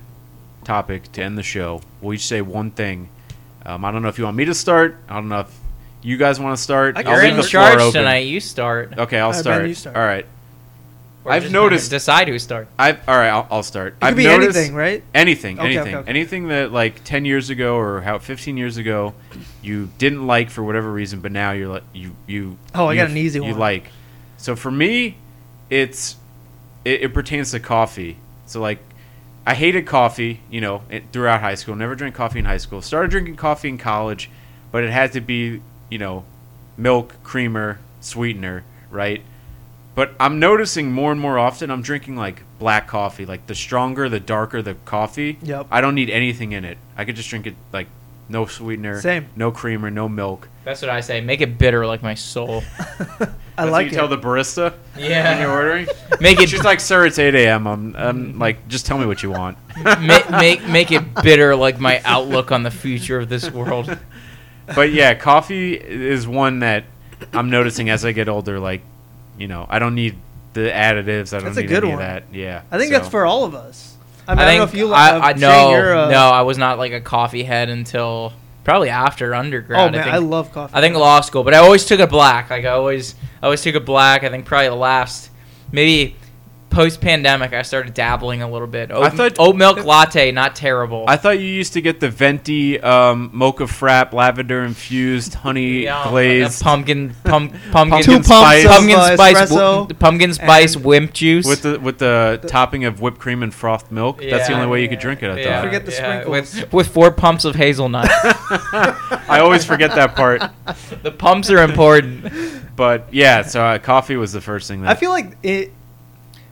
topic 0.63 1.11
to 1.11 1.21
end 1.21 1.37
the 1.37 1.43
show. 1.43 1.81
We'll 1.99 2.13
each 2.13 2.25
say 2.25 2.41
one 2.41 2.71
thing. 2.71 3.09
Um, 3.65 3.83
I 3.83 3.91
don't 3.91 4.03
know 4.03 4.07
if 4.07 4.17
you 4.17 4.23
want 4.23 4.37
me 4.37 4.45
to 4.45 4.53
start. 4.53 4.95
I 5.09 5.15
don't 5.15 5.27
know 5.27 5.41
if 5.41 5.59
you 6.01 6.15
guys 6.15 6.39
want 6.39 6.55
to 6.55 6.63
start. 6.63 6.95
I 6.95 7.03
can 7.03 7.11
I'll 7.11 7.17
You're 7.17 7.23
leave 7.25 7.31
in 7.33 7.41
the 7.41 7.43
floor 7.43 7.63
charge 7.65 7.81
open. 7.81 7.99
tonight. 7.99 8.19
You 8.19 8.39
start. 8.39 8.97
Okay, 8.97 9.19
I'll 9.19 9.31
Alright, 9.31 9.43
Ben, 9.43 9.67
you 9.67 9.73
start. 9.73 9.97
All 9.97 10.01
right. 10.01 10.25
Or 11.29 11.33
I've 11.33 11.43
just 11.43 11.53
noticed- 11.53 11.89
Decide 11.91 12.27
who 12.27 12.37
starts. 12.39 12.69
I've 12.77 12.99
all 13.07 13.15
right. 13.17 13.29
I'll, 13.29 13.47
I'll 13.51 13.63
start. 13.63 13.93
It 13.93 13.97
I've 14.01 14.09
could 14.11 14.17
be 14.17 14.23
noticed 14.25 14.57
anything, 14.57 14.75
right? 14.75 15.03
anything, 15.13 15.59
Okay, 15.59 15.67
anything, 15.67 15.87
okay, 15.95 15.95
okay. 16.01 16.09
anything 16.09 16.47
that 16.49 16.71
like 16.71 17.03
ten 17.03 17.25
years 17.25 17.49
ago 17.49 17.75
or 17.77 18.01
how 18.01 18.17
fifteen 18.19 18.57
years 18.57 18.77
ago 18.77 19.13
you 19.61 19.89
didn't 19.97 20.25
like 20.27 20.49
for 20.49 20.63
whatever 20.63 20.91
reason, 20.91 21.19
but 21.21 21.31
now 21.31 21.51
you're 21.51 21.67
like 21.69 21.83
you 21.93 22.15
you. 22.27 22.57
Oh, 22.75 22.87
I 22.87 22.93
you- 22.93 22.99
got 23.01 23.09
an 23.11 23.17
easy 23.17 23.39
one 23.39 23.47
You 23.49 23.53
one. 23.53 23.59
like. 23.59 23.91
So 24.37 24.55
for 24.55 24.71
me, 24.71 25.17
it's 25.69 26.15
it, 26.85 27.01
it 27.03 27.13
pertains 27.13 27.51
to 27.51 27.59
coffee. 27.59 28.17
So 28.45 28.59
like, 28.61 28.79
I 29.45 29.53
hated 29.53 29.85
coffee. 29.85 30.39
You 30.49 30.61
know, 30.61 30.81
it, 30.89 31.03
throughout 31.11 31.41
high 31.41 31.55
school, 31.55 31.75
never 31.75 31.95
drank 31.95 32.15
coffee 32.15 32.39
in 32.39 32.45
high 32.45 32.57
school. 32.57 32.81
Started 32.81 33.11
drinking 33.11 33.35
coffee 33.35 33.69
in 33.69 33.77
college, 33.77 34.29
but 34.71 34.83
it 34.83 34.89
had 34.91 35.11
to 35.13 35.21
be 35.21 35.61
you 35.89 35.97
know, 35.97 36.23
milk, 36.77 37.15
creamer, 37.23 37.79
sweetener, 37.99 38.63
right? 38.91 39.21
But 39.99 40.13
I'm 40.17 40.39
noticing 40.39 40.93
more 40.93 41.11
and 41.11 41.19
more 41.19 41.37
often 41.37 41.69
I'm 41.69 41.81
drinking 41.81 42.15
like 42.15 42.41
black 42.57 42.87
coffee. 42.87 43.25
Like 43.25 43.47
the 43.47 43.53
stronger, 43.53 44.07
the 44.07 44.21
darker 44.21 44.61
the 44.61 44.75
coffee. 44.85 45.37
Yep. 45.41 45.67
I 45.71 45.81
don't 45.81 45.93
need 45.93 46.09
anything 46.09 46.53
in 46.53 46.63
it. 46.63 46.77
I 46.95 47.03
could 47.03 47.17
just 47.17 47.29
drink 47.29 47.45
it 47.47 47.55
like 47.73 47.87
no 48.29 48.45
sweetener, 48.45 49.01
Same. 49.01 49.27
no 49.35 49.51
creamer, 49.51 49.91
no 49.91 50.07
milk. 50.07 50.47
That's 50.63 50.81
what 50.81 50.89
I 50.89 51.01
say. 51.01 51.19
Make 51.19 51.41
it 51.41 51.57
bitter 51.57 51.85
like 51.85 52.01
my 52.01 52.13
soul. 52.13 52.63
I 52.79 52.85
That's 53.17 53.29
like 53.57 53.71
what 53.71 53.83
you 53.83 53.87
it. 53.89 53.93
tell 53.95 54.07
the 54.07 54.17
barista 54.17 54.73
yeah. 54.97 55.33
when 55.33 55.41
you're 55.41 55.51
ordering. 55.51 55.87
Make 56.21 56.39
it 56.39 56.47
She's 56.47 56.63
like, 56.63 56.79
"Sir, 56.79 57.05
it's 57.05 57.19
8 57.19 57.35
a.m. 57.35 57.67
I'm, 57.67 57.93
I'm 57.97 58.39
like, 58.39 58.69
just 58.69 58.85
tell 58.85 58.97
me 58.97 59.05
what 59.05 59.21
you 59.21 59.31
want." 59.31 59.57
make, 59.99 60.29
make 60.29 60.65
make 60.65 60.91
it 60.93 61.13
bitter 61.23 61.57
like 61.57 61.77
my 61.77 61.99
outlook 62.05 62.53
on 62.53 62.63
the 62.63 62.71
future 62.71 63.19
of 63.19 63.27
this 63.27 63.51
world. 63.51 63.97
but 64.73 64.93
yeah, 64.93 65.13
coffee 65.13 65.73
is 65.73 66.25
one 66.25 66.59
that 66.59 66.85
I'm 67.33 67.49
noticing 67.49 67.89
as 67.89 68.05
I 68.05 68.13
get 68.13 68.29
older. 68.29 68.61
Like, 68.61 68.81
you 69.39 69.47
know, 69.47 69.65
I 69.69 69.79
don't 69.79 69.95
need 69.95 70.17
the 70.53 70.69
additives. 70.69 71.33
I 71.33 71.37
don't 71.37 71.45
That's 71.45 71.57
a 71.57 71.61
need 71.61 71.67
good 71.67 71.83
any 71.83 71.93
one. 71.93 72.01
of 72.01 72.07
that. 72.07 72.23
Yeah, 72.31 72.61
I 72.71 72.77
think 72.77 72.91
so- 72.91 72.99
that's 72.99 73.09
for 73.09 73.25
all 73.25 73.45
of 73.45 73.55
us. 73.55 73.95
I, 74.27 74.35
mean, 74.35 74.39
I, 74.39 74.43
I, 74.43 74.45
think 74.45 74.59
don't 74.59 74.59
know 74.59 74.63
if 74.63 74.87
you. 74.87 74.93
I, 74.93 75.09
uh, 75.09 75.21
I, 75.21 75.31
Shane, 75.31 75.39
no 75.39 75.71
you're, 75.71 75.97
uh, 75.97 76.09
no 76.11 76.19
I 76.29 76.41
was 76.43 76.59
not 76.59 76.77
like 76.77 76.91
a 76.91 77.01
coffee 77.01 77.43
head 77.43 77.69
until 77.69 78.33
probably 78.63 78.89
after 78.89 79.33
undergrad. 79.33 79.79
Oh 79.79 79.91
man, 79.91 80.01
I, 80.01 80.03
think, 80.03 80.13
I 80.13 80.17
love 80.19 80.51
coffee. 80.51 80.75
I 80.75 80.81
think 80.81 80.95
law 80.95 81.21
school, 81.21 81.43
but 81.43 81.55
I 81.55 81.57
always 81.57 81.83
took 81.85 81.99
a 81.99 82.05
black. 82.05 82.51
Like 82.51 82.65
I 82.65 82.69
always, 82.69 83.15
I 83.41 83.45
always 83.45 83.63
took 83.63 83.73
a 83.73 83.79
black. 83.79 84.23
I 84.23 84.29
think 84.29 84.45
probably 84.45 84.67
the 84.69 84.75
last, 84.75 85.31
maybe 85.71 86.15
post 86.69 87.01
pandemic, 87.01 87.53
I 87.53 87.61
started 87.63 87.93
dabbling 87.93 88.41
a 88.41 88.49
little 88.49 88.67
bit. 88.67 88.91
Oat, 88.91 89.03
I 89.03 89.09
thought- 89.09 89.35
oat 89.39 89.55
milk 89.55 89.83
latte, 89.83 90.31
not 90.31 90.55
terrible. 90.55 91.05
I 91.07 91.17
thought 91.17 91.39
you 91.39 91.45
used 91.47 91.73
to 91.73 91.81
get 91.81 91.99
the 91.99 92.09
venti 92.09 92.79
um, 92.79 93.29
mocha 93.33 93.63
frap, 93.63 94.13
lavender 94.13 94.63
infused, 94.63 95.33
honey 95.33 95.83
Yeah, 95.83 96.07
glazed 96.09 96.61
pumpkin, 96.61 97.15
pum, 97.23 97.49
pumpkin, 97.71 98.01
Two 98.03 98.11
Pumpkin 98.13 98.23
spice. 98.23 98.65
pumpkin 98.67 98.95
uh, 98.95 99.13
spice, 99.15 99.49
w- 99.49 99.87
pumpkin 99.95 100.33
spice 100.33 100.75
and- 100.75 100.85
wimp 100.85 101.13
juice 101.13 101.45
with 101.47 101.61
the 101.63 101.79
with 101.79 101.97
the, 101.99 102.39
topping 102.47 102.85
of 102.85 103.01
whipped 103.01 103.19
cream 103.19 103.43
and 103.43 103.53
frothed 103.53 103.91
milk. 103.91 104.21
That's 104.21 104.47
the 104.47 104.53
only 104.53 104.67
way 104.67 104.81
you 104.81 104.89
could 104.89 104.99
drink 104.99 105.23
it. 105.23 105.29
I 105.31 105.39
Yeah, 105.39 105.55
thought. 105.61 105.65
Forget 105.65 105.85
the 105.85 105.91
yeah, 105.91 106.21
sprinkles. 106.21 106.55
with, 106.55 106.73
with 106.73 106.87
four 106.87 107.11
pumps 107.11 107.45
of 107.45 107.55
hazelnut. 107.55 108.07
I 108.13 109.39
always 109.41 109.65
forget 109.65 109.91
that 109.95 110.15
part. 110.15 110.41
the 111.03 111.11
pumps 111.11 111.49
are 111.49 111.63
important. 111.63 112.75
But 112.75 113.13
yeah, 113.13 113.41
so 113.41 113.61
uh, 113.63 113.77
coffee 113.79 114.15
was 114.15 114.31
the 114.31 114.41
first 114.41 114.67
thing. 114.67 114.81
That 114.81 114.91
I 114.91 114.95
feel 114.95 115.09
like 115.09 115.35
it 115.43 115.73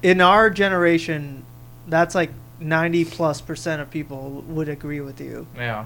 in 0.03 0.21
our 0.21 0.49
generation, 0.49 1.43
that's 1.87 2.15
like 2.15 2.31
ninety 2.59 3.05
plus 3.05 3.41
percent 3.41 3.81
of 3.81 3.89
people 3.91 4.43
would 4.47 4.69
agree 4.69 5.01
with 5.01 5.19
you. 5.21 5.47
Yeah. 5.55 5.85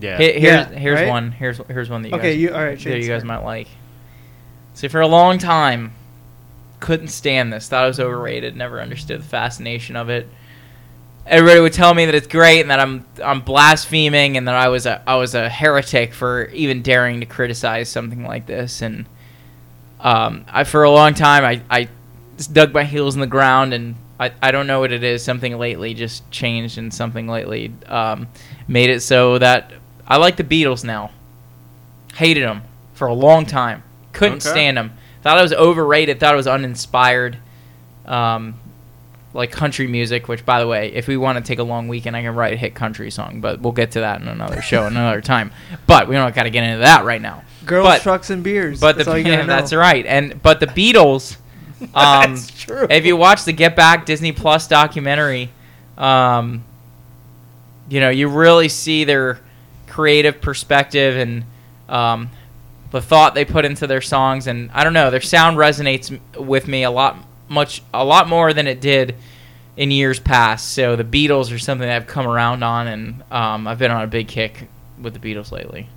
yeah. 0.00 0.16
Here- 0.18 0.32
here's 0.32 0.42
Yeah, 0.42 0.78
here's 0.78 1.00
right? 1.00 1.08
one. 1.08 1.32
Here's 1.32 1.58
here's 1.68 1.88
one 1.90 2.02
that 2.02 2.08
you 2.10 2.14
Okay, 2.16 2.32
guys, 2.32 2.40
you- 2.40 2.54
all 2.54 2.64
right, 2.64 2.78
that 2.78 3.00
you 3.00 3.08
guys 3.08 3.24
might 3.24 3.44
like. 3.44 3.68
See, 4.74 4.88
for 4.88 5.00
a 5.00 5.08
long 5.08 5.38
time, 5.38 5.92
couldn't 6.80 7.08
stand 7.08 7.52
this. 7.52 7.68
Thought 7.68 7.84
it 7.84 7.88
was 7.88 8.00
overrated. 8.00 8.54
Never 8.56 8.80
understood 8.80 9.20
the 9.20 9.24
fascination 9.24 9.96
of 9.96 10.08
it. 10.08 10.28
Everybody 11.26 11.60
would 11.60 11.72
tell 11.74 11.92
me 11.92 12.06
that 12.06 12.14
it's 12.14 12.26
great 12.28 12.60
and 12.60 12.70
that 12.70 12.80
I'm 12.80 13.04
I'm 13.22 13.40
blaspheming 13.42 14.36
and 14.38 14.48
that 14.48 14.54
I 14.54 14.68
was 14.68 14.86
a 14.86 15.02
I 15.06 15.16
was 15.16 15.34
a 15.34 15.48
heretic 15.48 16.14
for 16.14 16.46
even 16.46 16.80
daring 16.82 17.20
to 17.20 17.26
criticize 17.26 17.88
something 17.88 18.24
like 18.24 18.46
this. 18.46 18.80
And 18.80 19.04
um, 20.00 20.44
I 20.48 20.64
for 20.64 20.84
a 20.84 20.90
long 20.90 21.12
time 21.14 21.44
I 21.44 21.60
I 21.68 21.88
just 22.38 22.54
dug 22.54 22.72
my 22.72 22.84
heels 22.84 23.14
in 23.14 23.20
the 23.20 23.26
ground 23.26 23.74
and 23.74 23.94
I, 24.18 24.32
I 24.42 24.50
don't 24.50 24.66
know 24.66 24.80
what 24.80 24.90
it 24.92 25.04
is. 25.04 25.22
Something 25.22 25.58
lately 25.58 25.92
just 25.94 26.28
changed 26.30 26.78
and 26.78 26.92
something 26.92 27.28
lately 27.28 27.72
um, 27.86 28.26
made 28.66 28.88
it 28.90 29.00
so 29.00 29.38
that 29.38 29.72
I 30.06 30.16
like 30.16 30.36
the 30.36 30.44
Beatles 30.44 30.82
now. 30.84 31.10
Hated 32.14 32.42
them 32.44 32.62
for 32.94 33.06
a 33.06 33.14
long 33.14 33.44
time. 33.46 33.82
Couldn't 34.12 34.38
Okay. 34.44 34.50
stand 34.50 34.76
them. 34.76 34.92
Thought 35.22 35.38
it 35.38 35.42
was 35.42 35.52
overrated. 35.52 36.18
Thought 36.18 36.34
it 36.34 36.36
was 36.38 36.48
uninspired. 36.48 37.36
Um, 38.06 38.54
like 39.34 39.52
country 39.52 39.86
music, 39.86 40.26
which 40.26 40.44
by 40.46 40.58
the 40.58 40.66
way, 40.66 40.92
if 40.94 41.06
we 41.06 41.16
want 41.16 41.36
to 41.38 41.44
take 41.44 41.58
a 41.58 41.62
long 41.62 41.86
weekend, 41.86 42.16
I 42.16 42.22
can 42.22 42.34
write 42.34 42.54
a 42.54 42.56
hit 42.56 42.74
country 42.74 43.10
song, 43.10 43.40
but 43.42 43.60
we'll 43.60 43.74
get 43.74 43.90
to 43.92 44.00
that 44.00 44.20
in 44.22 44.26
another 44.26 44.62
show, 44.62 44.86
another 44.86 45.20
time. 45.20 45.52
But 45.86 46.08
we 46.08 46.14
don't 46.16 46.34
got 46.34 46.44
to 46.44 46.50
get 46.50 46.64
into 46.64 46.78
that 46.78 47.04
right 47.04 47.20
now. 47.20 47.42
Girls, 47.66 47.86
But- 47.86 48.02
trucks, 48.02 48.30
and 48.30 48.42
beers. 48.42 48.80
But 48.80 48.96
that's 48.96 49.04
the 49.04 49.12
all 49.12 49.18
you 49.18 49.26
yeah, 49.30 49.44
that's 49.44 49.72
right. 49.74 50.04
And 50.06 50.42
but 50.42 50.58
the 50.60 50.66
Beatles, 50.66 51.36
um, 51.80 51.88
That's 51.94 52.50
true. 52.50 52.86
if 52.90 53.04
you 53.04 53.16
watch 53.16 53.44
the 53.44 53.52
Get 53.52 53.76
Back 53.76 54.06
Disney 54.06 54.32
Plus 54.32 54.66
documentary, 54.66 55.50
um, 55.96 56.64
you 57.88 58.00
know 58.00 58.10
you 58.10 58.28
really 58.28 58.68
see 58.68 59.04
their 59.04 59.40
creative 59.86 60.40
perspective 60.40 61.16
and 61.16 61.44
um, 61.88 62.30
the 62.90 63.00
thought 63.00 63.34
they 63.34 63.44
put 63.44 63.64
into 63.64 63.86
their 63.86 64.00
songs, 64.00 64.46
and 64.46 64.70
I 64.72 64.84
don't 64.84 64.92
know, 64.92 65.10
their 65.10 65.20
sound 65.20 65.56
resonates 65.56 66.18
with 66.36 66.68
me 66.68 66.84
a 66.84 66.90
lot 66.90 67.16
much 67.48 67.82
a 67.94 68.04
lot 68.04 68.28
more 68.28 68.52
than 68.52 68.66
it 68.66 68.80
did 68.80 69.14
in 69.76 69.90
years 69.90 70.18
past. 70.18 70.72
So 70.72 70.96
the 70.96 71.04
Beatles 71.04 71.54
are 71.54 71.58
something 71.58 71.86
that 71.86 71.96
I've 71.96 72.06
come 72.06 72.26
around 72.26 72.62
on, 72.62 72.86
and 72.86 73.22
um, 73.30 73.66
I've 73.66 73.78
been 73.78 73.90
on 73.90 74.02
a 74.02 74.06
big 74.06 74.28
kick 74.28 74.68
with 75.00 75.14
the 75.14 75.20
Beatles 75.20 75.52
lately. 75.52 75.88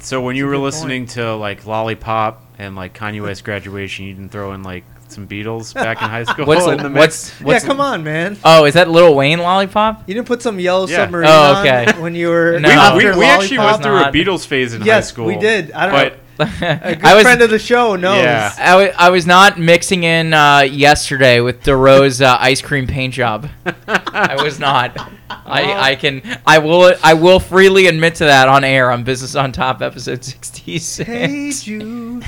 So 0.00 0.20
when 0.20 0.36
you 0.36 0.46
were 0.46 0.52
good 0.52 0.62
listening 0.62 1.06
to 1.06 1.34
like 1.34 1.66
Lollipop 1.66 2.42
and 2.58 2.74
like 2.74 2.94
Kanye 2.94 3.22
West 3.22 3.44
graduation, 3.44 4.06
you 4.06 4.14
didn't 4.14 4.30
throw 4.30 4.52
in 4.52 4.62
like 4.62 4.84
some 5.12 5.26
Beatles 5.28 5.74
back 5.74 6.00
in 6.02 6.08
high 6.08 6.24
school 6.24 6.46
What's 6.46 6.66
in 6.66 6.78
the 6.78 6.88
mix. 6.90 7.30
what's 7.30 7.40
what's 7.40 7.62
yeah, 7.64 7.68
come 7.68 7.80
on, 7.80 8.02
man. 8.04 8.36
Oh, 8.44 8.64
is 8.64 8.74
that 8.74 8.88
Lil 8.90 9.14
Wayne 9.14 9.38
Lollipop? 9.40 10.08
You 10.08 10.14
didn't 10.14 10.26
put 10.26 10.42
some 10.42 10.58
yellow 10.60 10.86
Yeah. 10.86 10.96
submarine 10.96 11.28
Oh, 11.28 11.54
on 11.54 11.66
okay. 11.66 12.00
when 12.00 12.14
you 12.14 12.28
were 12.28 12.58
No. 12.60 12.68
We, 12.68 12.74
after 12.74 13.12
we, 13.12 13.18
we 13.20 13.24
actually 13.26 13.58
went 13.58 13.82
through 13.82 13.96
a. 13.98 14.04
Beatles 14.12 14.46
phase 14.46 14.74
in 14.74 14.80
high 14.82 14.86
Yes, 14.86 15.08
school. 15.08 15.26
we 15.26 15.36
did. 15.36 15.72
I 15.72 15.86
don't 15.86 15.94
but 15.94 16.12
know. 16.12 16.16
A 16.40 16.94
good 16.96 17.04
I 17.04 17.14
was 17.14 17.24
friend 17.24 17.42
of 17.42 17.50
the 17.50 17.58
show 17.58 17.96
knows. 17.96 18.16
Yeah. 18.22 18.50
I, 18.58 18.70
w- 18.70 18.92
I 18.96 19.10
was 19.10 19.26
not 19.26 19.58
mixing 19.58 20.04
in 20.04 20.32
uh, 20.32 20.60
yesterday 20.60 21.40
with 21.40 21.62
Dorrough's 21.64 22.22
uh, 22.22 22.34
ice 22.40 22.62
cream 22.62 22.86
paint 22.86 23.12
job. 23.12 23.46
I 23.86 24.42
was 24.42 24.58
not. 24.58 24.96
I, 25.28 25.90
I 25.90 25.94
can 25.96 26.22
I 26.46 26.56
will 26.58 26.94
I 27.04 27.12
will 27.12 27.40
freely 27.40 27.88
admit 27.88 28.14
to 28.16 28.24
that 28.24 28.48
on 28.48 28.64
air 28.64 28.90
on 28.90 29.04
Business 29.04 29.34
on 29.36 29.52
Top 29.52 29.82
episode 29.82 30.24
sixty 30.24 30.78
six. 30.78 31.06
Hey 31.06 31.50
Jude. 31.52 32.24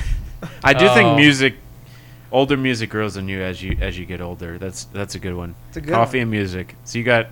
I 0.63 0.73
do 0.73 0.85
Oh. 0.87 0.93
think 0.93 1.15
music, 1.17 1.55
older 2.33 2.57
music 2.57 2.89
grows 2.89 3.15
on 3.15 3.29
you 3.29 3.41
as 3.41 3.63
you 3.63 3.77
as 3.79 3.97
you 3.97 4.05
get 4.05 4.19
older. 4.19 4.57
That's 4.57 4.83
that's 4.85 5.15
a 5.15 5.19
good 5.19 5.35
one. 5.35 5.55
It's 5.69 5.77
a 5.77 5.81
good 5.81 5.93
Coffee 5.93 6.17
one. 6.17 6.23
and 6.23 6.31
music. 6.31 6.75
So 6.83 6.97
you 6.97 7.05
got 7.05 7.27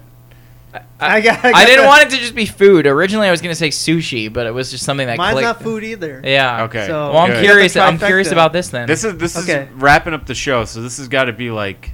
I 1.01 1.19
got. 1.21 1.43
I 1.43 1.51
got 1.51 1.65
didn't 1.65 1.81
the- 1.81 1.87
want 1.87 2.03
it 2.03 2.09
to 2.11 2.17
just 2.17 2.33
be 2.35 2.45
food. 2.45 2.87
Originally, 2.87 3.27
I 3.27 3.31
was 3.31 3.41
gonna 3.41 3.55
say 3.55 3.67
sushi, 3.69 4.31
but 4.31 4.47
it 4.47 4.51
was 4.53 4.71
just 4.71 4.85
something 4.85 5.07
that 5.07 5.17
Mine's 5.17 5.33
clicked. 5.33 5.45
not 5.45 5.61
food 5.61 5.83
either. 5.83 6.21
Yeah. 6.23 6.63
Okay. 6.63 6.87
So 6.87 7.09
Well, 7.11 7.17
I'm 7.17 7.31
Good. 7.31 7.43
curious. 7.43 7.75
You 7.75 7.79
got 7.81 7.87
the 7.87 7.91
I'm 8.05 8.07
curious 8.07 8.31
about 8.31 8.53
this 8.53 8.69
then. 8.69 8.87
this 8.87 9.03
is 9.03 9.17
this 9.17 9.35
Okay. 9.37 9.63
is 9.63 9.69
wrapping 9.73 10.13
up 10.13 10.25
the 10.27 10.35
show. 10.35 10.63
So 10.63 10.81
this 10.81 10.97
has 10.97 11.09
got 11.09 11.25
to 11.25 11.33
be 11.33 11.51
like 11.51 11.91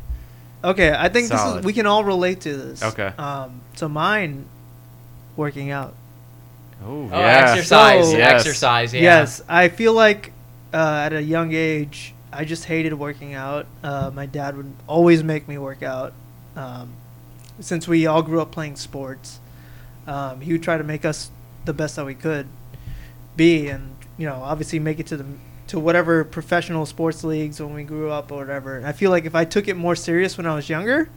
Okay, 0.64 0.92
I 0.92 1.08
think 1.10 1.30
this 1.30 1.42
is 1.42 1.64
we 1.64 1.72
can 1.74 1.86
all 1.88 2.04
relate 2.04 2.42
to 2.42 2.56
this. 2.58 2.84
Okay. 2.84 3.14
Um, 3.18 3.62
so 3.76 3.88
mine, 3.88 4.46
working 5.38 5.72
out. 5.72 5.94
oh, 6.84 7.10
oh, 7.12 7.20
yeah. 7.20 7.52
exercise. 7.52 8.12
So- 8.12 8.18
Yes. 8.18 8.32
Exercise. 8.42 8.94
Yeah. 8.94 9.02
Yes, 9.02 9.42
I 9.48 9.70
feel 9.70 9.94
like 9.94 10.34
uh, 10.74 11.04
at 11.06 11.14
a 11.14 11.22
young 11.24 11.54
age, 11.54 12.14
I 12.38 12.46
just 12.46 12.66
hated 12.66 12.94
working 12.94 13.34
out. 13.34 13.66
Uh, 13.84 14.12
my 14.14 14.28
dad 14.28 14.56
would 14.56 14.72
always 14.86 15.24
make 15.24 15.48
me 15.48 15.58
work 15.58 15.82
out. 15.82 16.14
Um, 16.56 16.94
since 17.60 17.88
we 17.88 18.06
all 18.06 18.22
grew 18.22 18.40
up 18.42 18.52
playing 18.52 18.76
sports, 18.76 19.40
um, 20.06 20.42
he 20.42 20.52
would 20.54 20.62
try 20.62 20.78
to 20.78 20.84
make 20.84 21.04
us 21.04 21.32
the 21.66 21.74
best 21.74 21.96
that 21.96 22.06
we 22.06 22.14
could 22.14 22.48
be, 23.36 23.68
and 23.70 23.96
you 24.20 24.28
know, 24.28 24.36
obviously 24.36 24.78
make 24.80 25.00
it 25.00 25.08
to 25.08 25.18
the 25.18 25.26
to 25.68 25.80
whatever 25.80 26.24
professional 26.24 26.86
sports 26.86 27.24
leagues 27.24 27.60
when 27.60 27.74
we 27.74 27.84
grew 27.84 28.10
up 28.12 28.32
or 28.32 28.38
whatever. 28.38 28.78
And 28.78 28.86
I 28.86 28.92
feel 28.94 29.10
like 29.12 29.26
if 29.26 29.34
I 29.36 29.44
took 29.44 29.68
it 29.68 29.76
more 29.76 29.96
serious 29.96 30.38
when 30.38 30.46
I 30.46 30.54
was 30.56 30.70
younger, 30.70 31.10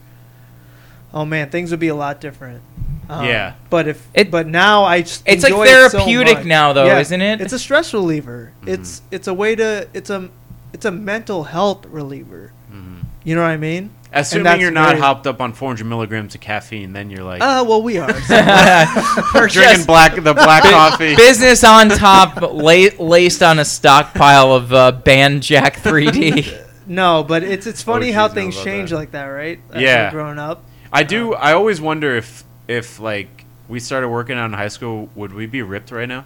oh 1.13 1.25
man, 1.27 1.51
things 1.51 1.71
would 1.71 1.79
be 1.81 1.89
a 1.89 1.95
lot 1.95 2.21
different. 2.21 2.63
Um, 3.09 3.27
Yeah. 3.27 3.53
But 3.69 3.87
if 3.89 4.09
It- 4.15 4.31
but 4.31 4.47
now 4.49 4.85
I 4.85 5.03
just 5.03 5.23
It's 5.27 5.43
like 5.45 5.53
enjoy 5.53 5.65
it 5.67 5.91
so 5.91 5.99
therapeutic 5.99 6.39
much. 6.39 6.47
now, 6.47 6.73
though, 6.73 6.87
Yeah, 6.87 6.99
isn't 7.01 7.21
it? 7.21 7.41
It's 7.41 7.53
a 7.53 7.59
stress 7.59 7.93
reliever. 7.95 8.53
Mhm. 8.65 8.69
It's 8.75 9.03
it's 9.11 9.29
a 9.29 9.35
way 9.35 9.55
to 9.57 9.87
it's 9.95 10.11
a 10.11 10.29
it's 10.73 10.85
a 10.85 10.91
mental 10.91 11.45
health 11.45 11.87
reliever. 11.87 12.53
Mhm. 12.73 13.05
You 13.25 13.35
know 13.35 13.43
what 13.43 13.49
I 13.49 13.57
mean? 13.57 13.91
Assuming 14.13 14.45
that's 14.45 14.61
you're 14.61 14.71
not 14.73 14.89
very- 14.91 15.01
hopped 15.01 15.27
up 15.29 15.41
on 15.41 15.53
400 15.53 15.85
milligrams 15.87 16.35
of 16.35 16.41
caffeine, 16.41 16.93
then 16.93 17.11
you're 17.11 17.23
like 17.23 17.41
Uh, 17.43 17.65
well, 17.67 17.81
we 17.83 17.99
are. 17.99 18.13
so- 18.23 19.25
We're 19.35 19.47
drinking 19.53 19.85
black 19.87 20.15
the 20.17 20.35
black 20.35 20.65
coffee. 20.65 21.15
Business 21.15 21.63
on 21.63 21.89
top, 22.07 22.41
la- 22.41 22.89
laced 22.99 23.43
on 23.43 23.59
a 23.61 23.65
stockpile 23.65 24.53
of 24.53 24.73
uh, 24.73 24.93
banned 24.93 25.43
Jack 25.45 25.77
3D. 25.77 26.53
no, 26.89 27.23
but 27.23 27.43
it's 27.45 27.67
it's 27.69 27.83
funny 27.83 28.11
Oh, 28.11 28.15
how 28.15 28.29
things 28.29 28.61
change 28.63 28.91
that. 28.91 28.97
like 28.97 29.11
that, 29.13 29.27
right? 29.27 29.61
As 29.73 29.81
Yeah. 29.83 30.07
we're 30.07 30.11
growing 30.23 30.39
up. 30.41 30.65
I 30.93 31.05
do. 31.05 31.35
I 31.35 31.53
always 31.53 31.81
wonder 31.81 32.17
if 32.17 32.43
if 32.67 32.99
like 32.99 33.45
we 33.69 33.79
started 33.79 34.09
working 34.09 34.37
out 34.37 34.47
in 34.47 34.55
high 34.55 34.69
school, 34.69 35.09
would 35.15 35.33
we 35.33 35.47
be 35.47 35.63
ripped 35.63 35.93
right 35.93 36.09
now, 36.09 36.25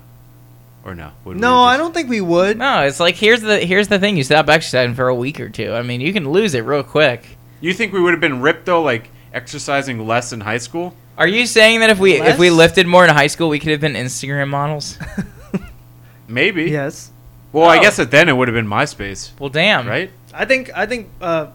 or 0.85 0.95
no? 0.95 1.11
Would 1.25 1.37
we 1.37 1.41
No, 1.41 1.63
I 1.63 1.77
don't 1.77 1.93
think 1.95 2.09
we 2.09 2.21
would. 2.21 2.59
no, 2.59 2.83
it's 2.83 3.01
like 3.01 3.17
here's 3.17 3.41
the 3.41 3.59
here's 3.61 3.89
the 3.89 3.99
thing: 3.99 4.17
you 4.17 4.25
stop 4.25 4.49
exercising 4.49 4.95
for 4.95 5.09
a 5.09 5.15
week 5.15 5.41
or 5.41 5.49
two. 5.49 5.73
I 5.73 5.83
mean, 5.83 6.01
you 6.01 6.13
can 6.13 6.31
lose 6.31 6.55
it 6.55 6.61
real 6.61 6.83
quick. 6.83 7.27
You 7.61 7.73
think 7.73 7.93
we 7.93 8.01
would 8.01 8.13
have 8.13 8.21
been 8.21 8.41
ripped 8.41 8.67
though, 8.67 8.83
like 8.83 9.11
exercising 9.33 10.07
less 10.07 10.33
in 10.33 10.41
high 10.41 10.59
school? 10.59 10.95
Are 11.17 11.27
you 11.29 11.47
saying 11.47 11.81
that 11.81 11.91
if 11.91 11.99
we 11.99 12.21
if 12.21 12.39
we 12.39 12.51
lifted 12.51 12.87
more 12.87 13.05
in 13.05 13.11
high 13.11 13.29
school, 13.29 13.49
we 13.49 13.59
could 13.59 13.71
have 13.71 13.81
been 13.81 13.95
Instagram 13.95 14.49
models? 14.49 14.99
Maybe. 16.29 16.65
Yes, 16.71 17.11
Well, 17.53 17.69
I 17.69 17.79
Oh. 17.79 17.81
guess 17.83 17.97
that 17.97 18.11
then 18.11 18.29
it 18.29 18.33
would 18.37 18.49
have 18.49 18.55
been 18.55 18.67
MySpace, 18.67 19.31
Well, 19.39 19.51
damn. 19.51 19.87
right? 19.87 20.11
I 20.33 20.45
think 20.45 20.71
I 20.75 20.87
think 20.87 21.09
uh, 21.21 21.49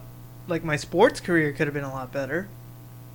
like 0.48 0.64
my 0.64 0.76
sports 0.76 1.20
career 1.20 1.52
could 1.52 1.66
have 1.66 1.74
been 1.74 1.84
a 1.84 1.92
lot 1.92 2.12
better 2.12 2.48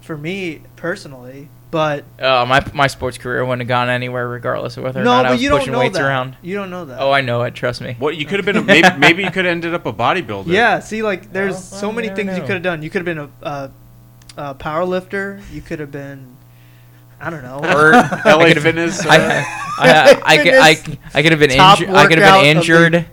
for 0.06 0.18
me 0.18 0.62
personally. 0.76 1.50
But 1.72 2.06
Oh, 2.20 2.46
my 2.46 2.64
my 2.74 2.88
sports 2.88 3.18
career 3.18 3.44
wouldn't 3.44 3.62
have 3.64 3.68
gone 3.68 3.90
anywhere, 3.90 4.30
regardless 4.30 4.78
of 4.78 4.84
whether 4.84 5.02
or 5.02 5.04
no, 5.04 5.12
not 5.12 5.26
I 5.26 5.30
but 5.30 5.32
was 5.34 5.42
you 5.44 5.50
don't 5.50 5.60
pushing 5.60 5.74
know 5.74 5.80
weights 5.80 5.98
that. 5.98 6.06
around. 6.06 6.38
You 6.42 6.56
don't 6.56 6.70
know 6.70 6.86
that. 6.86 7.02
Oh, 7.02 7.12
I 7.12 7.20
know 7.20 7.42
it. 7.42 7.54
Trust 7.54 7.82
me. 7.82 7.96
What 8.00 8.16
you 8.16 8.26
could 8.26 8.38
have 8.40 8.46
been? 8.46 8.56
A, 8.56 8.62
maybe, 8.62 8.88
maybe 8.98 9.24
you 9.24 9.32
could 9.32 9.44
have 9.44 9.52
ended 9.52 9.74
up 9.74 9.86
a 9.86 9.92
bodybuilder. 9.92 10.48
Yeah, 10.48 10.80
see, 10.80 11.02
like 11.04 11.34
there's 11.34 11.54
Well, 11.54 11.62
so 11.62 11.88
well, 11.88 11.96
many 11.98 12.08
never 12.08 12.16
things 12.16 12.38
you 12.38 12.44
could 12.44 12.54
have 12.54 12.62
done. 12.64 12.82
You 12.82 12.90
could 12.90 13.06
have 13.06 13.18
been 13.18 13.30
a, 13.44 13.48
a, 13.50 13.72
a 14.38 14.54
power 14.54 14.86
lifter. 14.86 15.42
You 15.52 15.62
could 15.62 15.80
have 15.80 15.92
been, 15.92 16.38
I 17.20 17.30
don't 17.30 17.44
know. 17.44 17.58
Or 17.60 17.92
LA 17.92 17.98
I 18.00 18.48
could've- 18.50 18.64
Fitness. 18.64 19.06
I, 19.06 19.18
uh, 19.18 19.44
I, 19.78 20.22
I, 20.24 20.38
could, 20.38 20.54
I, 20.54 20.70
I 21.14 21.22
could 21.24 21.32
have 21.32 21.40
been 21.42 21.50
Top 21.58 21.82
injured. 21.82 21.94
I 21.96 22.08
could 22.08 22.20
workout 22.20 22.22
have 22.22 22.36
of 22.38 22.42
been 22.44 22.54
the- 22.56 22.60
injured. 22.62 23.06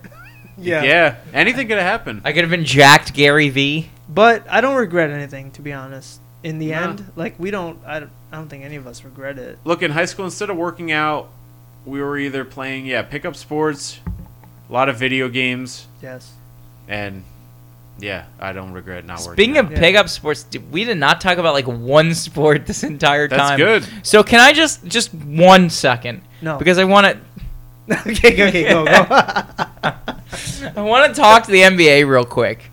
yeah. 0.57 0.83
yeah, 0.83 1.15
anything 1.33 1.67
could 1.67 1.77
have 1.79 1.85
happened. 1.87 2.21
I 2.23 2.31
could 2.31 2.43
have 2.43 2.51
been 2.51 2.63
jacked 2.65 3.13
Gary 3.13 3.49
V. 3.49 3.89
But 4.07 4.45
I 4.49 4.61
don't 4.61 4.75
regret 4.77 5.09
anything, 5.09 5.51
to 5.51 5.61
be 5.61 5.73
honest. 5.73 6.21
In 6.43 6.59
the 6.59 6.71
No. 6.71 6.81
end, 6.81 7.11
like 7.15 7.39
we 7.39 7.51
don't, 7.51 7.79
I 7.85 8.01
don't, 8.01 8.11
I 8.31 8.35
don't 8.35 8.49
think 8.49 8.63
any 8.65 8.75
of 8.75 8.85
us 8.85 9.03
regret 9.05 9.37
it. 9.39 9.57
Look, 9.63 9.81
in 9.81 9.91
high 9.91 10.05
school, 10.05 10.25
instead 10.25 10.49
of 10.49 10.57
working 10.57 10.91
out, 10.91 11.29
we 11.85 12.01
were 12.01 12.17
either 12.17 12.43
playing, 12.45 12.85
yeah, 12.85 13.01
pickup 13.01 13.35
sports, 13.35 13.99
a 14.69 14.73
lot 14.73 14.89
of 14.89 14.97
video 14.97 15.29
games, 15.29 15.87
Yes. 16.01 16.31
and 16.87 17.23
yeah, 17.99 18.25
I 18.39 18.51
don't 18.53 18.73
regret 18.73 19.05
not 19.05 19.19
working. 19.19 19.33
Speaking 19.33 19.57
out. 19.57 19.65
of 19.65 19.71
Yeah. 19.71 19.79
pickup 19.79 20.09
sports, 20.09 20.43
d- 20.43 20.57
we 20.59 20.83
did 20.83 20.97
not 20.97 21.21
talk 21.21 21.37
about 21.37 21.53
like 21.53 21.67
one 21.67 22.13
sport 22.25 22.65
this 22.65 22.83
entire 22.83 23.27
That's 23.29 23.41
time. 23.51 23.59
That's 23.59 23.85
good. 23.87 24.05
So 24.05 24.23
can 24.23 24.39
I 24.41 24.51
just 24.51 24.85
just 24.85 25.13
one 25.13 25.69
second 25.69 26.21
No. 26.41 26.57
because 26.57 26.77
I 26.77 26.83
want 26.83 27.07
to 27.07 27.17
okay, 28.09 28.35
go, 28.35 28.45
okay, 28.47 28.63
go, 28.69 28.85
go. 28.85 28.91
I 30.75 30.81
want 30.81 31.13
to 31.13 31.21
talk 31.21 31.43
to 31.45 31.51
the 31.51 31.61
NBA 31.61 32.07
real 32.09 32.25
quick. 32.25 32.71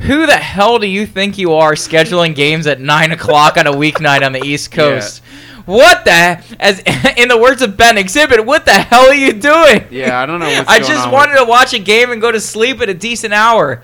Who 0.00 0.26
the 0.26 0.36
hell 0.36 0.78
do 0.78 0.86
you 0.86 1.06
think 1.06 1.38
you 1.38 1.54
are 1.54 1.72
scheduling 1.74 2.34
games 2.34 2.66
at 2.66 2.80
nine 2.80 3.12
o'clock 3.12 3.56
on 3.56 3.66
a 3.66 3.72
weeknight 3.72 4.24
on 4.24 4.32
the 4.32 4.44
East 4.44 4.70
Coast? 4.70 5.22
What 5.66 6.04
the? 6.04 6.42
As 6.60 6.80
in 7.16 7.28
the 7.28 7.38
words 7.38 7.62
of 7.62 7.76
Ben 7.76 7.96
Xzibit, 7.96 8.44
what 8.44 8.64
the 8.66 8.72
hell 8.72 9.06
are 9.06 9.14
you 9.14 9.32
doing? 9.32 9.86
Yeah, 9.90 10.20
I 10.20 10.26
don't 10.26 10.40
know 10.40 10.46
what's 10.46 10.68
I 10.68 10.78
just 10.80 11.10
wanted 11.10 11.32
with- 11.32 11.44
to 11.44 11.48
watch 11.48 11.72
a 11.72 11.78
game 11.78 12.10
and 12.10 12.20
go 12.20 12.30
to 12.30 12.40
sleep 12.40 12.80
at 12.80 12.88
a 12.90 12.94
decent 12.94 13.32
hour. 13.32 13.82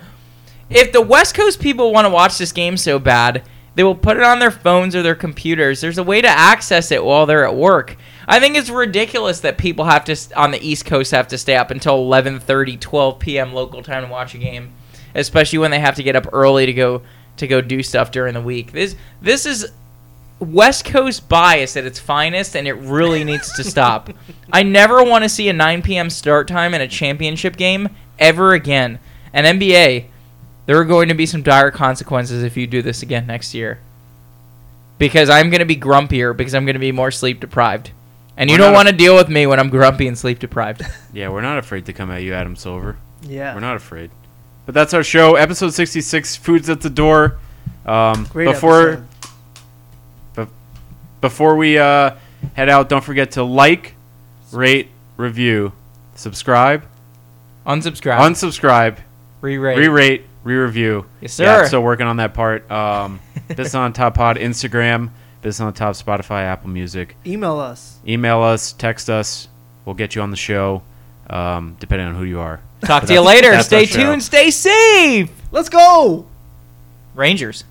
If 0.68 0.92
the 0.92 1.00
West 1.00 1.34
Coast 1.34 1.58
people 1.60 1.92
want 1.92 2.04
to 2.04 2.10
watch 2.10 2.38
this 2.38 2.52
game 2.52 2.76
so 2.76 2.98
bad, 2.98 3.42
they 3.76 3.82
will 3.82 3.94
put 3.94 4.16
it 4.18 4.22
on 4.22 4.40
their 4.40 4.50
phones 4.50 4.94
or 4.94 5.02
their 5.02 5.14
computers. 5.14 5.80
There's 5.80 5.98
a 5.98 6.02
way 6.04 6.20
to 6.20 6.28
access 6.28 6.90
it 6.92 7.04
while 7.04 7.24
they're 7.24 7.46
at 7.46 7.56
work. 7.56 7.96
I 8.28 8.38
think 8.38 8.56
it's 8.56 8.68
ridiculous 8.70 9.40
that 9.40 9.58
people 9.58 9.86
have 9.86 10.04
to 10.04 10.16
on 10.36 10.50
the 10.50 10.60
East 10.60 10.84
Coast 10.84 11.12
have 11.12 11.28
to 11.28 11.38
stay 11.38 11.56
up 11.56 11.70
until 11.70 11.98
11:30, 12.04 12.78
12 12.78 13.18
p.m. 13.18 13.52
local 13.54 13.82
time 13.82 14.04
to 14.04 14.10
watch 14.10 14.34
a 14.34 14.38
game, 14.38 14.72
especially 15.14 15.58
when 15.58 15.70
they 15.70 15.80
have 15.80 15.96
to 15.96 16.02
get 16.02 16.16
up 16.16 16.26
early 16.32 16.66
to 16.66 16.72
go 16.72 17.02
to 17.36 17.46
go 17.46 17.60
do 17.60 17.82
stuff 17.82 18.10
during 18.10 18.34
the 18.34 18.40
week. 18.40 18.72
This 18.72 18.96
this 19.20 19.46
is 19.46 19.72
West 20.38 20.84
Coast 20.84 21.28
bias 21.28 21.76
at 21.76 21.84
its 21.84 21.98
finest, 21.98 22.56
and 22.56 22.66
it 22.66 22.74
really 22.74 23.24
needs 23.24 23.52
to 23.54 23.64
stop. 23.64 24.10
I 24.52 24.62
never 24.62 25.02
want 25.02 25.24
to 25.24 25.28
see 25.28 25.48
a 25.48 25.52
9 25.52 25.82
p.m. 25.82 26.10
start 26.10 26.48
time 26.48 26.74
in 26.74 26.80
a 26.80 26.88
championship 26.88 27.56
game 27.56 27.90
ever 28.18 28.54
again. 28.54 28.98
And 29.32 29.46
NBA, 29.60 30.06
there 30.66 30.78
are 30.78 30.84
going 30.84 31.08
to 31.08 31.14
be 31.14 31.26
some 31.26 31.42
dire 31.42 31.70
consequences 31.70 32.42
if 32.42 32.56
you 32.56 32.66
do 32.66 32.82
this 32.82 33.02
again 33.02 33.26
next 33.26 33.54
year. 33.54 33.80
Because 34.98 35.30
I'm 35.30 35.50
going 35.50 35.60
to 35.60 35.66
be 35.66 35.76
grumpier 35.76 36.36
because 36.36 36.54
I'm 36.54 36.64
going 36.64 36.74
to 36.74 36.80
be 36.80 36.92
more 36.92 37.10
sleep 37.10 37.40
deprived. 37.40 37.90
And 38.36 38.50
you 38.50 38.54
We're 38.54 38.64
don't 38.64 38.74
want 38.74 38.88
to 38.88 38.94
deal 38.94 39.16
with 39.16 39.28
me 39.28 39.46
when 39.46 39.60
I'm 39.60 39.68
grumpy 39.68 40.08
and 40.08 40.16
sleep 40.16 40.38
deprived. 40.38 40.82
Yeah, 41.12 41.28
we're 41.30 41.40
not 41.40 41.58
afraid 41.58 41.86
to 41.86 41.92
come 41.92 42.10
at 42.12 42.22
you, 42.22 42.32
Adam 42.34 42.54
Silver. 42.54 42.96
yeah. 43.22 43.52
We're 43.52 43.60
not 43.60 43.76
afraid. 43.76 44.10
But 44.70 44.74
that's 44.74 44.94
our 44.94 45.02
show, 45.02 45.34
episode 45.34 45.70
66. 45.74 46.36
Food's 46.36 46.70
at 46.70 46.80
the 46.80 46.90
door. 46.90 47.38
Um, 47.84 48.24
Great 48.30 48.44
before 48.44 49.04
episode. 50.36 50.48
before 51.20 51.56
we 51.56 51.76
uh, 51.76 52.14
head 52.54 52.68
out, 52.68 52.88
don't 52.88 53.02
forget 53.02 53.32
to 53.32 53.42
like, 53.42 53.96
rate, 54.52 54.86
review, 55.16 55.72
subscribe, 56.14 56.84
Unsubscribe. 57.66 58.18
unsubscribe, 58.20 58.98
Re-rate. 59.40 59.76
re-rate, 59.76 60.24
re-review. 60.44 61.04
Yes, 61.20 61.32
sir. 61.32 61.42
Yeah, 61.46 61.62
sir. 61.62 61.66
still 61.66 61.82
working 61.82 62.06
on 62.06 62.18
that 62.18 62.32
part. 62.32 62.70
Um, 62.70 63.18
Business 63.48 63.74
on 63.74 63.92
Top 63.92 64.14
Pod, 64.14 64.36
Instagram, 64.36 65.10
Business 65.42 65.66
on 65.66 65.72
Top, 65.74 65.96
Spotify, 65.96 66.44
Apple 66.44 66.70
Music. 66.70 67.16
Email 67.26 67.58
us. 67.58 67.98
Email 68.06 68.40
us, 68.40 68.70
text 68.72 69.10
us. 69.10 69.48
We'll 69.84 69.96
get 69.96 70.14
you 70.14 70.22
on 70.22 70.30
the 70.30 70.36
show. 70.36 70.82
um, 71.28 71.76
depending 71.80 72.06
on 72.06 72.14
who 72.14 72.22
you 72.22 72.38
are. 72.38 72.60
Talk 72.82 73.04
to 73.04 73.12
you 73.12 73.20
later. 73.20 73.60
Stay 73.62 73.80
our 73.80 73.86
show. 73.86 73.98
tuned. 74.02 74.22
Stay 74.22 74.50
safe. 74.50 75.30
Let's 75.52 75.68
go. 75.68 76.26
Rangers. 77.14 77.64